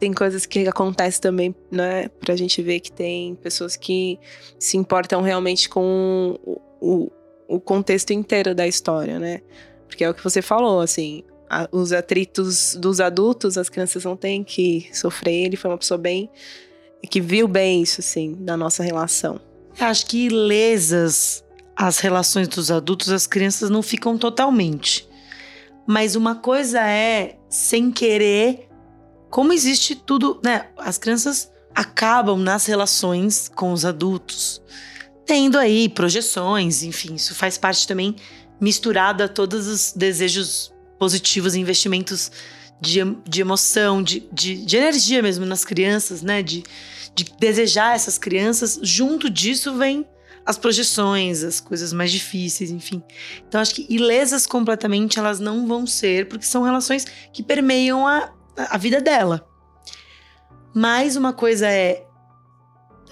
tem 0.00 0.12
coisas 0.12 0.44
que 0.44 0.66
acontecem 0.66 1.20
também, 1.20 1.54
né, 1.70 2.08
pra 2.20 2.34
gente 2.34 2.60
ver 2.62 2.80
que 2.80 2.90
tem 2.90 3.34
pessoas 3.36 3.76
que 3.76 4.18
se 4.58 4.76
importam 4.76 5.22
realmente 5.22 5.68
com 5.68 6.38
o, 6.44 6.60
o, 6.80 7.12
o 7.48 7.60
contexto 7.60 8.12
inteiro 8.12 8.54
da 8.54 8.66
história, 8.66 9.18
né? 9.18 9.40
Porque 9.86 10.04
é 10.04 10.10
o 10.10 10.14
que 10.14 10.22
você 10.22 10.42
falou, 10.42 10.80
assim, 10.80 11.22
a, 11.48 11.68
os 11.70 11.92
atritos 11.92 12.76
dos 12.76 13.00
adultos, 13.00 13.56
as 13.56 13.68
crianças 13.68 14.04
não 14.04 14.16
têm 14.16 14.42
que 14.42 14.88
sofrer. 14.92 15.46
Ele 15.46 15.56
foi 15.56 15.70
uma 15.70 15.78
pessoa 15.78 15.98
bem. 15.98 16.30
que 17.08 17.20
viu 17.20 17.46
bem 17.46 17.82
isso, 17.82 18.00
assim, 18.00 18.34
da 18.40 18.56
nossa 18.56 18.82
relação. 18.82 19.40
Acho 19.78 20.06
que 20.06 20.26
ilesas 20.26 21.44
as 21.76 21.98
relações 21.98 22.48
dos 22.48 22.70
adultos, 22.70 23.10
as 23.10 23.26
crianças 23.26 23.68
não 23.68 23.82
ficam 23.82 24.16
totalmente. 24.16 25.06
Mas 25.86 26.16
uma 26.16 26.34
coisa 26.34 26.80
é, 26.80 27.36
sem 27.48 27.92
querer, 27.92 28.68
como 29.30 29.52
existe 29.52 29.94
tudo, 29.94 30.40
né? 30.42 30.68
As 30.78 30.96
crianças 30.96 31.52
acabam 31.74 32.38
nas 32.38 32.64
relações 32.64 33.50
com 33.54 33.70
os 33.70 33.84
adultos, 33.84 34.62
tendo 35.26 35.58
aí 35.58 35.88
projeções, 35.88 36.82
enfim, 36.82 37.14
isso 37.16 37.34
faz 37.34 37.58
parte 37.58 37.86
também 37.86 38.14
misturado 38.60 39.22
a 39.22 39.28
todos 39.28 39.66
os 39.66 39.92
desejos 39.92 40.72
positivos, 40.98 41.54
investimentos 41.54 42.30
de, 42.80 43.00
de 43.28 43.40
emoção, 43.40 44.02
de, 44.02 44.26
de, 44.32 44.64
de 44.64 44.76
energia 44.76 45.22
mesmo 45.22 45.44
nas 45.44 45.64
crianças, 45.64 46.22
né? 46.22 46.42
De, 46.42 46.62
de 47.14 47.24
desejar 47.38 47.94
essas 47.96 48.16
crianças. 48.16 48.78
Junto 48.82 49.28
disso 49.28 49.76
vem 49.76 50.06
as 50.44 50.56
projeções, 50.56 51.42
as 51.42 51.60
coisas 51.60 51.92
mais 51.92 52.12
difíceis, 52.12 52.70
enfim. 52.70 53.02
Então 53.48 53.60
acho 53.60 53.74
que 53.74 53.86
ilesas 53.90 54.46
completamente 54.46 55.18
elas 55.18 55.40
não 55.40 55.66
vão 55.66 55.86
ser, 55.86 56.28
porque 56.28 56.46
são 56.46 56.62
relações 56.62 57.04
que 57.32 57.42
permeiam 57.42 58.06
a, 58.06 58.32
a 58.56 58.78
vida 58.78 59.00
dela. 59.00 59.46
Mais 60.72 61.16
uma 61.16 61.32
coisa 61.32 61.66
é, 61.66 62.06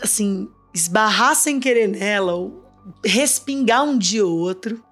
assim, 0.01 0.49
esbarrar 0.75 1.37
sem 1.37 1.61
querer 1.61 1.87
nela, 1.87 2.35
ou 2.35 2.65
respingar 3.05 3.85
um 3.85 3.97
dia 3.97 4.27
ou 4.27 4.37
outro. 4.37 4.83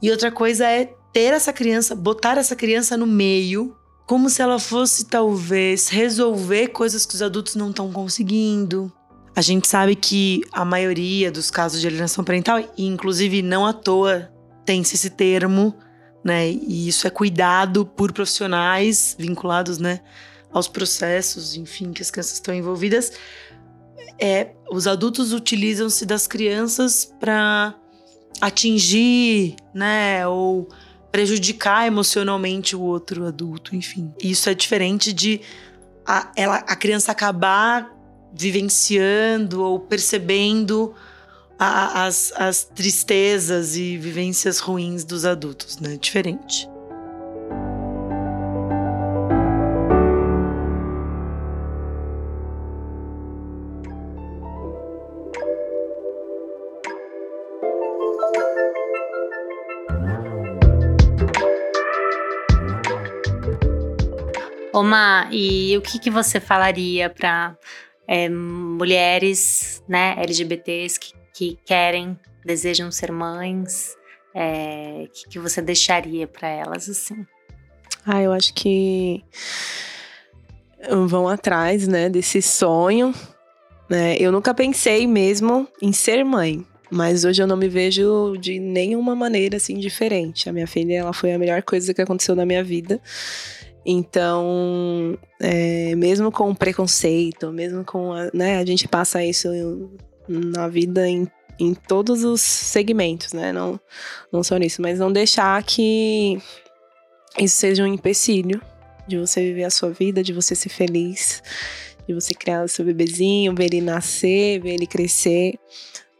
E 0.00 0.10
outra 0.10 0.30
coisa 0.30 0.66
é 0.66 0.94
ter 1.12 1.32
essa 1.32 1.52
criança, 1.52 1.94
botar 1.94 2.38
essa 2.38 2.54
criança 2.54 2.96
no 2.96 3.06
meio, 3.06 3.76
como 4.06 4.30
se 4.30 4.40
ela 4.40 4.58
fosse 4.58 5.06
talvez 5.06 5.88
resolver 5.88 6.68
coisas 6.68 7.04
que 7.04 7.14
os 7.14 7.22
adultos 7.22 7.56
não 7.56 7.70
estão 7.70 7.92
conseguindo. 7.92 8.92
A 9.34 9.42
gente 9.42 9.66
sabe 9.66 9.96
que 9.96 10.42
a 10.52 10.64
maioria 10.64 11.30
dos 11.30 11.50
casos 11.50 11.80
de 11.80 11.86
alienação 11.86 12.24
parental, 12.24 12.58
e 12.76 12.86
inclusive 12.86 13.42
não 13.42 13.66
à 13.66 13.72
toa 13.72 14.30
tem-se 14.64 14.94
esse 14.94 15.10
termo, 15.10 15.74
né? 16.24 16.50
E 16.50 16.88
isso 16.88 17.06
é 17.06 17.10
cuidado 17.10 17.84
por 17.84 18.12
profissionais 18.12 19.14
vinculados, 19.18 19.78
né, 19.78 20.00
aos 20.52 20.68
processos, 20.68 21.54
enfim, 21.54 21.92
que 21.92 22.02
as 22.02 22.10
crianças 22.10 22.34
estão 22.34 22.54
envolvidas. 22.54 23.12
É, 24.18 24.48
os 24.70 24.86
adultos 24.86 25.32
utilizam-se 25.32 26.06
das 26.06 26.26
crianças 26.26 27.12
para 27.20 27.74
atingir, 28.40 29.56
né, 29.74 30.26
ou 30.26 30.68
prejudicar 31.10 31.86
emocionalmente 31.86 32.76
o 32.76 32.82
outro 32.82 33.26
adulto, 33.26 33.74
enfim. 33.74 34.12
Isso 34.22 34.50
é 34.50 34.54
diferente 34.54 35.12
de 35.12 35.40
a, 36.06 36.30
ela, 36.36 36.56
a 36.56 36.76
criança 36.76 37.12
acabar 37.12 37.90
vivenciando 38.32 39.62
ou 39.62 39.80
percebendo 39.80 40.94
a, 41.58 42.04
as, 42.04 42.32
as 42.36 42.64
tristezas 42.64 43.76
e 43.76 43.96
vivências 43.96 44.58
ruins 44.58 45.04
dos 45.04 45.24
adultos, 45.24 45.78
né? 45.78 45.96
Diferente. 45.96 46.68
Oma, 64.76 65.26
e 65.32 65.74
o 65.78 65.80
que, 65.80 65.98
que 65.98 66.10
você 66.10 66.38
falaria 66.38 67.08
para 67.08 67.56
é, 68.06 68.28
mulheres 68.28 69.82
né, 69.88 70.14
LGBTs 70.18 71.00
que, 71.00 71.14
que 71.32 71.58
querem, 71.64 72.14
desejam 72.44 72.92
ser 72.92 73.10
mães? 73.10 73.96
O 74.34 74.38
é, 74.38 75.08
que, 75.14 75.30
que 75.30 75.38
você 75.38 75.62
deixaria 75.62 76.26
para 76.26 76.46
elas 76.48 76.90
assim? 76.90 77.26
Ah, 78.04 78.20
eu 78.20 78.34
acho 78.34 78.52
que 78.52 79.24
vão 81.08 81.26
atrás, 81.26 81.88
né, 81.88 82.10
desse 82.10 82.42
sonho. 82.42 83.14
Né? 83.88 84.18
Eu 84.18 84.30
nunca 84.30 84.52
pensei 84.52 85.06
mesmo 85.06 85.66
em 85.80 85.90
ser 85.90 86.22
mãe, 86.22 86.66
mas 86.90 87.24
hoje 87.24 87.42
eu 87.42 87.46
não 87.46 87.56
me 87.56 87.70
vejo 87.70 88.36
de 88.38 88.58
nenhuma 88.58 89.16
maneira 89.16 89.56
assim 89.56 89.78
diferente. 89.78 90.50
A 90.50 90.52
minha 90.52 90.66
filha, 90.66 90.98
ela 90.98 91.14
foi 91.14 91.32
a 91.32 91.38
melhor 91.38 91.62
coisa 91.62 91.94
que 91.94 92.02
aconteceu 92.02 92.36
na 92.36 92.44
minha 92.44 92.62
vida. 92.62 93.00
Então, 93.88 95.16
é, 95.40 95.94
mesmo 95.94 96.32
com 96.32 96.52
preconceito, 96.52 97.52
mesmo 97.52 97.84
com 97.84 98.12
a, 98.12 98.28
né, 98.34 98.58
a 98.58 98.66
gente 98.66 98.88
passa 98.88 99.24
isso 99.24 99.48
na 100.28 100.66
vida 100.66 101.08
em, 101.08 101.28
em 101.56 101.72
todos 101.72 102.24
os 102.24 102.40
segmentos, 102.40 103.32
né? 103.32 103.52
Não, 103.52 103.78
não 104.32 104.42
só 104.42 104.56
nisso, 104.56 104.82
mas 104.82 104.98
não 104.98 105.12
deixar 105.12 105.62
que 105.62 106.36
isso 107.38 107.56
seja 107.58 107.84
um 107.84 107.86
empecilho 107.86 108.60
de 109.06 109.18
você 109.18 109.40
viver 109.40 109.62
a 109.62 109.70
sua 109.70 109.90
vida, 109.90 110.20
de 110.20 110.32
você 110.32 110.56
ser 110.56 110.70
feliz, 110.70 111.40
de 112.08 112.12
você 112.12 112.34
criar 112.34 112.64
o 112.64 112.68
seu 112.68 112.84
bebezinho, 112.84 113.54
ver 113.54 113.66
ele 113.66 113.80
nascer, 113.80 114.60
ver 114.60 114.74
ele 114.74 114.86
crescer, 114.88 115.60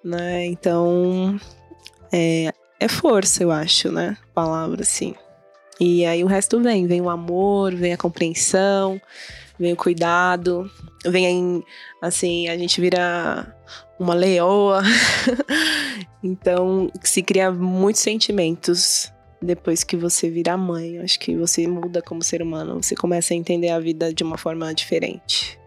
né? 0.05 0.47
Então, 0.47 1.37
é, 2.13 2.53
é 2.79 2.87
força, 2.87 3.43
eu 3.43 3.51
acho, 3.51 3.91
né? 3.91 4.17
Palavra 4.33 4.83
assim. 4.83 5.17
E 5.81 6.07
aí 6.07 6.25
o 6.25 6.27
resto 6.27 6.61
vem, 6.61 6.87
vem 6.87 7.01
o 7.01 7.11
amor, 7.11 7.75
vem 7.75 7.93
a 7.93 7.99
compreensão, 7.99 9.01
vem 9.59 9.73
o 9.73 9.77
cuidado, 9.77 10.71
vem 11.05 11.65
assim, 12.01 12.49
a 12.49 12.57
gente 12.57 12.81
vira 12.81 13.55
uma 13.99 14.15
leoa. 14.15 14.83
então, 16.23 16.91
se 17.03 17.23
cria 17.23 17.51
muitos 17.51 18.03
sentimentos 18.03 19.13
depois 19.41 19.85
que 19.85 19.97
você 19.97 20.31
vira 20.31 20.57
mãe. 20.57 20.99
Acho 20.99 21.19
que 21.19 21.37
você 21.37 21.67
muda 21.67 22.01
como 22.01 22.23
ser 22.23 22.43
humano, 22.43 22.83
você 22.83 22.95
começa 22.95 23.35
a 23.35 23.37
entender 23.37 23.71
a 23.71 23.79
vida 23.79 24.13
de 24.13 24.25
uma 24.25 24.39
forma 24.39 24.73
diferente. 24.75 25.59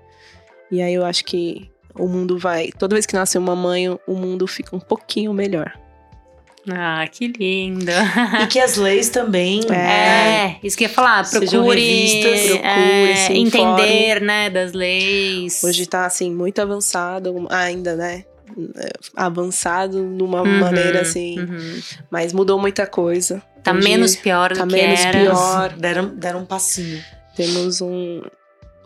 E 0.71 0.81
aí 0.81 0.93
eu 0.93 1.05
acho 1.05 1.23
que 1.25 1.69
o 1.95 2.07
mundo 2.07 2.37
vai, 2.37 2.69
toda 2.71 2.95
vez 2.95 3.05
que 3.05 3.15
nasce 3.15 3.37
uma 3.37 3.55
mãe, 3.55 3.89
o 3.89 4.13
mundo 4.13 4.47
fica 4.47 4.75
um 4.75 4.79
pouquinho 4.79 5.33
melhor. 5.33 5.73
Ah, 6.75 7.05
que 7.11 7.27
lindo. 7.27 7.91
E 8.41 8.47
que 8.47 8.59
as 8.59 8.75
leis 8.75 9.09
também. 9.09 9.61
É. 9.71 10.29
É, 10.49 10.55
isso 10.63 10.77
que 10.77 10.85
eu 10.85 10.89
ia 10.89 10.93
falar. 10.93 11.29
Procure, 11.29 11.79
revistas, 11.79 12.57
procure, 12.57 12.63
é, 12.63 13.37
entender, 13.37 14.21
né, 14.21 14.49
das 14.49 14.73
leis. 14.73 15.61
Hoje 15.63 15.85
tá 15.85 16.05
assim, 16.05 16.33
muito 16.33 16.61
avançado 16.61 17.47
ainda, 17.49 17.95
né? 17.95 18.23
Avançado 19.15 20.01
numa 20.03 20.41
Uhum, 20.41 20.59
maneira 20.59 21.01
assim. 21.01 21.39
uhum. 21.39 21.79
Mas 22.09 22.33
mudou 22.33 22.59
muita 22.59 22.85
coisa. 22.87 23.41
Tá 23.63 23.71
Hoje 23.73 23.83
menos 23.83 24.15
pior 24.15 24.53
tá 24.55 24.63
do 24.65 24.73
que 24.73 24.81
menos 24.81 25.05
pior. 25.05 25.73
Deram, 25.77 26.07
deram 26.15 26.39
um 26.41 26.45
passinho. 26.45 27.03
Temos 27.35 27.81
um, 27.81 28.21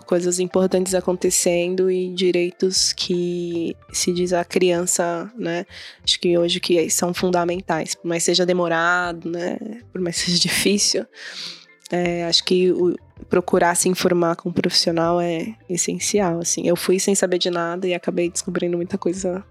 coisas 0.06 0.40
importantes 0.40 0.94
acontecendo 0.94 1.90
e 1.90 2.10
direitos 2.10 2.94
que 2.94 3.76
se 3.92 4.12
diz 4.12 4.34
a 4.34 4.44
criança, 4.44 5.32
né? 5.38 5.66
Acho 6.04 6.20
que 6.20 6.38
hoje 6.38 6.60
que 6.60 6.90
são 6.90 7.14
fundamentais, 7.14 7.96
por 7.96 8.08
mais 8.08 8.24
seja 8.24 8.46
demorado, 8.46 9.30
né? 9.30 9.58
Por 9.92 10.02
mais 10.02 10.18
seja 10.18 10.38
difícil, 10.40 11.06
é, 11.92 12.26
acho 12.26 12.44
que 12.44 12.72
o, 12.72 12.96
procurar 13.30 13.76
se 13.76 13.90
informar 13.90 14.36
com 14.36 14.50
um 14.50 14.54
profissional 14.54 15.20
é 15.20 15.54
essencial. 15.70 16.40
Assim, 16.40 16.68
eu 16.68 16.76
fui 16.76 17.00
sem 17.00 17.16
saber 17.16 17.38
de 17.38 17.50
nada 17.50 17.88
e 17.88 17.94
acabei 17.94 18.30
descobrindo 18.30 18.78
muita 18.78 18.98
coisa 18.98 19.44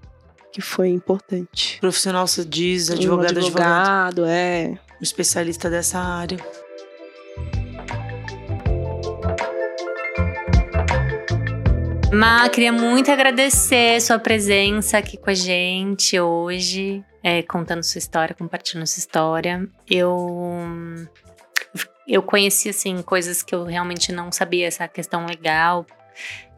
que 0.52 0.60
foi 0.60 0.88
importante. 0.88 1.78
Profissional 1.80 2.26
se 2.26 2.44
diz, 2.44 2.90
advogado, 2.90 3.36
um 3.36 3.38
advogado. 3.38 4.24
advogado, 4.24 4.24
é. 4.26 4.78
Um 5.00 5.02
especialista 5.02 5.70
dessa 5.70 5.98
área. 5.98 6.38
Má, 12.12 12.46
queria 12.50 12.72
muito 12.72 13.10
agradecer 13.10 13.98
sua 14.02 14.18
presença 14.18 14.98
aqui 14.98 15.16
com 15.16 15.30
a 15.30 15.34
gente 15.34 16.20
hoje, 16.20 17.02
é, 17.22 17.42
contando 17.42 17.82
sua 17.82 17.98
história, 17.98 18.34
compartilhando 18.34 18.86
sua 18.86 19.00
história. 19.00 19.66
Eu 19.90 21.08
eu 22.06 22.22
conheci 22.22 22.68
assim 22.68 23.00
coisas 23.00 23.42
que 23.42 23.54
eu 23.54 23.64
realmente 23.64 24.12
não 24.12 24.30
sabia 24.30 24.66
essa 24.66 24.86
questão 24.86 25.24
legal 25.24 25.86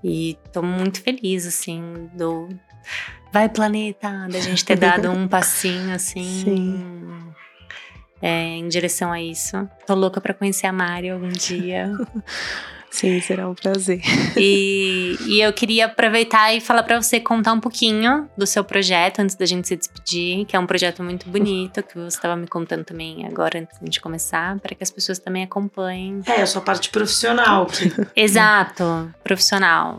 e 0.03 0.37
tô 0.53 0.61
muito 0.61 1.01
feliz 1.01 1.47
assim 1.47 2.11
do 2.15 2.49
vai 3.33 3.49
planeta 3.49 4.27
da 4.29 4.41
gente 4.41 4.65
ter 4.65 4.77
dado 4.77 5.09
um 5.11 5.29
passinho 5.29 5.95
assim 5.95 6.43
Sim. 6.45 7.35
é, 8.21 8.57
em 8.57 8.67
direção 8.67 9.13
a 9.13 9.23
isso. 9.23 9.69
Tô 9.87 9.95
louca 9.95 10.21
pra 10.21 10.35
conhecer 10.35 10.67
a 10.67 10.73
Mari 10.73 11.11
algum 11.11 11.29
dia. 11.29 11.93
Sim, 12.95 13.21
será 13.21 13.49
um 13.49 13.57
prazer. 13.57 14.01
E, 14.37 15.17
e 15.27 15.41
eu 15.41 15.53
queria 15.53 15.87
aproveitar 15.87 16.55
e 16.55 16.61
falar 16.61 16.85
pra 16.85 17.03
você 17.03 17.19
contar 17.19 17.53
um 17.53 17.59
pouquinho 17.59 18.31
do 18.39 18.47
seu 18.47 18.63
projeto 18.63 19.19
antes 19.19 19.35
da 19.35 19.45
gente 19.45 19.67
se 19.67 19.75
despedir, 19.75 20.47
que 20.47 20.55
é 20.55 20.61
um 20.61 20.65
projeto 20.65 21.03
muito 21.03 21.29
bonito, 21.29 21.83
que 21.83 21.99
você 21.99 22.17
estava 22.17 22.37
me 22.37 22.47
contando 22.47 22.85
também 22.85 23.27
agora 23.27 23.59
antes 23.59 23.77
de 23.83 24.01
começar, 24.01 24.61
para 24.61 24.77
que 24.77 24.85
as 24.85 24.93
pessoas 24.93 25.19
também 25.19 25.43
acompanhem. 25.43 26.21
É, 26.25 26.41
a 26.41 26.47
sua 26.47 26.63
parte 26.63 26.89
profissional. 26.91 27.67
Exato, 28.15 29.13
profissional. 29.25 29.99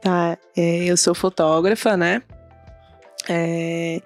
Tá, 0.00 0.38
é, 0.56 0.86
eu 0.86 0.96
sou 0.96 1.14
fotógrafa, 1.14 1.98
né? 1.98 2.22
É, 3.28 4.00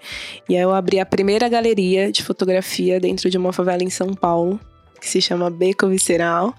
e 0.48 0.56
aí 0.56 0.62
eu 0.62 0.74
abri 0.74 0.98
a 0.98 1.06
primeira 1.06 1.48
galeria 1.48 2.10
de 2.10 2.24
fotografia 2.24 2.98
dentro 2.98 3.30
de 3.30 3.38
uma 3.38 3.52
favela 3.52 3.84
em 3.84 3.90
São 3.90 4.14
Paulo, 4.14 4.58
que 5.00 5.08
se 5.08 5.22
chama 5.22 5.48
Beco 5.48 5.86
Visceral. 5.86 6.52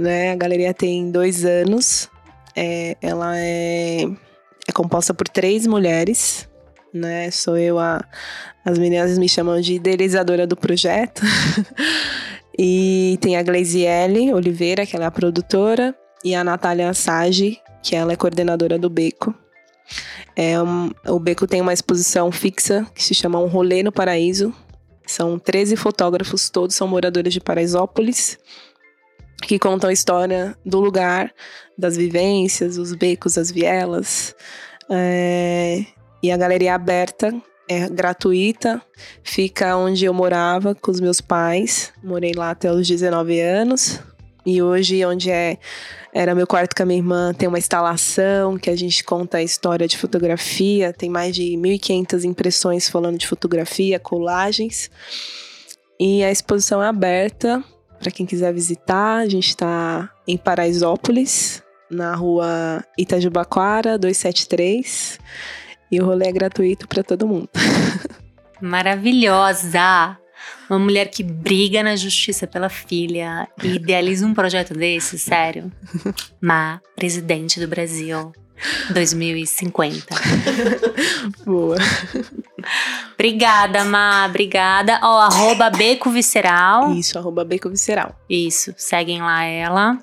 Né? 0.00 0.32
A 0.32 0.34
galeria 0.36 0.72
tem 0.72 1.10
dois 1.10 1.44
anos. 1.44 2.08
É, 2.56 2.96
ela 3.02 3.36
é, 3.36 4.04
é 4.66 4.72
composta 4.72 5.12
por 5.12 5.28
três 5.28 5.66
mulheres. 5.66 6.48
Né? 6.92 7.30
Sou 7.30 7.58
eu 7.58 7.78
a. 7.78 8.02
As 8.64 8.78
meninas 8.78 9.18
me 9.18 9.28
chamam 9.28 9.60
de 9.60 9.74
idealizadora 9.74 10.46
do 10.46 10.56
projeto. 10.56 11.20
e 12.58 13.18
tem 13.20 13.36
a 13.36 13.42
Gleisiele 13.42 14.32
Oliveira, 14.32 14.86
que 14.86 14.96
ela 14.96 15.04
é 15.04 15.08
a 15.08 15.10
produtora, 15.10 15.94
e 16.24 16.34
a 16.34 16.42
Natália 16.42 16.92
Sage, 16.94 17.58
que 17.82 17.94
ela 17.94 18.12
é 18.12 18.16
coordenadora 18.16 18.78
do 18.78 18.88
Beco. 18.88 19.34
É 20.34 20.60
um- 20.62 20.90
o 21.08 21.18
Beco 21.18 21.46
tem 21.46 21.60
uma 21.60 21.72
exposição 21.74 22.32
fixa 22.32 22.86
que 22.94 23.02
se 23.04 23.14
chama 23.14 23.38
Um 23.38 23.48
Rolê 23.48 23.82
no 23.82 23.92
Paraíso. 23.92 24.54
São 25.06 25.38
13 25.38 25.76
fotógrafos, 25.76 26.48
todos 26.48 26.74
são 26.76 26.86
moradores 26.86 27.32
de 27.34 27.40
Paraisópolis, 27.40 28.38
que 29.42 29.58
contam 29.58 29.90
a 29.90 29.92
história 29.92 30.56
do 30.64 30.80
lugar, 30.80 31.32
das 31.76 31.96
vivências, 31.96 32.78
os 32.78 32.94
becos, 32.94 33.38
as 33.38 33.50
vielas. 33.50 34.34
É, 34.90 35.84
e 36.22 36.30
a 36.30 36.36
galeria 36.36 36.74
aberta, 36.74 37.34
é 37.68 37.88
gratuita, 37.88 38.82
fica 39.22 39.76
onde 39.76 40.04
eu 40.04 40.12
morava 40.12 40.74
com 40.74 40.90
os 40.90 41.00
meus 41.00 41.20
pais. 41.20 41.92
Morei 42.02 42.32
lá 42.32 42.50
até 42.50 42.70
os 42.72 42.86
19 42.86 43.40
anos. 43.40 44.00
E 44.44 44.60
hoje, 44.60 45.04
onde 45.04 45.30
é 45.30 45.58
era 46.12 46.34
meu 46.34 46.46
quarto 46.46 46.74
com 46.74 46.82
a 46.82 46.86
minha 46.86 46.98
irmã, 46.98 47.32
tem 47.32 47.48
uma 47.48 47.58
instalação 47.58 48.58
que 48.58 48.68
a 48.68 48.74
gente 48.74 49.04
conta 49.04 49.38
a 49.38 49.42
história 49.42 49.86
de 49.86 49.96
fotografia, 49.96 50.92
tem 50.92 51.08
mais 51.08 51.36
de 51.36 51.52
1.500 51.52 52.24
impressões 52.24 52.88
falando 52.88 53.16
de 53.16 53.28
fotografia, 53.28 54.00
colagens. 54.00 54.90
E 56.00 56.24
a 56.24 56.30
exposição 56.32 56.82
é 56.82 56.88
aberta 56.88 57.62
para 58.00 58.10
quem 58.10 58.26
quiser 58.26 58.52
visitar. 58.52 59.18
A 59.18 59.28
gente 59.28 59.48
está 59.48 60.10
em 60.26 60.36
Paraisópolis, 60.36 61.62
na 61.90 62.14
rua 62.14 62.82
Itajubaquara, 62.98 63.98
273. 63.98 65.20
E 65.92 66.00
o 66.00 66.06
rolê 66.06 66.28
é 66.28 66.32
gratuito 66.32 66.88
para 66.88 67.02
todo 67.02 67.28
mundo. 67.28 67.48
Maravilhosa! 68.60 70.16
Uma 70.68 70.78
mulher 70.78 71.10
que 71.10 71.22
briga 71.22 71.82
na 71.82 71.96
justiça 71.96 72.46
pela 72.46 72.68
filha 72.68 73.48
e 73.62 73.74
idealiza 73.74 74.24
um 74.24 74.32
projeto 74.32 74.72
desse, 74.72 75.18
sério. 75.18 75.70
Má, 76.40 76.80
presidente 76.94 77.58
do 77.58 77.66
Brasil, 77.66 78.32
2050. 78.92 80.14
Boa. 81.44 81.76
Obrigada, 83.14 83.84
Má, 83.84 84.26
obrigada. 84.26 85.00
Ó, 85.02 85.20
arroba 85.20 85.70
Beco 85.70 86.10
Visceral. 86.10 86.92
Isso, 86.92 87.18
arroba 87.18 87.44
Beco 87.44 87.70
Visceral. 87.70 88.18
Isso, 88.28 88.74
seguem 88.76 89.20
lá 89.20 89.44
ela. 89.44 89.98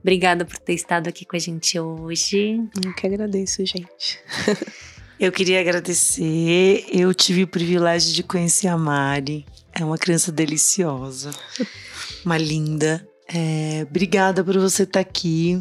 Obrigada 0.00 0.44
por 0.44 0.58
ter 0.58 0.74
estado 0.74 1.08
aqui 1.08 1.24
com 1.24 1.36
a 1.36 1.38
gente 1.38 1.78
hoje. 1.78 2.60
Eu 2.84 2.94
que 2.94 3.06
agradeço, 3.06 3.64
gente. 3.66 4.20
Eu 5.18 5.32
queria 5.32 5.60
agradecer. 5.60 6.86
Eu 6.92 7.12
tive 7.12 7.42
o 7.42 7.48
privilégio 7.48 8.14
de 8.14 8.22
conhecer 8.22 8.68
a 8.68 8.78
Mari. 8.78 9.44
É 9.74 9.84
uma 9.84 9.98
criança 9.98 10.30
deliciosa, 10.30 11.30
uma 12.24 12.38
linda. 12.38 13.06
É, 13.26 13.84
obrigada 13.88 14.44
por 14.44 14.56
você 14.58 14.84
estar 14.84 15.00
aqui. 15.00 15.60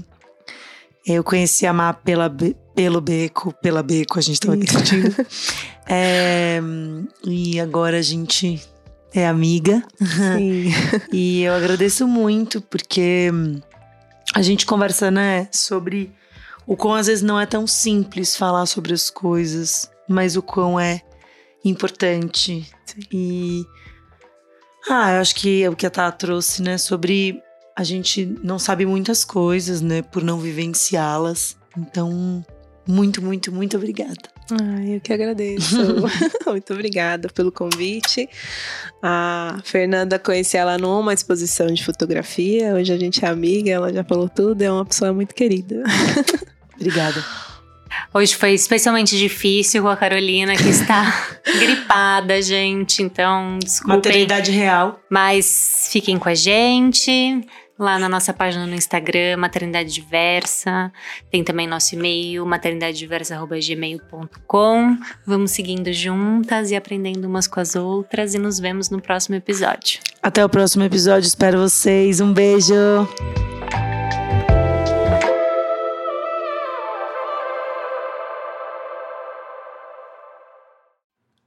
Eu 1.08 1.24
conheci 1.24 1.66
a 1.66 1.72
Má 1.72 1.94
pela, 1.94 2.30
pelo 2.76 3.00
Beco, 3.00 3.54
pela 3.62 3.82
Beco, 3.82 4.20
a 4.20 4.22
gente 4.22 4.36
estava 4.36 4.58
discutindo. 4.58 5.16
É, 5.90 6.60
e 7.24 7.62
agora 7.62 8.00
a 8.00 8.02
gente 8.02 8.62
é 9.14 9.26
amiga. 9.26 9.82
Sim. 9.98 10.66
E 11.14 11.44
eu 11.44 11.54
agradeço 11.54 12.06
muito, 12.06 12.60
porque 12.60 13.32
a 14.36 14.42
gente 14.42 14.66
conversa, 14.66 15.10
né, 15.10 15.48
sobre 15.50 16.12
o 16.66 16.76
quão 16.76 16.94
às 16.94 17.08
vezes 17.08 17.24
não 17.24 17.40
é 17.40 17.46
tão 17.46 17.66
simples 17.66 18.36
falar 18.36 18.66
sobre 18.66 18.94
as 18.94 19.10
coisas, 19.10 19.90
mas 20.10 20.36
o 20.36 20.42
quão 20.42 20.78
é 20.78 21.02
importante. 21.64 22.70
Sim. 22.86 23.02
E. 23.14 23.66
Ah, 24.90 25.14
eu 25.14 25.22
acho 25.22 25.36
que 25.36 25.64
é 25.64 25.70
o 25.70 25.76
que 25.76 25.86
a 25.86 25.90
Tá 25.90 26.12
trouxe, 26.12 26.62
né, 26.62 26.78
sobre 26.78 27.42
a 27.78 27.84
gente 27.84 28.26
não 28.44 28.58
sabe 28.58 28.88
muitas 28.88 29.24
coisas, 29.24 29.82
né, 29.82 30.02
por 30.02 30.24
não 30.24 30.40
vivenciá-las. 30.40 31.56
Então, 31.78 32.44
muito, 32.88 33.22
muito, 33.22 33.52
muito 33.54 33.78
obrigada. 33.78 34.36
Ai, 34.50 34.96
eu 34.96 35.00
que 35.00 35.14
agradeço. 35.14 35.78
Muito 36.48 36.74
obrigada 36.74 37.28
pelo 37.28 37.52
convite. 37.52 38.28
A 39.04 39.60
Fernanda 39.64 40.18
conheci 40.18 40.56
ela 40.56 40.78
numa 40.78 41.14
exposição 41.14 41.68
de 41.68 41.84
fotografia. 41.84 42.74
Hoje 42.74 42.94
a 42.94 42.98
gente 42.98 43.24
é 43.24 43.28
amiga, 43.28 43.70
ela 43.70 43.94
já 43.94 44.06
falou 44.06 44.30
tudo, 44.30 44.62
é 44.62 44.72
uma 44.72 44.86
pessoa 44.86 45.12
muito 45.14 45.36
querida. 45.36 45.84
Obrigada. 46.76 47.24
Hoje 48.14 48.36
foi 48.36 48.54
especialmente 48.54 49.18
difícil 49.18 49.84
com 49.84 49.90
a 49.90 49.98
Carolina, 49.98 50.56
que 50.56 50.70
está 50.70 51.38
gripada, 51.46 52.42
gente. 52.42 53.04
Então, 53.04 53.60
desculpem. 53.60 53.98
Maternidade 53.98 54.52
real. 54.52 55.00
Mas 55.10 55.90
fiquem 55.92 56.18
com 56.18 56.30
a 56.30 56.36
gente. 56.36 57.46
Lá 57.80 58.00
na 58.00 58.10
nossa 58.10 58.34
página 58.34 58.66
no 58.66 58.74
Instagram, 58.74 59.38
Maternidade 59.38 59.94
Diversa. 59.94 60.92
Tem 61.30 61.44
também 61.44 61.68
nosso 61.68 61.94
e-mail, 61.94 62.44
maternidadediversa.gmail.com. 62.44 64.98
Vamos 65.26 65.52
seguindo 65.52 65.94
juntas 65.94 66.72
e 66.72 66.76
aprendendo 66.76 67.26
umas 67.26 67.48
com 67.48 67.60
as 67.60 67.76
outras. 67.76 68.34
E 68.34 68.40
nos 68.40 68.60
vemos 68.60 68.90
no 68.90 69.00
próximo 69.00 69.36
episódio. 69.36 70.00
Até 70.24 70.44
o 70.44 70.50
próximo 70.50 70.84
episódio. 70.84 71.28
Espero 71.28 71.60
vocês. 71.60 72.20
Um 72.20 72.34
beijo. 72.34 72.74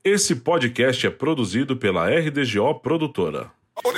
Esse 0.05 0.37
podcast 0.37 1.07
é 1.07 1.11
produzido 1.11 1.77
pela 1.77 2.09
RDGO 2.09 2.81
Produtora. 2.81 3.51
Oh, 3.85 3.91